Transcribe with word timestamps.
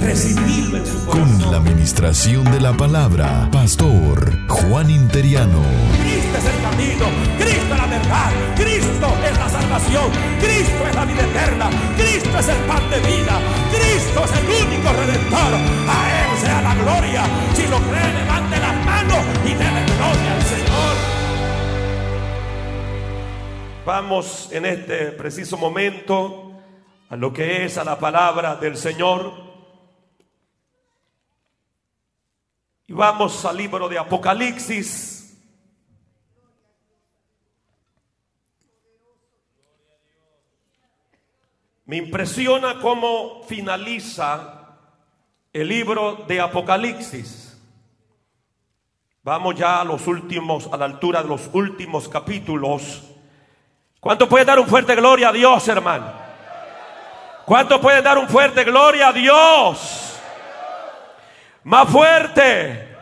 Recibirlo 0.00 0.78
en 0.78 0.86
su 0.86 1.04
corazón. 1.04 1.40
Con 1.40 1.50
la 1.52 1.58
administración 1.58 2.44
de 2.44 2.60
la 2.60 2.72
palabra, 2.72 3.48
Pastor 3.52 4.46
Juan 4.48 4.90
Interiano. 4.90 5.60
Cristo 6.00 6.38
es 6.38 6.44
el 6.44 6.62
camino, 6.62 7.04
Cristo 7.36 7.74
es 7.74 7.80
la 7.80 7.86
verdad, 7.86 8.30
Cristo 8.54 9.08
es 9.24 9.38
la 9.38 9.48
salvación, 9.48 10.10
Cristo 10.40 10.86
es 10.88 10.94
la 10.94 11.04
vida 11.04 11.22
eterna, 11.22 11.70
Cristo 11.96 12.38
es 12.38 12.48
el 12.48 12.56
pan 12.58 12.90
de 12.90 13.00
vida, 13.00 13.40
Cristo 13.70 14.24
es 14.24 14.32
el 14.38 14.66
único 14.66 14.92
redentor. 14.92 15.54
A 15.88 15.98
Él 16.20 16.38
sea 16.38 16.62
la 16.62 16.74
gloria. 16.76 17.22
Si 17.54 17.62
lo 17.66 17.78
cree, 17.78 18.14
levante 18.22 18.58
las 18.58 18.84
manos 18.84 19.18
y 19.44 19.48
déle 19.48 19.84
gloria 19.96 20.34
al 20.34 20.42
Señor. 20.42 20.96
Vamos 23.84 24.48
en 24.52 24.66
este 24.66 25.12
preciso 25.12 25.56
momento 25.56 26.52
a 27.10 27.16
lo 27.16 27.32
que 27.32 27.64
es 27.64 27.78
a 27.78 27.84
la 27.84 27.98
palabra 27.98 28.54
del 28.56 28.76
Señor. 28.76 29.47
Y 32.88 32.94
vamos 32.94 33.44
al 33.44 33.58
libro 33.58 33.86
de 33.86 33.98
Apocalipsis. 33.98 35.38
Me 41.84 41.98
impresiona 41.98 42.80
cómo 42.80 43.42
finaliza 43.46 44.78
el 45.52 45.68
libro 45.68 46.24
de 46.26 46.40
Apocalipsis. 46.40 47.60
Vamos 49.22 49.54
ya 49.56 49.82
a 49.82 49.84
los 49.84 50.06
últimos, 50.06 50.70
a 50.72 50.78
la 50.78 50.86
altura 50.86 51.22
de 51.22 51.28
los 51.28 51.50
últimos 51.52 52.08
capítulos. 52.08 53.04
¿Cuánto 54.00 54.26
puede 54.26 54.46
dar 54.46 54.58
un 54.58 54.66
fuerte 54.66 54.94
gloria 54.94 55.28
a 55.28 55.32
Dios, 55.32 55.68
hermano? 55.68 56.10
¿Cuánto 57.44 57.82
puede 57.82 58.00
dar 58.00 58.16
un 58.16 58.28
fuerte 58.28 58.64
gloria 58.64 59.08
a 59.08 59.12
Dios? 59.12 60.07
Más 61.68 61.86
fuerte. 61.90 62.96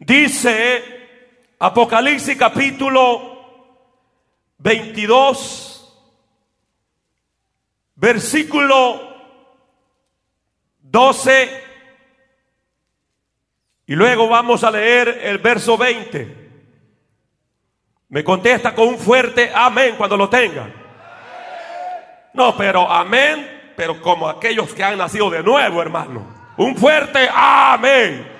Dice 0.00 0.82
Apocalipsis 1.60 2.36
capítulo 2.36 3.78
22, 4.58 5.96
versículo 7.94 9.14
12. 10.80 11.64
Y 13.86 13.94
luego 13.94 14.28
vamos 14.28 14.64
a 14.64 14.72
leer 14.72 15.20
el 15.22 15.38
verso 15.38 15.78
20. 15.78 16.50
Me 18.08 18.24
contesta 18.24 18.74
con 18.74 18.88
un 18.88 18.98
fuerte 18.98 19.52
amén 19.54 19.94
cuando 19.96 20.16
lo 20.16 20.28
tenga. 20.28 20.68
No, 22.34 22.56
pero 22.56 22.90
amén, 22.90 23.59
pero 23.80 23.98
como 24.02 24.28
aquellos 24.28 24.74
que 24.74 24.84
han 24.84 24.98
nacido 24.98 25.30
de 25.30 25.42
nuevo, 25.42 25.80
hermano. 25.80 26.52
Un 26.58 26.76
fuerte 26.76 27.26
amén. 27.34 28.30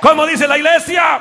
¿Cómo 0.00 0.26
dice 0.26 0.48
la 0.48 0.58
iglesia? 0.58 1.20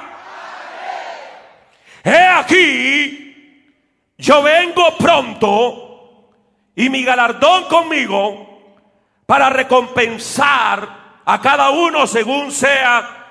He 2.03 2.17
aquí, 2.17 3.71
yo 4.17 4.41
vengo 4.41 4.97
pronto 4.97 6.31
y 6.75 6.89
mi 6.89 7.03
galardón 7.03 7.65
conmigo 7.65 8.79
para 9.27 9.51
recompensar 9.51 11.21
a 11.23 11.39
cada 11.39 11.69
uno 11.69 12.07
según 12.07 12.51
sea 12.51 13.27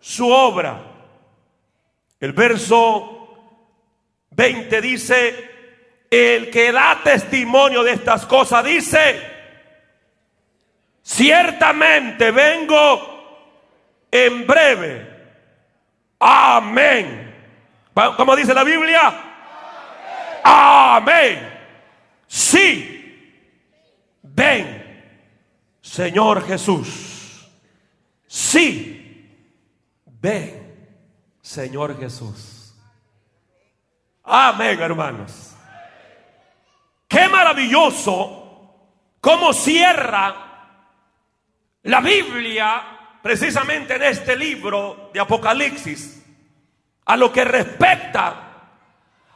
su 0.00 0.30
obra. 0.30 0.82
El 2.20 2.34
verso 2.34 3.38
20 4.32 4.80
dice, 4.82 5.53
el 6.14 6.50
que 6.50 6.70
da 6.70 7.00
testimonio 7.02 7.82
de 7.82 7.92
estas 7.92 8.24
cosas 8.26 8.64
dice, 8.64 9.20
ciertamente 11.02 12.30
vengo 12.30 13.14
en 14.10 14.46
breve. 14.46 15.14
Amén. 16.20 17.34
¿Cómo 18.16 18.36
dice 18.36 18.54
la 18.54 18.64
Biblia? 18.64 19.12
Amén. 20.44 21.52
Sí. 22.26 22.90
Ven, 24.22 25.18
Señor 25.80 26.46
Jesús. 26.46 27.48
Sí. 28.26 29.30
Ven, 30.06 30.88
Señor 31.40 31.98
Jesús. 31.98 32.74
Amén, 34.22 34.80
hermanos. 34.80 35.53
Qué 37.14 37.28
maravilloso 37.28 38.80
cómo 39.20 39.52
cierra 39.52 40.34
la 41.84 42.00
Biblia 42.00 42.82
precisamente 43.22 43.94
en 43.94 44.02
este 44.02 44.34
libro 44.34 45.10
de 45.14 45.20
Apocalipsis 45.20 46.26
a 47.04 47.16
lo 47.16 47.30
que 47.32 47.44
respecta 47.44 48.34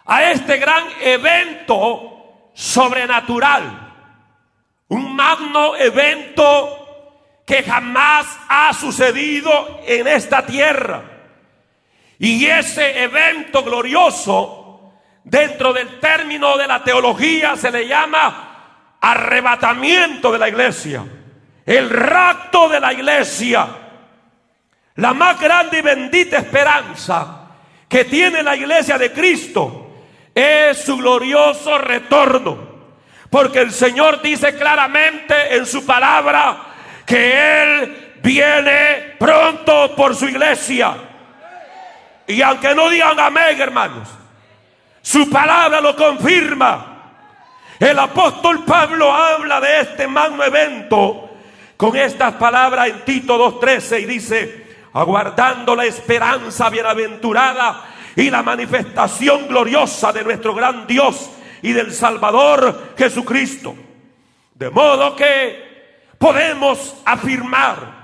a 0.05 0.25
este 0.25 0.57
gran 0.57 0.87
evento 1.01 2.51
sobrenatural. 2.53 3.95
Un 4.89 5.15
magno 5.15 5.77
evento 5.77 7.45
que 7.47 7.63
jamás 7.63 8.27
ha 8.49 8.73
sucedido 8.75 9.83
en 9.87 10.09
esta 10.09 10.45
tierra. 10.45 11.05
Y 12.19 12.45
ese 12.45 13.05
evento 13.05 13.63
glorioso, 13.63 14.58
dentro 15.29 15.73
del 15.73 16.01
término 16.01 16.57
de 16.57 16.67
la 16.67 16.83
teología, 16.83 17.57
se 17.57 17.71
le 17.71 17.87
llama 17.87 18.97
arrebatamiento 19.01 20.33
de 20.33 20.39
la 20.39 20.49
iglesia. 20.49 21.05
El 21.65 21.91
rapto 21.91 22.69
de 22.69 22.81
la 22.81 22.93
iglesia. 22.93 23.67
La 24.97 25.13
más 25.13 25.39
grande 25.39 25.79
y 25.79 25.83
bendita 25.83 26.39
esperanza 26.39 27.43
que 27.89 28.05
tiene 28.05 28.43
la 28.43 28.57
iglesia 28.57 28.99
de 28.99 29.13
Cristo 29.13 29.93
es 30.35 30.83
su 30.83 30.97
glorioso 30.97 31.79
retorno. 31.79 32.69
Porque 33.31 33.61
el 33.61 33.71
Señor 33.71 34.23
dice 34.23 34.57
claramente 34.57 35.57
en 35.57 35.67
su 35.67 35.85
palabra 35.85 36.57
que 37.05 37.63
Él 37.63 38.15
viene 38.23 39.15
pronto 39.19 39.95
por 39.95 40.17
su 40.17 40.27
iglesia. 40.27 40.97
Y 42.27 42.41
aunque 42.41 42.75
no 42.75 42.89
digan 42.89 43.21
amén, 43.21 43.61
hermanos, 43.61 44.18
su 45.03 45.29
palabra 45.31 45.81
lo 45.81 45.95
confirma. 45.97 46.95
El 47.79 47.99
apóstol 47.99 48.65
Pablo 48.65 49.13
habla 49.13 49.61
de 49.61 49.81
este 49.81 50.09
magno 50.09 50.43
evento 50.43 51.31
con 51.77 51.97
estas 51.97 52.35
palabras 52.35 52.89
en 52.89 53.05
Tito 53.05 53.61
2.13 53.61 54.03
y 54.03 54.05
dice, 54.05 54.67
aguardando 54.93 55.77
la 55.77 55.85
esperanza 55.85 56.69
bienaventurada 56.71 57.85
y 58.17 58.31
la 58.31 58.43
manifestación 58.43 59.47
gloriosa 59.47 60.13
de 60.13 60.25
nuestro 60.25 60.55
gran 60.55 60.89
Dios 60.89 61.31
y 61.63 61.73
del 61.73 61.93
Salvador 61.93 62.95
Jesucristo. 62.99 63.77
De 64.55 64.71
modo 64.71 65.15
que 65.15 66.03
podemos 66.19 66.97
afirmar 67.05 67.99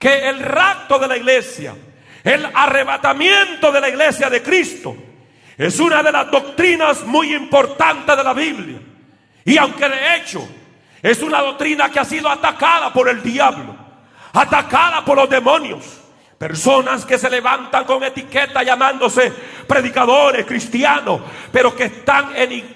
que 0.00 0.28
el 0.28 0.40
rapto 0.40 0.98
de 0.98 1.06
la 1.06 1.16
iglesia, 1.16 1.76
el 2.24 2.44
arrebatamiento 2.52 3.70
de 3.70 3.80
la 3.80 3.88
iglesia 3.88 4.28
de 4.28 4.42
Cristo, 4.42 4.96
es 5.56 5.78
una 5.80 6.02
de 6.02 6.12
las 6.12 6.30
doctrinas 6.30 7.04
muy 7.04 7.34
importantes 7.34 8.16
de 8.16 8.24
la 8.24 8.34
Biblia. 8.34 8.78
Y 9.44 9.56
aunque 9.58 9.88
de 9.88 10.16
hecho 10.16 10.48
es 11.02 11.20
una 11.22 11.40
doctrina 11.40 11.90
que 11.90 12.00
ha 12.00 12.04
sido 12.04 12.28
atacada 12.28 12.92
por 12.92 13.08
el 13.08 13.22
diablo, 13.22 13.76
atacada 14.32 15.04
por 15.04 15.16
los 15.16 15.28
demonios, 15.28 16.02
Personas 16.42 17.04
que 17.04 17.18
se 17.18 17.30
levantan 17.30 17.84
con 17.84 18.02
etiqueta 18.02 18.64
llamándose 18.64 19.32
predicadores 19.64 20.44
cristianos, 20.44 21.20
pero 21.52 21.72
que 21.72 21.84
están 21.84 22.32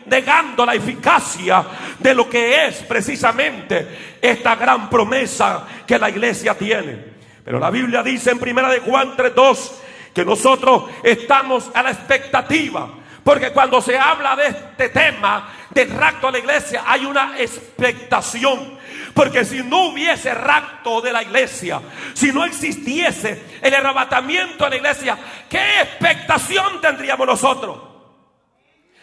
negando 0.07 0.65
la 0.65 0.77
eficacia 0.77 1.65
de 1.99 2.15
lo 2.15 2.31
que 2.31 2.67
es 2.67 2.85
precisamente 2.85 4.19
esta 4.23 4.55
gran 4.55 4.89
promesa 4.89 5.67
que 5.85 5.99
la 5.99 6.09
iglesia 6.11 6.55
tiene. 6.55 6.97
Pero 7.45 7.59
la 7.59 7.71
Biblia 7.71 8.05
dice 8.05 8.31
en 8.31 8.39
primera 8.39 8.69
de 8.69 8.79
Juan 8.79 9.17
3:2 9.17 9.73
que 10.17 10.25
nosotros 10.25 10.85
estamos 11.03 11.71
a 11.75 11.83
la 11.83 11.91
expectativa, 11.91 12.89
porque 13.23 13.53
cuando 13.53 13.83
se 13.83 13.99
habla 13.99 14.35
de 14.35 14.47
este 14.47 14.89
tema 14.89 15.53
del 15.69 15.91
rapto 15.91 16.29
a 16.29 16.33
la 16.33 16.39
iglesia 16.39 16.85
hay 16.87 17.05
una 17.05 17.39
expectación. 17.39 18.79
Porque 19.13 19.45
si 19.45 19.63
no 19.63 19.89
hubiese 19.89 20.33
rapto 20.33 21.03
de 21.03 21.13
la 21.13 21.23
iglesia, 21.23 21.83
si 22.15 22.33
no 22.33 22.47
existiese 22.47 23.59
el 23.61 23.75
arrebatamiento 23.75 24.65
de 24.65 24.71
la 24.71 24.77
iglesia, 24.77 25.19
¿qué 25.51 25.83
expectación 25.83 26.81
tendríamos 26.81 27.27
nosotros? 27.27 27.77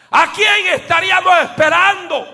¿A 0.10 0.32
quién 0.32 0.74
estaríamos 0.74 1.32
esperando? 1.44 2.33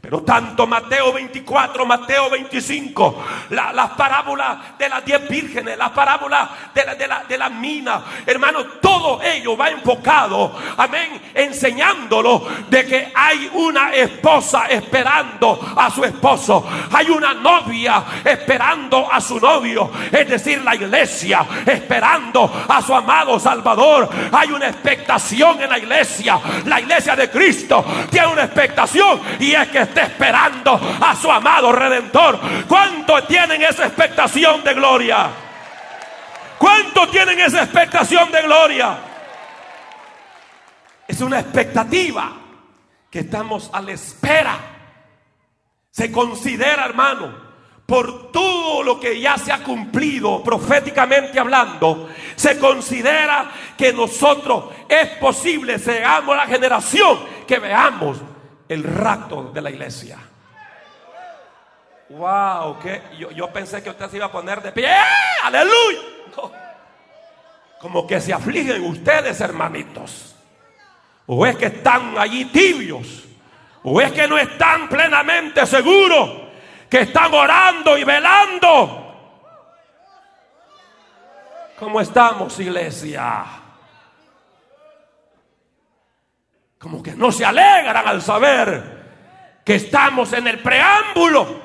Pero 0.00 0.22
tanto 0.22 0.66
Mateo 0.66 1.12
24, 1.12 1.84
Mateo 1.84 2.30
25, 2.30 3.24
la, 3.50 3.70
las 3.70 3.90
parábolas 3.90 4.78
de 4.78 4.88
las 4.88 5.04
diez 5.04 5.28
vírgenes, 5.28 5.76
las 5.76 5.90
parábolas 5.90 6.48
de 6.74 6.86
la, 6.86 6.94
de, 6.94 7.06
la, 7.06 7.24
de 7.24 7.36
la 7.36 7.50
mina, 7.50 8.02
hermano, 8.24 8.64
todo 8.80 9.20
ello 9.22 9.58
va 9.58 9.68
enfocado, 9.68 10.58
amén, 10.78 11.20
enseñándolo 11.34 12.48
de 12.70 12.86
que 12.86 13.12
hay 13.14 13.50
una 13.52 13.94
esposa 13.94 14.66
esperando 14.70 15.60
a 15.76 15.90
su 15.90 16.02
esposo, 16.02 16.66
hay 16.92 17.10
una 17.10 17.34
novia 17.34 18.02
esperando 18.24 19.06
a 19.12 19.20
su 19.20 19.38
novio, 19.38 19.90
es 20.10 20.26
decir, 20.26 20.62
la 20.64 20.76
iglesia 20.76 21.44
esperando 21.66 22.50
a 22.66 22.80
su 22.80 22.94
amado 22.94 23.38
Salvador, 23.38 24.08
hay 24.32 24.50
una 24.50 24.68
expectación 24.68 25.60
en 25.60 25.68
la 25.68 25.78
iglesia, 25.78 26.40
la 26.64 26.80
iglesia 26.80 27.14
de 27.14 27.28
Cristo 27.28 27.84
tiene 28.10 28.28
una 28.28 28.44
expectación 28.44 29.20
y 29.38 29.52
es 29.52 29.68
que 29.68 29.89
esperando 29.96 30.80
a 31.00 31.14
su 31.16 31.30
amado 31.30 31.72
redentor. 31.72 32.38
¿Cuántos 32.68 33.26
tienen 33.26 33.62
esa 33.62 33.86
expectación 33.86 34.62
de 34.62 34.74
gloria? 34.74 35.30
¿Cuántos 36.58 37.10
tienen 37.10 37.40
esa 37.40 37.62
expectación 37.62 38.30
de 38.30 38.42
gloria? 38.42 38.98
Es 41.08 41.20
una 41.20 41.40
expectativa 41.40 42.32
que 43.10 43.20
estamos 43.20 43.70
a 43.72 43.80
la 43.80 43.92
espera. 43.92 44.58
Se 45.90 46.12
considera, 46.12 46.84
hermano, 46.84 47.50
por 47.90 48.30
todo 48.30 48.84
lo 48.84 49.00
que 49.00 49.18
ya 49.20 49.36
se 49.36 49.50
ha 49.50 49.64
cumplido 49.64 50.44
proféticamente 50.44 51.40
hablando, 51.40 52.08
se 52.36 52.56
considera 52.56 53.50
que 53.76 53.92
nosotros 53.92 54.66
es 54.88 55.08
posible, 55.18 55.76
seamos 55.78 56.36
la 56.36 56.46
generación 56.46 57.18
que 57.48 57.58
veamos 57.58 58.18
el 58.70 58.84
rapto 58.84 59.50
de 59.52 59.60
la 59.60 59.68
iglesia. 59.68 60.16
Wow, 62.10 62.78
que 62.78 63.02
yo, 63.18 63.30
yo, 63.32 63.52
pensé 63.52 63.82
que 63.82 63.90
usted 63.90 64.08
se 64.08 64.16
iba 64.16 64.26
a 64.26 64.32
poner 64.32 64.62
de 64.62 64.70
pie. 64.70 64.94
Aleluya. 65.42 65.98
Como 67.80 68.06
que 68.06 68.20
se 68.20 68.32
afligen 68.32 68.84
ustedes, 68.84 69.40
hermanitos. 69.40 70.36
O 71.26 71.44
es 71.44 71.56
que 71.56 71.66
están 71.66 72.16
allí 72.16 72.44
tibios. 72.46 73.24
O 73.82 74.00
es 74.00 74.12
que 74.12 74.28
no 74.28 74.38
están 74.38 74.88
plenamente 74.88 75.66
seguros. 75.66 76.30
Que 76.88 77.00
están 77.00 77.34
orando 77.34 77.98
y 77.98 78.04
velando. 78.04 79.06
¿Cómo 81.76 82.00
estamos, 82.00 82.58
iglesia? 82.60 83.59
Como 86.80 87.02
que 87.02 87.12
no 87.12 87.30
se 87.30 87.44
alegran 87.44 88.08
al 88.08 88.22
saber 88.22 89.60
que 89.62 89.74
estamos 89.74 90.32
en 90.32 90.48
el 90.48 90.60
preámbulo 90.60 91.60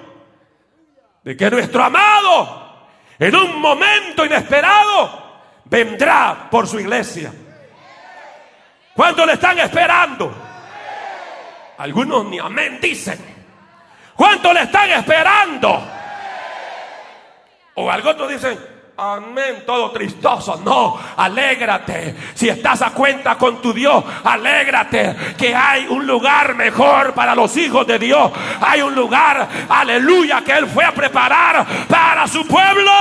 de 1.23 1.37
que 1.37 1.49
nuestro 1.49 1.85
amado 1.85 2.89
en 3.17 3.33
un 3.33 3.61
momento 3.61 4.25
inesperado 4.25 5.39
vendrá 5.63 6.49
por 6.51 6.67
su 6.67 6.81
iglesia. 6.81 7.31
¿Cuánto 8.93 9.25
le 9.25 9.33
están 9.33 9.57
esperando? 9.59 10.35
Algunos 11.77 12.25
ni 12.25 12.37
amén 12.37 12.79
dicen. 12.81 13.17
¿Cuánto 14.17 14.51
le 14.51 14.63
están 14.63 14.91
esperando? 14.91 15.81
O 17.75 17.89
algunos 17.89 18.29
dicen, 18.29 18.74
Amén, 18.97 19.63
todo 19.65 19.91
tristoso. 19.91 20.61
No, 20.63 20.97
alégrate. 21.17 22.15
Si 22.33 22.47
estás 22.47 22.81
a 22.81 22.91
cuenta 22.91 23.35
con 23.35 23.61
tu 23.61 23.73
Dios, 23.73 24.01
alégrate 24.23 25.15
que 25.37 25.53
hay 25.53 25.85
un 25.87 26.07
lugar 26.07 26.55
mejor 26.55 27.13
para 27.13 27.35
los 27.35 27.57
hijos 27.57 27.85
de 27.85 27.99
Dios. 27.99 28.31
Hay 28.61 28.81
un 28.81 28.95
lugar, 28.95 29.49
aleluya, 29.67 30.41
que 30.45 30.53
Él 30.53 30.67
fue 30.67 30.85
a 30.85 30.93
preparar 30.93 31.65
para 31.89 32.25
su 32.25 32.47
pueblo. 32.47 32.91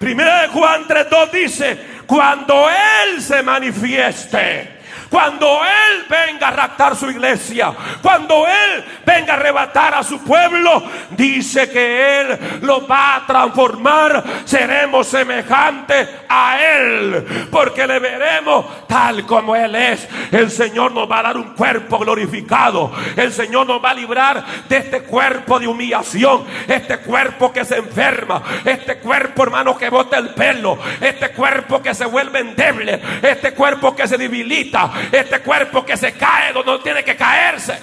Primera 0.00 0.42
de 0.42 0.48
Juan 0.48 0.84
3.2 0.88 1.30
dice, 1.30 1.86
cuando 2.06 2.66
Él 2.68 3.22
se 3.22 3.40
manifieste 3.44 4.80
cuando 5.10 5.60
Él 5.64 6.04
venga 6.08 6.48
a 6.48 6.50
raptar 6.50 6.96
su 6.96 7.10
iglesia, 7.10 7.72
cuando 8.02 8.46
Él 8.46 8.84
venga 9.04 9.34
a 9.34 9.36
arrebatar 9.36 9.94
a 9.94 10.02
su 10.02 10.22
pueblo, 10.22 10.82
dice 11.10 11.70
que 11.70 12.20
Él 12.20 12.38
lo 12.62 12.86
va 12.86 13.16
a 13.16 13.26
transformar. 13.26 14.22
Seremos 14.44 15.06
semejantes 15.06 16.08
a 16.28 16.58
Él, 16.60 17.48
porque 17.50 17.86
le 17.86 17.98
veremos 17.98 18.86
tal 18.86 19.24
como 19.26 19.54
Él 19.54 19.74
es. 19.74 20.08
El 20.30 20.50
Señor 20.50 20.92
nos 20.92 21.10
va 21.10 21.20
a 21.20 21.22
dar 21.24 21.36
un 21.36 21.54
cuerpo 21.54 21.98
glorificado. 21.98 22.92
El 23.16 23.32
Señor 23.32 23.66
nos 23.66 23.82
va 23.82 23.90
a 23.90 23.94
librar 23.94 24.44
de 24.68 24.76
este 24.76 25.02
cuerpo 25.02 25.58
de 25.58 25.68
humillación, 25.68 26.44
este 26.66 26.98
cuerpo 26.98 27.52
que 27.52 27.64
se 27.64 27.76
enferma, 27.76 28.42
este 28.64 28.98
cuerpo, 28.98 29.44
hermano, 29.44 29.76
que 29.76 29.90
bota 29.90 30.18
el 30.18 30.30
pelo, 30.30 30.78
este 31.00 31.30
cuerpo 31.30 31.82
que 31.82 31.94
se 31.94 32.06
vuelve 32.06 32.40
endeble, 32.40 33.00
este 33.22 33.52
cuerpo 33.52 33.94
que 33.94 34.08
se 34.08 34.16
debilita, 34.16 34.90
este 35.12 35.40
cuerpo 35.40 35.84
que 35.84 35.96
se 35.96 36.12
cae 36.12 36.52
donde 36.52 36.72
no 36.72 36.80
tiene 36.80 37.04
que 37.04 37.16
caerse. 37.16 37.78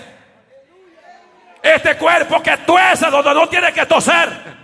Este 1.61 1.95
cuerpo 1.97 2.41
que 2.41 2.57
tuese 2.57 3.07
donde 3.07 3.33
no 3.33 3.47
tiene 3.47 3.71
que 3.71 3.85
toser. 3.85 4.61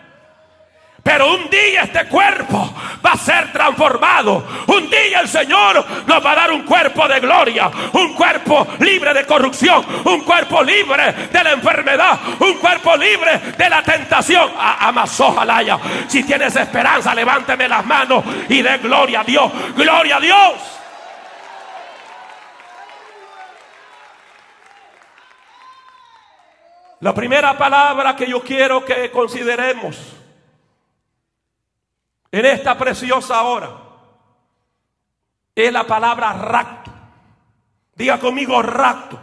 Pero 1.08 1.34
un 1.34 1.50
día 1.50 1.84
este 1.84 2.06
cuerpo 2.08 2.76
va 3.06 3.14
a 3.14 3.18
ser 3.18 3.54
transformado. 3.54 4.46
Un 4.68 4.90
día 4.90 5.22
el 5.22 5.30
Señor 5.30 5.86
nos 6.06 6.26
va 6.26 6.32
a 6.34 6.36
dar 6.36 6.52
un 6.52 6.64
cuerpo 6.64 7.08
de 7.08 7.22
gloria. 7.22 7.72
Un 7.94 8.14
cuerpo 8.14 8.68
libre 8.80 9.14
de 9.14 9.26
corrupción. 9.26 9.86
Un 10.04 10.20
cuerpo 10.26 10.62
libre 10.62 11.14
de 11.32 11.44
la 11.46 11.52
enfermedad. 11.54 12.20
Un 12.42 12.56
cuerpo 12.56 12.98
libre 12.98 13.40
de 13.58 13.70
la 13.70 13.82
tentación. 13.84 14.52
Amazojalaya. 14.58 15.80
Si 16.10 16.24
tienes 16.24 16.54
esperanza, 16.58 17.16
levánteme 17.16 17.70
las 17.70 17.86
manos 17.86 18.26
y 18.50 18.62
dé 18.62 18.78
gloria 18.80 19.22
a 19.22 19.24
Dios. 19.24 19.50
Gloria 19.78 20.18
a 20.18 20.20
Dios. 20.20 20.77
La 27.00 27.14
primera 27.14 27.58
palabra 27.58 28.16
que 28.16 28.28
yo 28.28 28.42
quiero 28.42 28.84
que 28.84 29.12
consideremos 29.12 29.98
en 32.32 32.46
esta 32.46 32.78
preciosa 32.78 33.44
hora 33.44 33.72
es 35.56 35.72
la 35.72 35.86
palabra 35.86 36.34
rapto. 36.34 36.92
Diga 37.96 38.20
conmigo 38.20 38.62
rapto. 38.62 39.20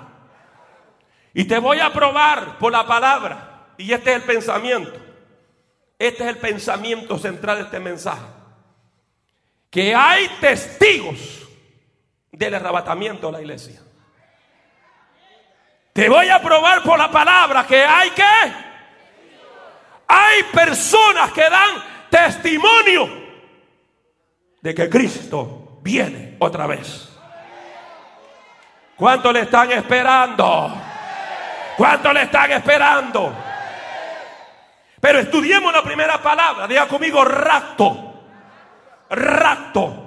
Y 1.33 1.45
te 1.45 1.59
voy 1.59 1.81
a 1.81 1.93
probar 1.93 2.59
por 2.59 2.73
la 2.73 2.87
palabra. 2.87 3.73
Y 3.77 3.93
este 3.93 4.11
es 4.11 4.17
el 4.17 4.23
pensamiento. 4.23 5.01
Este 5.99 6.25
es 6.25 6.29
el 6.29 6.39
pensamiento 6.39 7.19
central 7.19 7.59
de 7.59 7.63
este 7.65 7.81
mensaje. 7.81 8.27
Que 9.71 9.95
hay 9.95 10.29
testigos 10.41 11.49
del 12.31 12.55
arrebatamiento 12.55 13.27
de 13.27 13.33
la 13.33 13.41
iglesia. 13.41 13.84
Te 15.95 16.09
voy 16.09 16.29
a 16.29 16.43
probar 16.43 16.83
por 16.83 16.99
la 16.99 17.09
palabra 17.09 17.65
que 17.65 17.85
hay 17.85 18.11
que. 18.11 18.25
Hay 20.09 20.43
personas 20.53 21.31
que 21.31 21.49
dan 21.49 21.71
testimonio 22.11 23.09
de 24.61 24.75
que 24.75 24.91
Cristo 24.91 25.79
viene 25.83 26.35
otra 26.41 26.67
vez. 26.67 27.11
¿Cuánto 28.97 29.33
le 29.33 29.43
están 29.43 29.71
esperando? 29.71 30.77
¿Cuánto 31.77 32.13
le 32.13 32.23
están 32.23 32.51
esperando? 32.51 33.33
Pero 35.01 35.21
estudiemos 35.21 35.73
la 35.73 35.85
primera 35.85 36.21
palabra. 36.21 36.67
Diga 36.67 36.89
conmigo 36.89 37.25
rapto. 37.25 38.21
Rapto. 39.11 40.01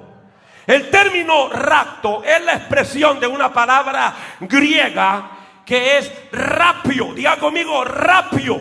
El 0.66 0.90
término 0.90 1.48
rapto 1.48 2.26
es 2.26 2.44
la 2.44 2.56
expresión 2.56 3.22
de 3.22 3.28
una 3.28 3.54
palabra 3.54 4.14
griega 4.42 5.37
que 5.68 5.98
es 5.98 6.10
rápido. 6.32 7.14
Diga 7.14 7.36
conmigo, 7.36 7.84
rápido. 7.84 8.58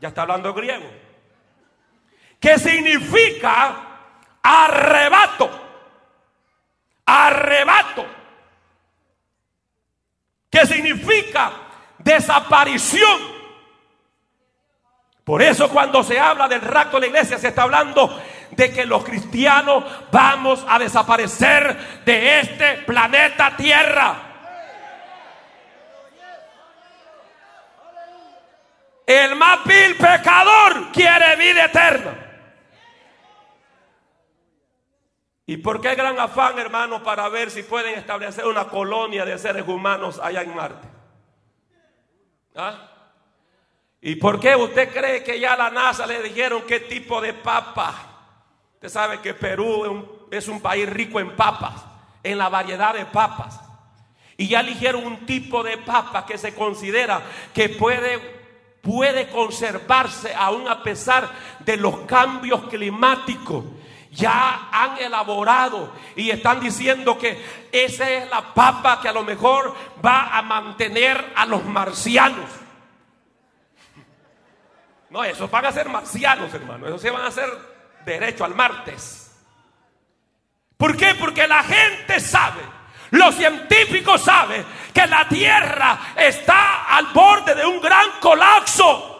Ya 0.00 0.08
está 0.08 0.22
hablando 0.22 0.54
griego. 0.54 0.88
Que 2.38 2.56
significa 2.56 3.74
arrebato. 4.40 5.50
Arrebato. 7.04 8.06
Que 10.48 10.64
significa 10.66 11.50
desaparición. 11.98 13.36
Por 15.24 15.42
eso 15.42 15.68
cuando 15.68 16.04
se 16.04 16.18
habla 16.18 16.46
del 16.46 16.60
rapto 16.60 16.96
de 16.96 17.00
la 17.02 17.06
iglesia 17.08 17.38
se 17.38 17.48
está 17.48 17.64
hablando 17.64 18.22
de 18.52 18.72
que 18.72 18.86
los 18.86 19.04
cristianos 19.04 19.84
vamos 20.12 20.64
a 20.68 20.78
desaparecer 20.78 22.04
de 22.04 22.38
este 22.38 22.74
planeta 22.86 23.56
Tierra. 23.56 24.27
El 29.08 29.36
más 29.36 29.64
vil 29.64 29.96
pecador 29.96 30.92
quiere 30.92 31.34
vida 31.36 31.64
eterna. 31.64 32.14
¿Y 35.46 35.56
por 35.56 35.80
qué 35.80 35.94
gran 35.94 36.20
afán, 36.20 36.58
hermano, 36.58 37.02
para 37.02 37.26
ver 37.30 37.50
si 37.50 37.62
pueden 37.62 37.98
establecer 37.98 38.44
una 38.44 38.68
colonia 38.68 39.24
de 39.24 39.38
seres 39.38 39.66
humanos 39.66 40.20
allá 40.22 40.42
en 40.42 40.54
Marte? 40.54 40.86
¿Ah? 42.54 42.86
¿Y 44.02 44.16
por 44.16 44.38
qué 44.38 44.54
usted 44.54 44.92
cree 44.92 45.24
que 45.24 45.40
ya 45.40 45.54
a 45.54 45.56
la 45.56 45.70
NASA 45.70 46.04
le 46.04 46.22
dijeron 46.22 46.64
qué 46.68 46.80
tipo 46.80 47.18
de 47.22 47.32
papa? 47.32 47.94
Usted 48.74 48.90
sabe 48.90 49.20
que 49.20 49.32
Perú 49.32 49.84
es 49.84 49.90
un, 49.90 50.26
es 50.30 50.48
un 50.48 50.60
país 50.60 50.86
rico 50.86 51.18
en 51.18 51.34
papas, 51.34 51.82
en 52.22 52.36
la 52.36 52.50
variedad 52.50 52.92
de 52.92 53.06
papas. 53.06 53.58
Y 54.36 54.48
ya 54.48 54.60
eligieron 54.60 55.06
un 55.06 55.24
tipo 55.24 55.62
de 55.62 55.78
papa 55.78 56.26
que 56.26 56.36
se 56.36 56.54
considera 56.54 57.22
que 57.54 57.70
puede 57.70 58.37
puede 58.88 59.28
conservarse 59.28 60.34
aún 60.34 60.66
a 60.66 60.82
pesar 60.82 61.28
de 61.60 61.76
los 61.76 62.00
cambios 62.06 62.62
climáticos. 62.70 63.62
Ya 64.10 64.70
han 64.72 64.96
elaborado 64.96 65.92
y 66.16 66.30
están 66.30 66.58
diciendo 66.58 67.18
que 67.18 67.38
esa 67.70 68.10
es 68.10 68.30
la 68.30 68.54
papa 68.54 68.98
que 69.02 69.08
a 69.08 69.12
lo 69.12 69.22
mejor 69.22 69.74
va 70.02 70.34
a 70.34 70.40
mantener 70.40 71.32
a 71.36 71.44
los 71.44 71.62
marcianos. 71.66 72.48
No, 75.10 75.22
esos 75.22 75.50
van 75.50 75.66
a 75.66 75.72
ser 75.72 75.90
marcianos, 75.90 76.52
hermano. 76.54 76.86
Esos 76.86 77.02
se 77.02 77.10
van 77.10 77.22
a 77.22 77.28
hacer 77.28 77.48
derecho 78.06 78.46
al 78.46 78.54
martes. 78.54 79.36
¿Por 80.78 80.96
qué? 80.96 81.14
Porque 81.14 81.46
la 81.46 81.62
gente 81.62 82.20
sabe 82.20 82.77
los 83.10 83.34
científicos 83.34 84.20
saben 84.22 84.64
que 84.92 85.06
la 85.06 85.28
Tierra 85.28 85.98
está 86.16 86.84
al 86.84 87.06
borde 87.06 87.54
de 87.54 87.64
un 87.64 87.80
gran 87.80 88.12
colapso. 88.20 89.17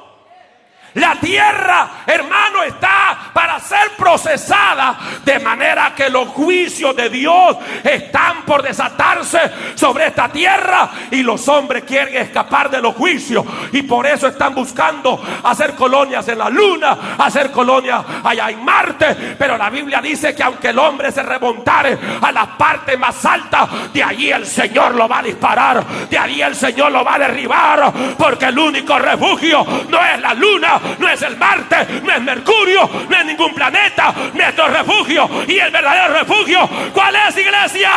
La 0.98 1.14
tierra, 1.16 1.88
hermano, 2.06 2.64
está 2.64 3.30
para 3.32 3.60
ser 3.60 3.92
procesada 3.96 4.98
de 5.24 5.38
manera 5.38 5.92
que 5.94 6.10
los 6.10 6.28
juicios 6.28 6.94
de 6.96 7.08
Dios 7.08 7.56
están 7.84 8.42
por 8.42 8.62
desatarse 8.62 9.38
sobre 9.76 10.08
esta 10.08 10.28
tierra 10.28 10.90
y 11.12 11.22
los 11.22 11.46
hombres 11.48 11.84
quieren 11.84 12.16
escapar 12.16 12.68
de 12.68 12.80
los 12.80 12.96
juicios. 12.96 13.44
Y 13.72 13.82
por 13.82 14.06
eso 14.06 14.26
están 14.26 14.54
buscando 14.54 15.22
hacer 15.44 15.74
colonias 15.74 16.26
en 16.28 16.38
la 16.38 16.50
luna, 16.50 17.16
hacer 17.18 17.52
colonias 17.52 18.04
allá 18.24 18.50
en 18.50 18.64
Marte, 18.64 19.36
pero 19.38 19.56
la 19.56 19.70
Biblia 19.70 20.00
dice 20.00 20.34
que 20.34 20.42
aunque 20.42 20.70
el 20.70 20.78
hombre 20.78 21.12
se 21.12 21.22
remontare 21.22 21.96
a 22.20 22.32
la 22.32 22.56
parte 22.56 22.96
más 22.96 23.24
alta, 23.24 23.68
de 23.92 24.02
allí 24.02 24.30
el 24.30 24.46
Señor 24.46 24.96
lo 24.96 25.08
va 25.08 25.20
a 25.20 25.22
disparar, 25.22 25.84
de 26.10 26.18
allí 26.18 26.42
el 26.42 26.56
Señor 26.56 26.90
lo 26.90 27.04
va 27.04 27.14
a 27.14 27.18
derribar, 27.20 27.92
porque 28.18 28.46
el 28.46 28.58
único 28.58 28.98
refugio 28.98 29.64
no 29.88 30.04
es 30.04 30.20
la 30.20 30.34
luna, 30.34 30.80
no 30.98 31.08
es 31.08 31.22
el 31.22 31.36
Marte, 31.36 32.00
no 32.02 32.12
es 32.12 32.22
Mercurio, 32.22 32.88
no 33.08 33.16
es 33.16 33.24
ningún 33.24 33.54
planeta, 33.54 34.14
nuestro 34.32 34.68
refugio 34.68 35.28
y 35.46 35.58
el 35.58 35.70
verdadero 35.70 36.14
refugio. 36.14 36.68
¿Cuál 36.92 37.16
es 37.16 37.36
iglesia? 37.36 37.90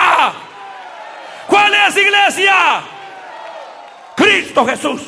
¿Cuál 1.48 1.74
es 1.74 1.98
iglesia? 1.98 2.56
Cristo 4.16 4.66
Jesús. 4.66 5.02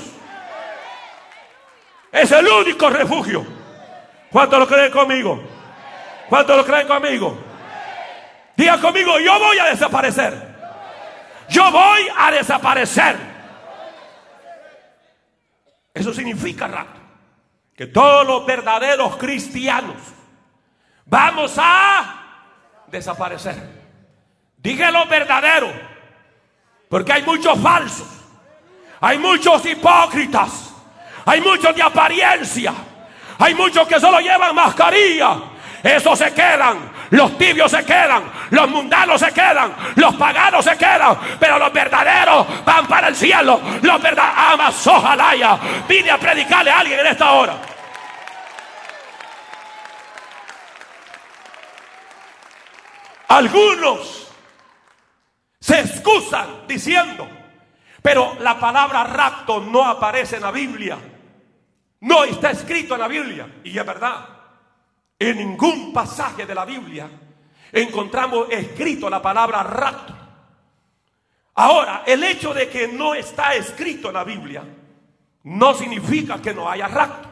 Es 2.12 2.32
el 2.32 2.48
único 2.48 2.90
refugio. 2.90 3.46
¿Cuántos 4.32 4.60
lo 4.60 4.68
creen 4.68 4.92
conmigo? 4.92 5.44
¿Cuántos 6.30 6.58
lo 6.58 6.66
creen 6.66 6.88
conmigo? 6.88 7.38
Diga 8.56 8.80
conmigo, 8.80 9.20
yo 9.20 9.40
voy 9.40 9.58
a 9.60 9.66
desaparecer. 9.66 10.54
Yo 11.50 11.72
voy 11.72 12.08
a 12.18 12.32
desaparecer. 12.32 13.16
Eso 15.94 16.14
significa 16.14 16.68
rato 16.68 17.03
que 17.76 17.88
todos 17.88 18.26
los 18.26 18.46
verdaderos 18.46 19.18
cristianos 19.18 19.96
vamos 21.06 21.56
a 21.58 22.24
desaparecer. 22.88 23.84
Dije 24.58 24.92
los 24.92 25.10
verdaderos, 25.10 25.74
porque 26.88 27.12
hay 27.12 27.24
muchos 27.24 27.60
falsos, 27.60 28.08
hay 29.02 29.18
muchos 29.18 29.66
hipócritas, 29.66 30.74
hay 31.26 31.42
muchos 31.42 31.76
de 31.76 31.82
apariencia, 31.82 32.74
hay 33.40 33.56
muchos 33.56 33.88
que 33.88 34.00
solo 34.00 34.20
llevan 34.20 34.56
mascarilla. 34.56 35.38
Esos 35.82 36.18
se 36.18 36.34
quedan, 36.34 36.93
los 37.14 37.38
tibios 37.38 37.70
se 37.70 37.86
quedan, 37.86 38.24
los 38.50 38.68
mundanos 38.70 39.20
se 39.20 39.32
quedan, 39.32 39.76
los 39.96 40.16
paganos 40.16 40.66
se 40.66 40.76
quedan, 40.76 41.16
pero 41.40 41.60
los 41.60 41.72
verdaderos 41.72 42.66
van 42.66 42.88
para 42.88 43.10
el 43.10 43.16
cielo. 43.16 43.62
Los 43.84 44.02
verdaderos, 44.02 44.36
amas, 44.36 44.88
ojalá 44.88 45.60
Vine 45.88 46.10
a 46.10 46.18
predicarle 46.18 46.72
a 46.72 46.80
alguien 46.80 47.00
en 47.02 47.08
esta 47.08 47.32
hora. 47.34 47.56
Algunos 53.28 54.28
se 55.60 55.82
excusan 55.82 56.68
diciendo, 56.68 57.30
pero 58.02 58.38
la 58.40 58.60
palabra 58.60 59.04
rapto 59.04 59.60
no 59.60 59.86
aparece 59.86 60.38
en 60.38 60.42
la 60.42 60.52
Biblia. 60.52 60.98
No 62.02 62.24
está 62.24 62.50
escrito 62.50 62.96
en 62.96 63.02
la 63.02 63.08
Biblia. 63.08 63.48
Y 63.64 63.78
es 63.78 63.86
verdad. 63.86 64.33
En 65.24 65.38
ningún 65.38 65.94
pasaje 65.94 66.46
de 66.46 66.54
la 66.54 66.66
Biblia 66.66 67.10
encontramos 67.72 68.48
escrito 68.50 69.10
la 69.10 69.22
palabra 69.22 69.64
rapto. 69.64 70.14
Ahora, 71.54 72.04
el 72.06 72.22
hecho 72.26 72.54
de 72.54 72.68
que 72.68 72.90
no 72.90 73.16
está 73.16 73.56
escrito 73.56 74.10
en 74.10 74.16
la 74.16 74.26
Biblia 74.26 74.66
no 75.44 75.74
significa 75.76 76.42
que 76.42 76.54
no 76.54 76.70
haya 76.70 76.90
rapto. 76.90 77.30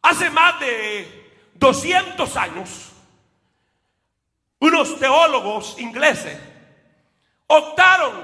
Hace 0.00 0.30
más 0.30 0.58
de 0.60 1.50
200 1.56 2.36
años, 2.38 2.90
unos 4.60 4.98
teólogos 4.98 5.78
ingleses 5.78 6.40
optaron 7.48 8.14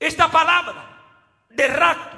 esta 0.00 0.30
palabra 0.30 0.98
de 1.50 1.68
rapto. 1.68 2.16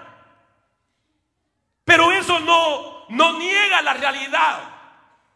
Pero 1.84 2.12
eso 2.12 2.38
no, 2.38 2.97
no 3.10 3.38
niega 3.38 3.82
la 3.82 3.94
realidad 3.94 4.60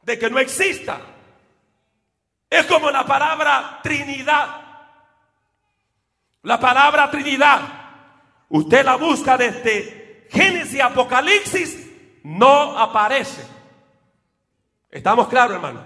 de 0.02 0.18
que 0.18 0.30
no 0.30 0.38
exista. 0.38 1.00
Es 2.48 2.66
como 2.66 2.90
la 2.90 3.04
palabra 3.04 3.80
Trinidad. 3.82 4.60
La 6.42 6.58
palabra 6.58 7.10
Trinidad, 7.10 7.60
usted 8.48 8.84
la 8.84 8.96
busca 8.96 9.36
desde 9.36 10.26
Génesis 10.30 10.80
Apocalipsis, 10.80 11.88
no 12.24 12.78
aparece. 12.78 13.46
¿Estamos 14.90 15.28
claros, 15.28 15.54
hermano? 15.54 15.84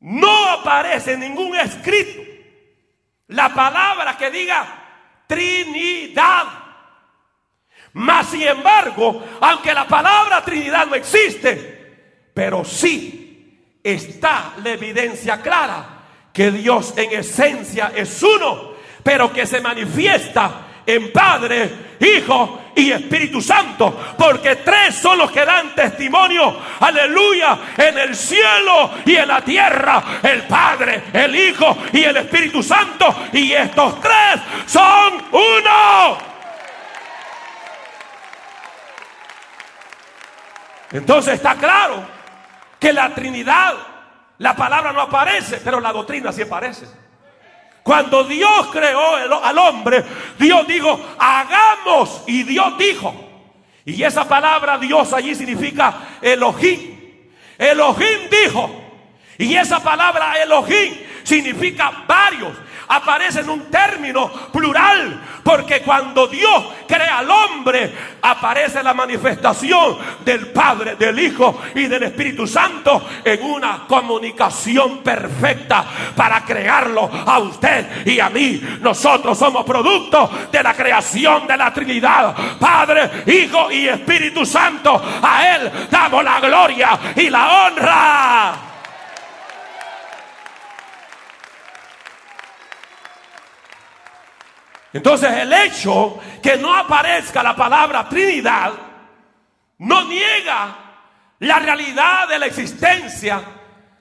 No 0.00 0.50
aparece 0.50 1.16
ningún 1.16 1.56
escrito 1.56 2.22
la 3.28 3.54
palabra 3.54 4.16
que 4.16 4.30
diga 4.30 4.66
Trinidad. 5.26 6.63
Mas, 7.94 8.28
sin 8.28 8.42
embargo, 8.42 9.22
aunque 9.40 9.72
la 9.72 9.86
palabra 9.86 10.44
Trinidad 10.44 10.86
no 10.86 10.94
existe, 10.94 12.30
pero 12.34 12.64
sí 12.64 13.78
está 13.82 14.54
la 14.62 14.70
evidencia 14.70 15.40
clara 15.40 15.94
que 16.32 16.50
Dios 16.50 16.94
en 16.96 17.12
esencia 17.12 17.92
es 17.94 18.20
uno, 18.22 18.72
pero 19.02 19.32
que 19.32 19.46
se 19.46 19.60
manifiesta 19.60 20.82
en 20.84 21.12
Padre, 21.12 21.94
Hijo 22.00 22.72
y 22.74 22.90
Espíritu 22.90 23.40
Santo, 23.40 24.14
porque 24.18 24.56
tres 24.56 24.96
son 24.96 25.18
los 25.18 25.30
que 25.30 25.44
dan 25.44 25.74
testimonio, 25.76 26.58
aleluya, 26.80 27.58
en 27.76 27.96
el 27.96 28.16
cielo 28.16 28.90
y 29.06 29.14
en 29.14 29.28
la 29.28 29.40
tierra, 29.42 30.20
el 30.22 30.42
Padre, 30.42 31.04
el 31.12 31.34
Hijo 31.36 31.78
y 31.92 32.02
el 32.02 32.16
Espíritu 32.16 32.62
Santo, 32.62 33.14
y 33.32 33.52
estos 33.52 34.00
tres 34.00 34.40
son 34.66 35.22
uno. 35.30 36.33
Entonces 40.92 41.34
está 41.34 41.54
claro 41.56 42.04
que 42.78 42.92
la 42.92 43.14
Trinidad, 43.14 43.74
la 44.38 44.54
palabra 44.54 44.92
no 44.92 45.00
aparece, 45.00 45.60
pero 45.64 45.80
la 45.80 45.92
doctrina 45.92 46.32
sí 46.32 46.42
aparece. 46.42 46.86
Cuando 47.84 48.24
Dios 48.24 48.68
creó 48.72 49.42
al 49.42 49.58
hombre, 49.58 50.02
Dios 50.38 50.66
dijo, 50.66 50.98
hagamos. 51.18 52.22
Y 52.26 52.42
Dios 52.42 52.78
dijo. 52.78 53.14
Y 53.84 54.02
esa 54.02 54.26
palabra 54.26 54.78
Dios 54.78 55.12
allí 55.12 55.34
significa 55.34 55.94
Elohim. 56.22 56.98
Elohim 57.58 58.30
dijo. 58.30 58.70
Y 59.36 59.54
esa 59.54 59.80
palabra 59.80 60.42
Elohim 60.42 60.94
significa 61.24 62.04
varios. 62.08 62.52
Aparece 62.88 63.40
en 63.40 63.50
un 63.50 63.70
término 63.70 64.30
plural, 64.52 65.20
porque 65.42 65.82
cuando 65.82 66.26
Dios 66.26 66.64
crea 66.86 67.18
al 67.18 67.30
hombre, 67.30 67.92
aparece 68.22 68.82
la 68.82 68.94
manifestación 68.94 69.96
del 70.24 70.48
Padre, 70.48 70.96
del 70.96 71.18
Hijo 71.18 71.60
y 71.74 71.86
del 71.86 72.04
Espíritu 72.04 72.46
Santo 72.46 73.06
en 73.24 73.42
una 73.42 73.84
comunicación 73.86 74.98
perfecta 74.98 75.84
para 76.16 76.44
crearlo 76.44 77.10
a 77.26 77.38
usted 77.38 78.06
y 78.06 78.20
a 78.20 78.30
mí. 78.30 78.60
Nosotros 78.80 79.38
somos 79.38 79.64
producto 79.64 80.30
de 80.50 80.62
la 80.62 80.74
creación 80.74 81.46
de 81.46 81.56
la 81.56 81.72
Trinidad, 81.72 82.34
Padre, 82.58 83.24
Hijo 83.26 83.70
y 83.70 83.88
Espíritu 83.88 84.44
Santo. 84.44 85.02
A 85.22 85.56
Él 85.56 85.70
damos 85.90 86.24
la 86.24 86.40
gloria 86.40 86.98
y 87.16 87.30
la 87.30 87.66
honra. 87.66 88.73
Entonces 94.94 95.28
el 95.32 95.52
hecho 95.52 96.20
que 96.40 96.56
no 96.56 96.72
aparezca 96.72 97.42
la 97.42 97.56
palabra 97.56 98.08
Trinidad 98.08 98.72
no 99.78 100.04
niega 100.04 100.76
la 101.40 101.58
realidad 101.58 102.28
de 102.28 102.38
la 102.38 102.46
existencia 102.46 103.42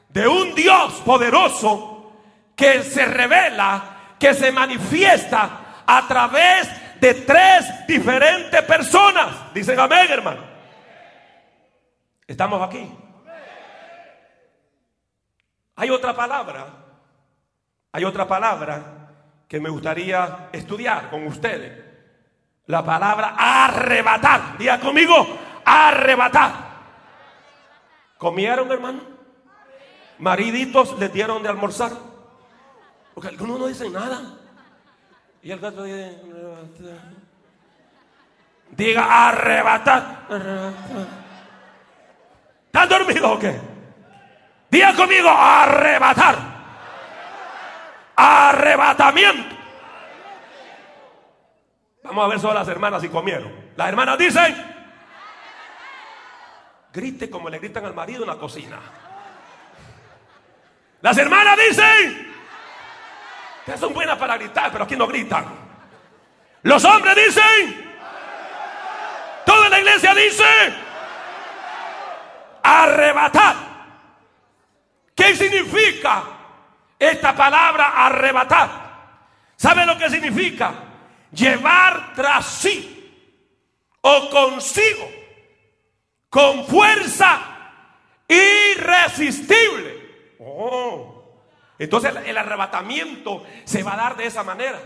de 0.07 0.27
un 0.27 0.53
Dios 0.53 0.93
poderoso 1.03 2.13
que 2.55 2.83
se 2.83 3.07
revela, 3.07 4.15
que 4.19 4.35
se 4.35 4.51
manifiesta 4.51 5.83
a 5.83 6.07
través 6.07 6.69
de 7.01 7.15
tres 7.15 7.87
diferentes 7.87 8.61
personas. 8.61 9.51
Dicen 9.51 9.79
amén, 9.79 10.05
hermano. 10.11 10.43
Estamos 12.27 12.61
aquí. 12.61 12.87
Hay 15.75 15.89
otra 15.89 16.15
palabra, 16.15 16.67
hay 17.91 18.05
otra 18.05 18.27
palabra 18.27 19.02
que 19.53 19.59
me 19.59 19.69
gustaría 19.69 20.49
estudiar 20.51 21.11
con 21.11 21.27
ustedes. 21.27 21.79
La 22.65 22.83
palabra 22.83 23.35
arrebatar. 23.37 24.57
Diga 24.57 24.79
conmigo, 24.79 25.13
arrebatar. 25.63 26.51
¿Comieron, 28.17 28.71
hermano? 28.71 29.01
Mariditos 30.17 30.97
les 30.97 31.13
dieron 31.13 31.43
de 31.43 31.49
almorzar. 31.49 31.91
Porque 33.13 33.27
algunos 33.27 33.59
no 33.59 33.67
dicen 33.67 33.93
nada. 33.93 34.39
Y 35.43 35.51
el 35.51 35.59
gato 35.59 35.83
dice, 35.83 36.19
diga 38.71 39.27
arrebatar. 39.27 40.25
¿Están 42.65 42.89
dormidos 42.89 43.31
o 43.31 43.37
qué? 43.37 43.61
Diga 44.71 44.95
conmigo, 44.95 45.29
arrebatar 45.29 46.52
arrebatamiento. 48.15 49.55
Vamos 52.03 52.25
a 52.25 52.27
ver 52.27 52.39
solo 52.39 52.53
las 52.53 52.67
hermanas 52.67 53.01
si 53.01 53.09
comieron. 53.09 53.51
Las 53.75 53.87
hermanas 53.87 54.17
dicen, 54.17 54.55
grite 56.91 57.29
como 57.29 57.49
le 57.49 57.59
gritan 57.59 57.85
al 57.85 57.93
marido 57.93 58.23
en 58.23 58.29
la 58.29 58.37
cocina. 58.37 58.79
Las 61.01 61.17
hermanas 61.17 61.57
dicen, 61.69 62.33
que 63.65 63.77
son 63.77 63.93
buenas 63.93 64.17
para 64.17 64.37
gritar, 64.37 64.71
pero 64.71 64.83
aquí 64.83 64.95
no 64.95 65.07
gritan. 65.07 65.45
Los 66.63 66.83
hombres 66.85 67.15
dicen, 67.15 67.95
toda 69.45 69.69
la 69.69 69.79
iglesia 69.79 70.13
dice, 70.13 70.43
arrebatar. 72.63 73.55
¿Qué 75.15 75.35
significa 75.35 76.23
esta 77.03 77.35
palabra 77.35 78.05
arrebatar. 78.05 78.83
¿Sabe 79.55 79.85
lo 79.85 79.97
que 79.97 80.09
significa? 80.09 80.73
Llevar 81.31 82.13
tras 82.13 82.45
sí 82.45 82.99
o 84.01 84.29
consigo 84.29 85.09
con 86.29 86.65
fuerza 86.65 87.39
irresistible. 88.27 90.35
Oh. 90.39 91.41
Entonces 91.79 92.13
el 92.25 92.37
arrebatamiento 92.37 93.45
se 93.63 93.83
va 93.83 93.93
a 93.93 93.97
dar 93.97 94.17
de 94.17 94.25
esa 94.25 94.43
manera. 94.43 94.79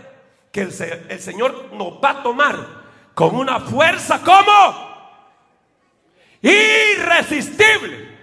Que 0.52 0.62
el, 0.62 1.06
el 1.08 1.20
Señor 1.20 1.72
nos 1.72 2.02
va 2.02 2.10
a 2.10 2.22
tomar 2.22 2.56
con 3.14 3.36
una 3.36 3.60
fuerza 3.60 4.22
como 4.22 4.98
irresistible. 6.40 8.16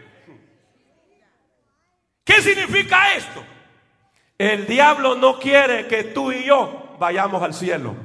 ¿Qué 2.23 2.41
significa 2.41 3.13
esto? 3.13 3.54
El 4.37 4.67
diablo 4.67 5.15
no 5.15 5.39
quiere 5.39 5.87
que 5.87 6.03
tú 6.03 6.31
y 6.31 6.43
yo 6.43 6.95
vayamos 6.99 7.41
al 7.41 7.53
cielo. 7.53 7.95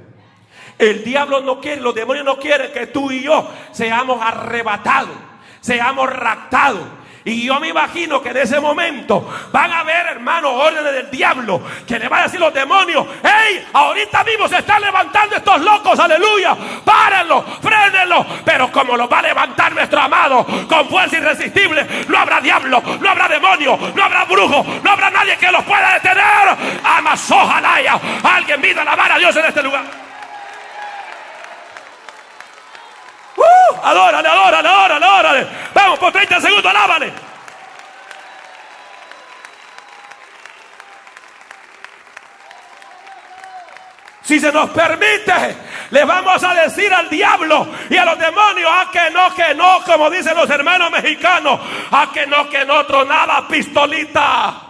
El 0.79 1.05
diablo 1.05 1.41
no 1.41 1.61
quiere, 1.61 1.81
los 1.81 1.95
demonios 1.95 2.25
no 2.25 2.39
quieren 2.39 2.73
que 2.73 2.87
tú 2.87 3.11
y 3.11 3.23
yo 3.23 3.51
seamos 3.73 4.21
arrebatados, 4.23 5.17
seamos 5.61 6.09
raptados. 6.11 6.87
Y 7.25 7.45
yo 7.45 7.61
me 7.61 7.69
imagino 7.69 8.23
que 8.23 8.31
en 8.31 8.39
ese 8.39 8.61
momento 8.61 9.29
van 9.53 9.71
a 9.71 9.83
ver, 9.83 10.07
hermanos, 10.07 10.53
órdenes 10.55 10.93
del 10.93 11.11
diablo 11.11 11.61
que 11.87 11.99
le 11.99 12.09
van 12.09 12.21
a 12.21 12.23
decir 12.25 12.41
los 12.41 12.53
demonios: 12.53 13.07
¡Hey! 13.23 13.67
Ahorita 13.73 14.25
mismo 14.25 14.49
se 14.49 14.59
están 14.59 14.81
levantando 14.81 15.37
estos 15.37 15.61
locos, 15.61 15.99
aleluya. 15.99 16.57
Párenlo, 16.85 17.45
frénenlo. 17.61 18.25
Pero 18.45 18.73
como 18.73 18.97
lo 18.97 19.09
va 19.09 19.19
a 19.19 19.23
levantar 19.23 19.73
nuestro 19.75 20.01
amado 20.01 20.47
con 20.67 20.89
fuerza 20.89 21.19
irresistible, 21.19 21.87
no 22.09 22.19
habrá 22.19 22.41
diablo, 22.41 22.83
no 23.01 23.11
habrá 23.11 23.29
demonio, 23.29 23.79
no 23.95 24.03
habrá 24.03 24.25
brujo, 24.25 24.65
no 24.83 24.91
habrá 24.91 25.11
nadie 25.11 25.37
que 25.37 25.53
los 25.53 25.63
pueda 25.65 25.95
detener. 25.95 26.81
Amas, 26.85 27.31
ojalá 27.31 27.81
alguien 28.23 28.61
vino 28.61 28.81
a 28.81 28.83
alabar 28.83 29.13
a 29.13 29.19
Dios 29.19 29.37
en 29.37 29.45
este 29.45 29.63
lugar. 29.63 30.10
Uh, 33.41 33.77
adórale, 33.83 34.29
adórale, 34.29 34.69
adórale, 34.69 35.07
adórale. 35.07 35.47
Vamos 35.73 35.99
por 35.99 36.13
30 36.13 36.41
segundos, 36.41 36.67
alábale. 36.67 37.13
Si 44.23 44.39
se 44.39 44.53
nos 44.53 44.71
permite, 44.71 45.57
le 45.91 46.05
vamos 46.05 46.43
a 46.45 46.55
decir 46.55 46.93
al 46.93 47.09
diablo 47.11 47.67
y 47.89 47.97
a 47.97 48.05
los 48.05 48.19
demonios, 48.19 48.71
a 48.71 48.91
que 48.91 49.11
no, 49.11 49.35
que 49.35 49.55
no, 49.55 49.83
como 49.85 50.09
dicen 50.09 50.37
los 50.37 50.49
hermanos 50.49 50.91
mexicanos, 50.91 51.59
a 51.91 52.11
que 52.13 52.27
no, 52.27 52.49
que 52.49 52.65
no, 52.65 52.87
tronada 52.87 53.49
pistolita. 53.49 54.70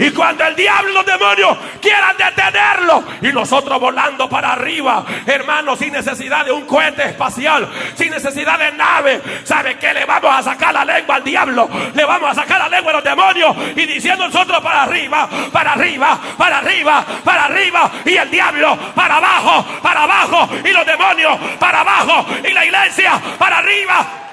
Y 0.00 0.10
cuando 0.12 0.46
el 0.46 0.56
diablo 0.56 0.90
y 0.90 0.94
los 0.94 1.04
demonios 1.04 1.58
quieran 1.78 2.16
detenerlo 2.16 3.04
y 3.20 3.28
nosotros 3.34 3.78
volando 3.78 4.30
para 4.30 4.52
arriba, 4.52 5.04
hermanos, 5.26 5.78
sin 5.78 5.92
necesidad 5.92 6.46
de 6.46 6.52
un 6.52 6.64
cohete 6.64 7.04
espacial, 7.04 7.68
sin 7.94 8.10
necesidad 8.10 8.58
de 8.58 8.72
nave, 8.72 9.20
¿sabe 9.44 9.76
qué? 9.76 9.92
Le 9.92 10.06
vamos 10.06 10.34
a 10.34 10.42
sacar 10.42 10.72
la 10.72 10.86
lengua 10.86 11.16
al 11.16 11.24
diablo, 11.24 11.68
le 11.92 12.04
vamos 12.06 12.30
a 12.30 12.34
sacar 12.34 12.60
la 12.60 12.70
lengua 12.70 12.92
a 12.92 12.94
los 12.94 13.04
demonios 13.04 13.54
y 13.76 13.84
diciendo 13.84 14.26
nosotros 14.26 14.58
para 14.62 14.84
arriba, 14.84 15.28
para 15.52 15.72
arriba, 15.72 16.18
para 16.38 16.58
arriba, 16.60 17.04
para 17.22 17.44
arriba 17.44 17.90
y 18.06 18.16
el 18.16 18.30
diablo 18.30 18.78
para 18.94 19.18
abajo, 19.18 19.66
para 19.82 20.04
abajo 20.04 20.48
y 20.64 20.72
los 20.72 20.86
demonios 20.86 21.38
para 21.58 21.80
abajo 21.80 22.24
y 22.42 22.52
la 22.54 22.64
iglesia 22.64 23.20
para 23.38 23.58
arriba. 23.58 24.29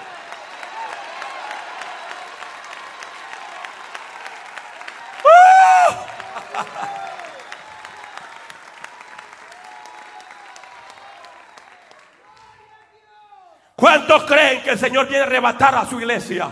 ¿Cuántos 13.75 14.23
creen 14.23 14.63
que 14.63 14.71
el 14.71 14.79
Señor 14.79 15.07
viene 15.07 15.23
a 15.23 15.27
arrebatar 15.27 15.75
a 15.75 15.85
su 15.85 15.99
iglesia? 15.99 16.49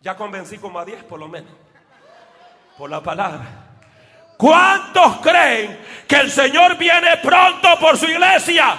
Ya 0.00 0.16
convencí 0.16 0.58
como 0.58 0.78
a 0.78 0.84
10 0.84 1.04
por 1.04 1.20
lo 1.20 1.28
menos. 1.28 1.52
Por 2.76 2.90
la 2.90 3.00
palabra. 3.00 3.46
¿Cuántos 4.36 5.18
creen 5.18 5.80
que 6.06 6.16
el 6.16 6.30
Señor 6.30 6.76
viene 6.76 7.16
pronto 7.18 7.78
por 7.80 7.96
su 7.96 8.06
iglesia? 8.06 8.76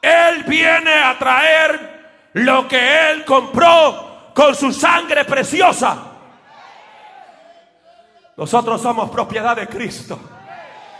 Él 0.00 0.44
viene 0.44 0.94
a 0.94 1.18
traer 1.18 2.30
lo 2.34 2.68
que 2.68 3.10
Él 3.10 3.24
compró 3.24 4.07
con 4.38 4.54
su 4.54 4.72
sangre 4.72 5.24
preciosa. 5.24 5.98
Nosotros 8.36 8.80
somos 8.80 9.10
propiedad 9.10 9.56
de 9.56 9.66
Cristo. 9.66 10.16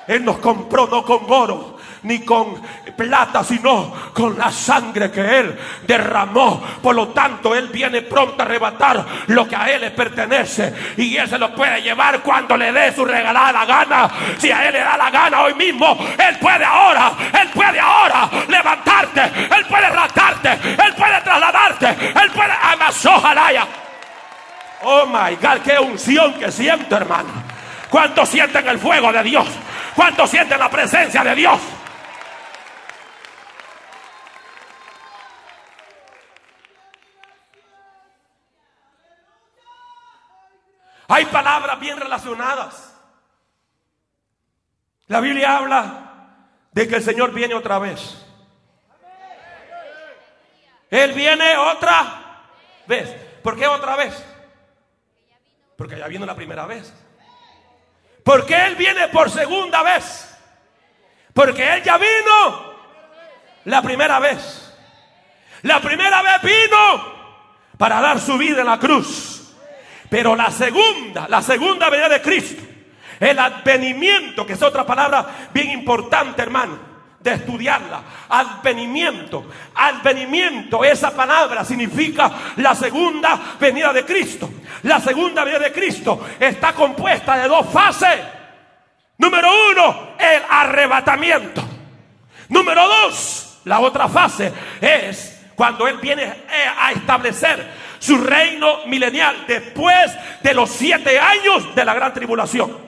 Él 0.08 0.24
nos 0.24 0.38
compró 0.38 0.88
no 0.88 1.04
con 1.04 1.20
oro 1.28 1.78
ni 2.02 2.20
con 2.20 2.60
plata, 2.96 3.42
sino 3.44 3.92
con 4.12 4.36
la 4.38 4.50
sangre 4.50 5.10
que 5.10 5.20
Él 5.20 5.58
derramó. 5.86 6.62
Por 6.82 6.94
lo 6.94 7.08
tanto, 7.08 7.54
Él 7.54 7.68
viene 7.68 8.02
pronto 8.02 8.42
a 8.42 8.46
arrebatar 8.46 9.04
lo 9.28 9.46
que 9.48 9.56
a 9.56 9.70
Él 9.70 9.82
le 9.82 9.90
pertenece. 9.90 10.74
Y 10.96 11.16
Él 11.16 11.28
se 11.28 11.38
lo 11.38 11.54
puede 11.54 11.82
llevar 11.82 12.20
cuando 12.20 12.56
le 12.56 12.72
dé 12.72 12.94
su 12.94 13.04
regalada 13.04 13.64
gana. 13.64 14.10
Si 14.38 14.50
a 14.50 14.66
Él 14.66 14.74
le 14.74 14.80
da 14.80 14.96
la 14.96 15.10
gana 15.10 15.42
hoy 15.42 15.54
mismo, 15.54 15.98
Él 16.18 16.38
puede 16.38 16.64
ahora, 16.64 17.12
Él 17.40 17.48
puede 17.54 17.78
ahora 17.78 18.28
levantarte, 18.48 19.22
Él 19.22 19.66
puede 19.68 19.88
ratarte, 19.90 20.50
Él 20.52 20.94
puede 20.96 21.20
trasladarte, 21.20 21.86
Él 21.88 22.30
puede 22.30 22.52
amasó 22.62 23.20
jalaya. 23.20 23.66
Oh 24.82 25.06
my 25.06 25.34
God, 25.36 25.60
qué 25.64 25.78
unción 25.78 26.34
que 26.34 26.50
siento, 26.52 26.96
hermano. 26.96 27.48
¿Cuántos 27.90 28.28
sienten 28.28 28.68
el 28.68 28.78
fuego 28.78 29.12
de 29.12 29.22
Dios? 29.22 29.46
¿Cuántos 29.98 30.30
sienten 30.30 30.60
la 30.60 30.70
presencia 30.70 31.24
de 31.24 31.34
Dios? 31.34 31.60
Hay 41.08 41.24
palabras 41.24 41.80
bien 41.80 41.98
relacionadas. 41.98 42.94
La 45.08 45.18
Biblia 45.18 45.56
habla 45.56 46.36
de 46.70 46.86
que 46.86 46.94
el 46.94 47.02
Señor 47.02 47.32
viene 47.32 47.54
otra 47.54 47.80
vez. 47.80 48.24
Él 50.90 51.12
viene 51.12 51.56
otra 51.56 52.44
vez. 52.86 53.10
¿Por 53.42 53.58
qué 53.58 53.66
otra 53.66 53.96
vez? 53.96 54.14
Porque 55.76 55.98
ya 55.98 56.06
vino 56.06 56.24
la 56.24 56.36
primera 56.36 56.66
vez. 56.66 56.94
¿Por 58.28 58.44
qué 58.44 58.66
Él 58.66 58.76
viene 58.76 59.08
por 59.08 59.30
segunda 59.30 59.82
vez? 59.82 60.28
Porque 61.32 61.66
Él 61.72 61.82
ya 61.82 61.96
vino 61.96 62.74
la 63.64 63.80
primera 63.80 64.18
vez. 64.18 64.70
La 65.62 65.80
primera 65.80 66.20
vez 66.20 66.42
vino 66.42 67.14
para 67.78 68.02
dar 68.02 68.20
su 68.20 68.36
vida 68.36 68.60
en 68.60 68.66
la 68.66 68.78
cruz. 68.78 69.54
Pero 70.10 70.36
la 70.36 70.50
segunda, 70.50 71.26
la 71.26 71.40
segunda 71.40 71.88
venida 71.88 72.10
de 72.10 72.20
Cristo, 72.20 72.62
el 73.18 73.38
advenimiento, 73.38 74.44
que 74.44 74.52
es 74.52 74.62
otra 74.62 74.84
palabra 74.84 75.48
bien 75.54 75.70
importante, 75.70 76.42
hermano, 76.42 76.78
de 77.30 77.36
estudiarla. 77.36 78.02
Advenimiento. 78.28 79.46
Advenimiento, 79.74 80.84
esa 80.84 81.14
palabra 81.14 81.64
significa 81.64 82.30
la 82.56 82.74
segunda 82.74 83.56
venida 83.58 83.92
de 83.92 84.04
Cristo. 84.04 84.50
La 84.82 85.00
segunda 85.00 85.44
venida 85.44 85.60
de 85.60 85.72
Cristo 85.72 86.26
está 86.38 86.72
compuesta 86.72 87.36
de 87.36 87.48
dos 87.48 87.66
fases. 87.70 88.18
Número 89.18 89.48
uno, 89.70 90.10
el 90.18 90.42
arrebatamiento. 90.48 91.62
Número 92.48 92.86
dos, 92.86 93.60
la 93.64 93.80
otra 93.80 94.08
fase 94.08 94.52
es 94.80 95.46
cuando 95.54 95.86
Él 95.86 95.98
viene 96.00 96.32
a 96.80 96.92
establecer 96.92 97.88
su 97.98 98.16
reino 98.16 98.86
milenial 98.86 99.44
después 99.46 100.12
de 100.42 100.54
los 100.54 100.70
siete 100.70 101.18
años 101.18 101.74
de 101.74 101.84
la 101.84 101.94
gran 101.94 102.14
tribulación. 102.14 102.87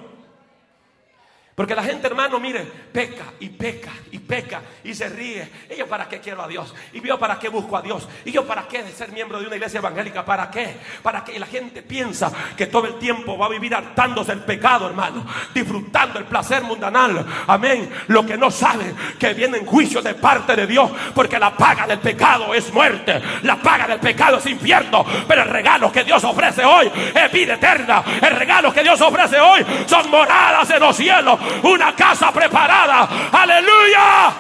Porque 1.61 1.75
la 1.75 1.83
gente, 1.83 2.07
hermano, 2.07 2.41
mire, 2.41 2.61
peca 2.91 3.25
y 3.39 3.51
peca 3.51 3.91
y 4.13 4.19
peca 4.19 4.63
y 4.83 4.95
se 4.95 5.11
ríe. 5.11 5.47
¿Y 5.69 5.77
yo 5.77 5.87
para 5.87 6.09
qué 6.09 6.19
quiero 6.19 6.41
a 6.41 6.49
Dios? 6.49 6.75
¿Y 6.91 7.07
yo 7.07 7.19
para 7.19 7.39
qué 7.39 7.51
busco 7.51 7.77
a 7.77 7.83
Dios? 7.83 8.09
¿Y 8.25 8.33
yo 8.33 8.47
para 8.47 8.67
qué 8.67 8.83
de 8.83 8.91
ser 8.93 9.13
miembro 9.13 9.39
de 9.39 9.47
una 9.47 9.57
iglesia 9.57 9.77
evangélica? 9.77 10.25
¿Para 10.25 10.51
qué? 10.51 10.79
Para 11.03 11.23
que 11.23 11.39
la 11.39 11.45
gente 11.45 11.83
piensa 11.83 12.33
que 12.57 12.65
todo 12.69 12.87
el 12.87 12.95
tiempo 12.95 13.37
va 13.37 13.45
a 13.45 13.51
vivir 13.51 13.75
hartándose 13.75 14.33
el 14.33 14.41
pecado, 14.41 14.87
hermano. 14.87 15.27
Disfrutando 15.53 16.19
el 16.19 16.25
placer 16.25 16.63
mundanal. 16.63 17.27
Amén. 17.47 17.91
Lo 18.07 18.25
que 18.25 18.39
no 18.39 18.51
sabe 18.51 18.95
que 19.19 19.35
viene 19.35 19.59
en 19.59 19.67
juicio 19.67 20.01
de 20.01 20.15
parte 20.15 20.57
de 20.57 20.67
Dios. 20.67 20.91
Porque 21.15 21.39
la 21.39 21.55
paga 21.55 21.87
del 21.87 21.99
pecado 21.99 22.55
es 22.55 22.73
muerte. 22.73 23.21
La 23.43 23.57
paga 23.57 23.87
del 23.87 24.01
pecado 24.01 24.39
es 24.39 24.47
infierno. 24.47 25.05
Pero 25.29 25.43
el 25.43 25.51
regalo 25.51 25.93
que 25.93 26.05
Dios 26.05 26.25
ofrece 26.25 26.65
hoy 26.65 26.91
es 27.15 27.31
vida 27.31 27.57
eterna. 27.57 28.03
El 28.23 28.35
regalo 28.35 28.73
que 28.73 28.83
Dios 28.83 28.99
ofrece 29.03 29.39
hoy 29.39 29.63
son 29.85 30.11
moradas 30.11 30.71
en 30.71 30.81
los 30.81 30.97
cielos 30.97 31.50
una 31.63 31.95
casa 31.95 32.33
preparada. 32.33 33.09
Aleluya. 33.33 34.33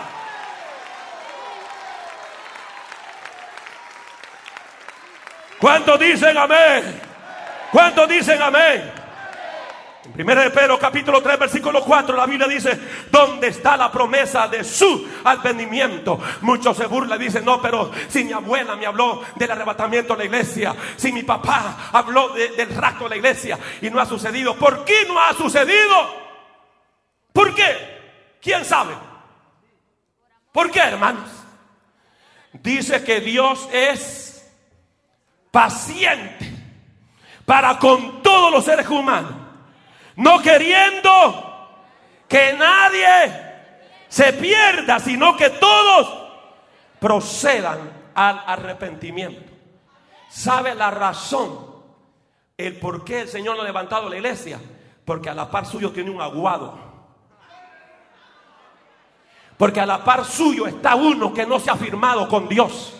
¿Cuántos 5.61 6.01
dicen 6.01 6.38
amén? 6.38 7.01
¿Cuántos 7.70 8.09
dicen 8.09 8.40
amén? 8.40 9.01
En 10.16 10.29
1 10.29 10.40
de 10.40 10.51
Pedro 10.51 10.79
capítulo 10.79 11.23
3 11.23 11.38
versículo 11.38 11.83
4 11.85 12.16
la 12.16 12.27
Biblia 12.27 12.49
dice, 12.49 12.79
¿dónde 13.11 13.49
está 13.49 13.77
la 13.77 13.92
promesa 13.92 14.49
de 14.49 14.64
su 14.64 15.07
advenimiento? 15.23 16.18
Muchos 16.40 16.77
se 16.79 16.87
burlan 16.87 17.20
y 17.20 17.25
dicen, 17.27 17.44
no, 17.44 17.61
pero 17.61 17.90
si 18.09 18.25
mi 18.25 18.33
abuela 18.33 18.75
me 18.75 18.87
habló 18.87 19.23
del 19.37 19.51
arrebatamiento 19.51 20.14
de 20.14 20.20
la 20.20 20.25
iglesia, 20.25 20.75
si 20.96 21.12
mi 21.12 21.23
papá 21.23 21.90
habló 21.92 22.31
del 22.31 22.75
rapto 22.75 23.05
de 23.05 23.11
la 23.11 23.16
iglesia 23.16 23.59
y 23.83 23.90
no 23.90 24.01
ha 24.01 24.07
sucedido, 24.07 24.57
¿por 24.57 24.85
qué 24.85 25.05
no 25.07 25.20
ha 25.20 25.35
sucedido? 25.35 26.30
¿Por 27.33 27.55
qué? 27.55 28.37
¿Quién 28.40 28.64
sabe? 28.64 28.95
¿Por 30.53 30.71
qué, 30.71 30.81
hermanos? 30.81 31.29
Dice 32.53 33.05
que 33.05 33.21
Dios 33.21 33.69
es 33.73 34.51
paciente 35.51 36.51
para 37.45 37.79
con 37.79 38.23
todos 38.23 38.53
los 38.53 38.64
seres 38.64 38.88
humanos, 38.88 39.33
no 40.16 40.40
queriendo 40.40 41.79
que 42.29 42.53
nadie 42.53 43.51
se 44.09 44.33
pierda, 44.33 44.99
sino 44.99 45.37
que 45.37 45.51
todos 45.51 46.29
procedan 46.99 48.11
al 48.14 48.43
arrepentimiento. 48.47 49.53
¿Sabe 50.29 50.75
la 50.75 50.90
razón? 50.90 51.71
El 52.57 52.79
por 52.79 53.05
qué 53.05 53.23
el 53.23 53.29
Señor 53.29 53.57
no 53.57 53.62
ha 53.62 53.64
levantado 53.64 54.09
la 54.09 54.16
iglesia. 54.16 54.61
Porque 55.05 55.31
a 55.31 55.35
la 55.35 55.51
par 55.51 55.66
suyo 55.66 55.90
tiene 55.90 56.11
un 56.11 56.21
aguado. 56.21 56.89
Porque 59.61 59.79
a 59.79 59.85
la 59.85 60.03
par 60.03 60.25
suyo 60.25 60.66
está 60.66 60.94
uno 60.94 61.35
que 61.35 61.44
no 61.44 61.61
se 61.61 61.70
ha 61.70 61.77
firmado 61.77 62.27
con 62.31 62.49
Dios. 62.49 62.94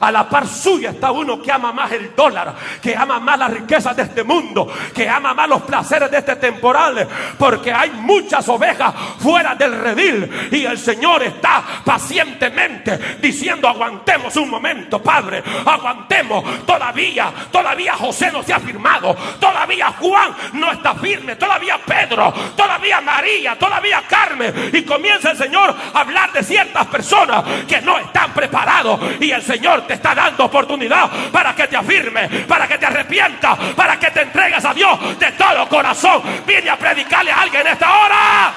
A 0.00 0.12
la 0.12 0.28
par 0.28 0.46
suya 0.46 0.90
está 0.90 1.10
uno 1.10 1.40
que 1.40 1.50
ama 1.50 1.72
más 1.72 1.90
el 1.92 2.14
dólar, 2.14 2.54
que 2.82 2.94
ama 2.94 3.18
más 3.18 3.38
las 3.38 3.50
riquezas 3.50 3.96
de 3.96 4.02
este 4.02 4.24
mundo, 4.24 4.70
que 4.94 5.08
ama 5.08 5.34
más 5.34 5.48
los 5.48 5.62
placeres 5.62 6.10
de 6.10 6.18
este 6.18 6.36
temporal, 6.36 7.06
porque 7.38 7.72
hay 7.72 7.90
muchas 7.90 8.48
ovejas 8.48 8.94
fuera 9.18 9.54
del 9.54 9.78
redil 9.78 10.48
y 10.50 10.64
el 10.64 10.78
Señor 10.78 11.22
está 11.22 11.62
pacientemente 11.84 13.16
diciendo 13.20 13.68
aguantemos 13.68 14.36
un 14.36 14.50
momento, 14.50 15.02
Padre, 15.02 15.42
aguantemos, 15.64 16.64
todavía, 16.64 17.32
todavía 17.50 17.94
José 17.94 18.30
no 18.32 18.42
se 18.42 18.52
ha 18.52 18.60
firmado, 18.60 19.14
todavía 19.40 19.92
Juan 19.98 20.34
no 20.54 20.72
está 20.72 20.94
firme, 20.94 21.36
todavía 21.36 21.78
Pedro, 21.84 22.32
todavía 22.56 23.00
María, 23.00 23.56
todavía 23.58 24.02
Carmen. 24.08 24.70
Y 24.72 24.82
comienza 24.82 25.30
el 25.30 25.36
Señor 25.36 25.74
a 25.94 26.00
hablar 26.00 26.32
de 26.32 26.42
ciertas 26.42 26.86
personas 26.86 27.44
que 27.66 27.80
no 27.80 27.98
están 27.98 28.32
preparados. 28.32 29.00
Y 29.20 29.30
el 29.30 29.42
Señor 29.42 29.85
te 29.86 29.94
está 29.94 30.14
dando 30.14 30.44
oportunidad 30.44 31.10
para 31.30 31.54
que 31.54 31.66
te 31.66 31.76
afirme, 31.76 32.28
para 32.46 32.66
que 32.66 32.78
te 32.78 32.86
arrepientas, 32.86 33.58
para 33.74 33.98
que 33.98 34.10
te 34.10 34.22
entregues 34.22 34.64
a 34.64 34.74
Dios 34.74 35.18
de 35.18 35.32
todo 35.32 35.68
corazón. 35.68 36.22
Viene 36.46 36.70
a 36.70 36.76
predicarle 36.76 37.30
a 37.30 37.42
alguien 37.42 37.66
en 37.66 37.72
esta 37.72 37.98
hora. 37.98 38.54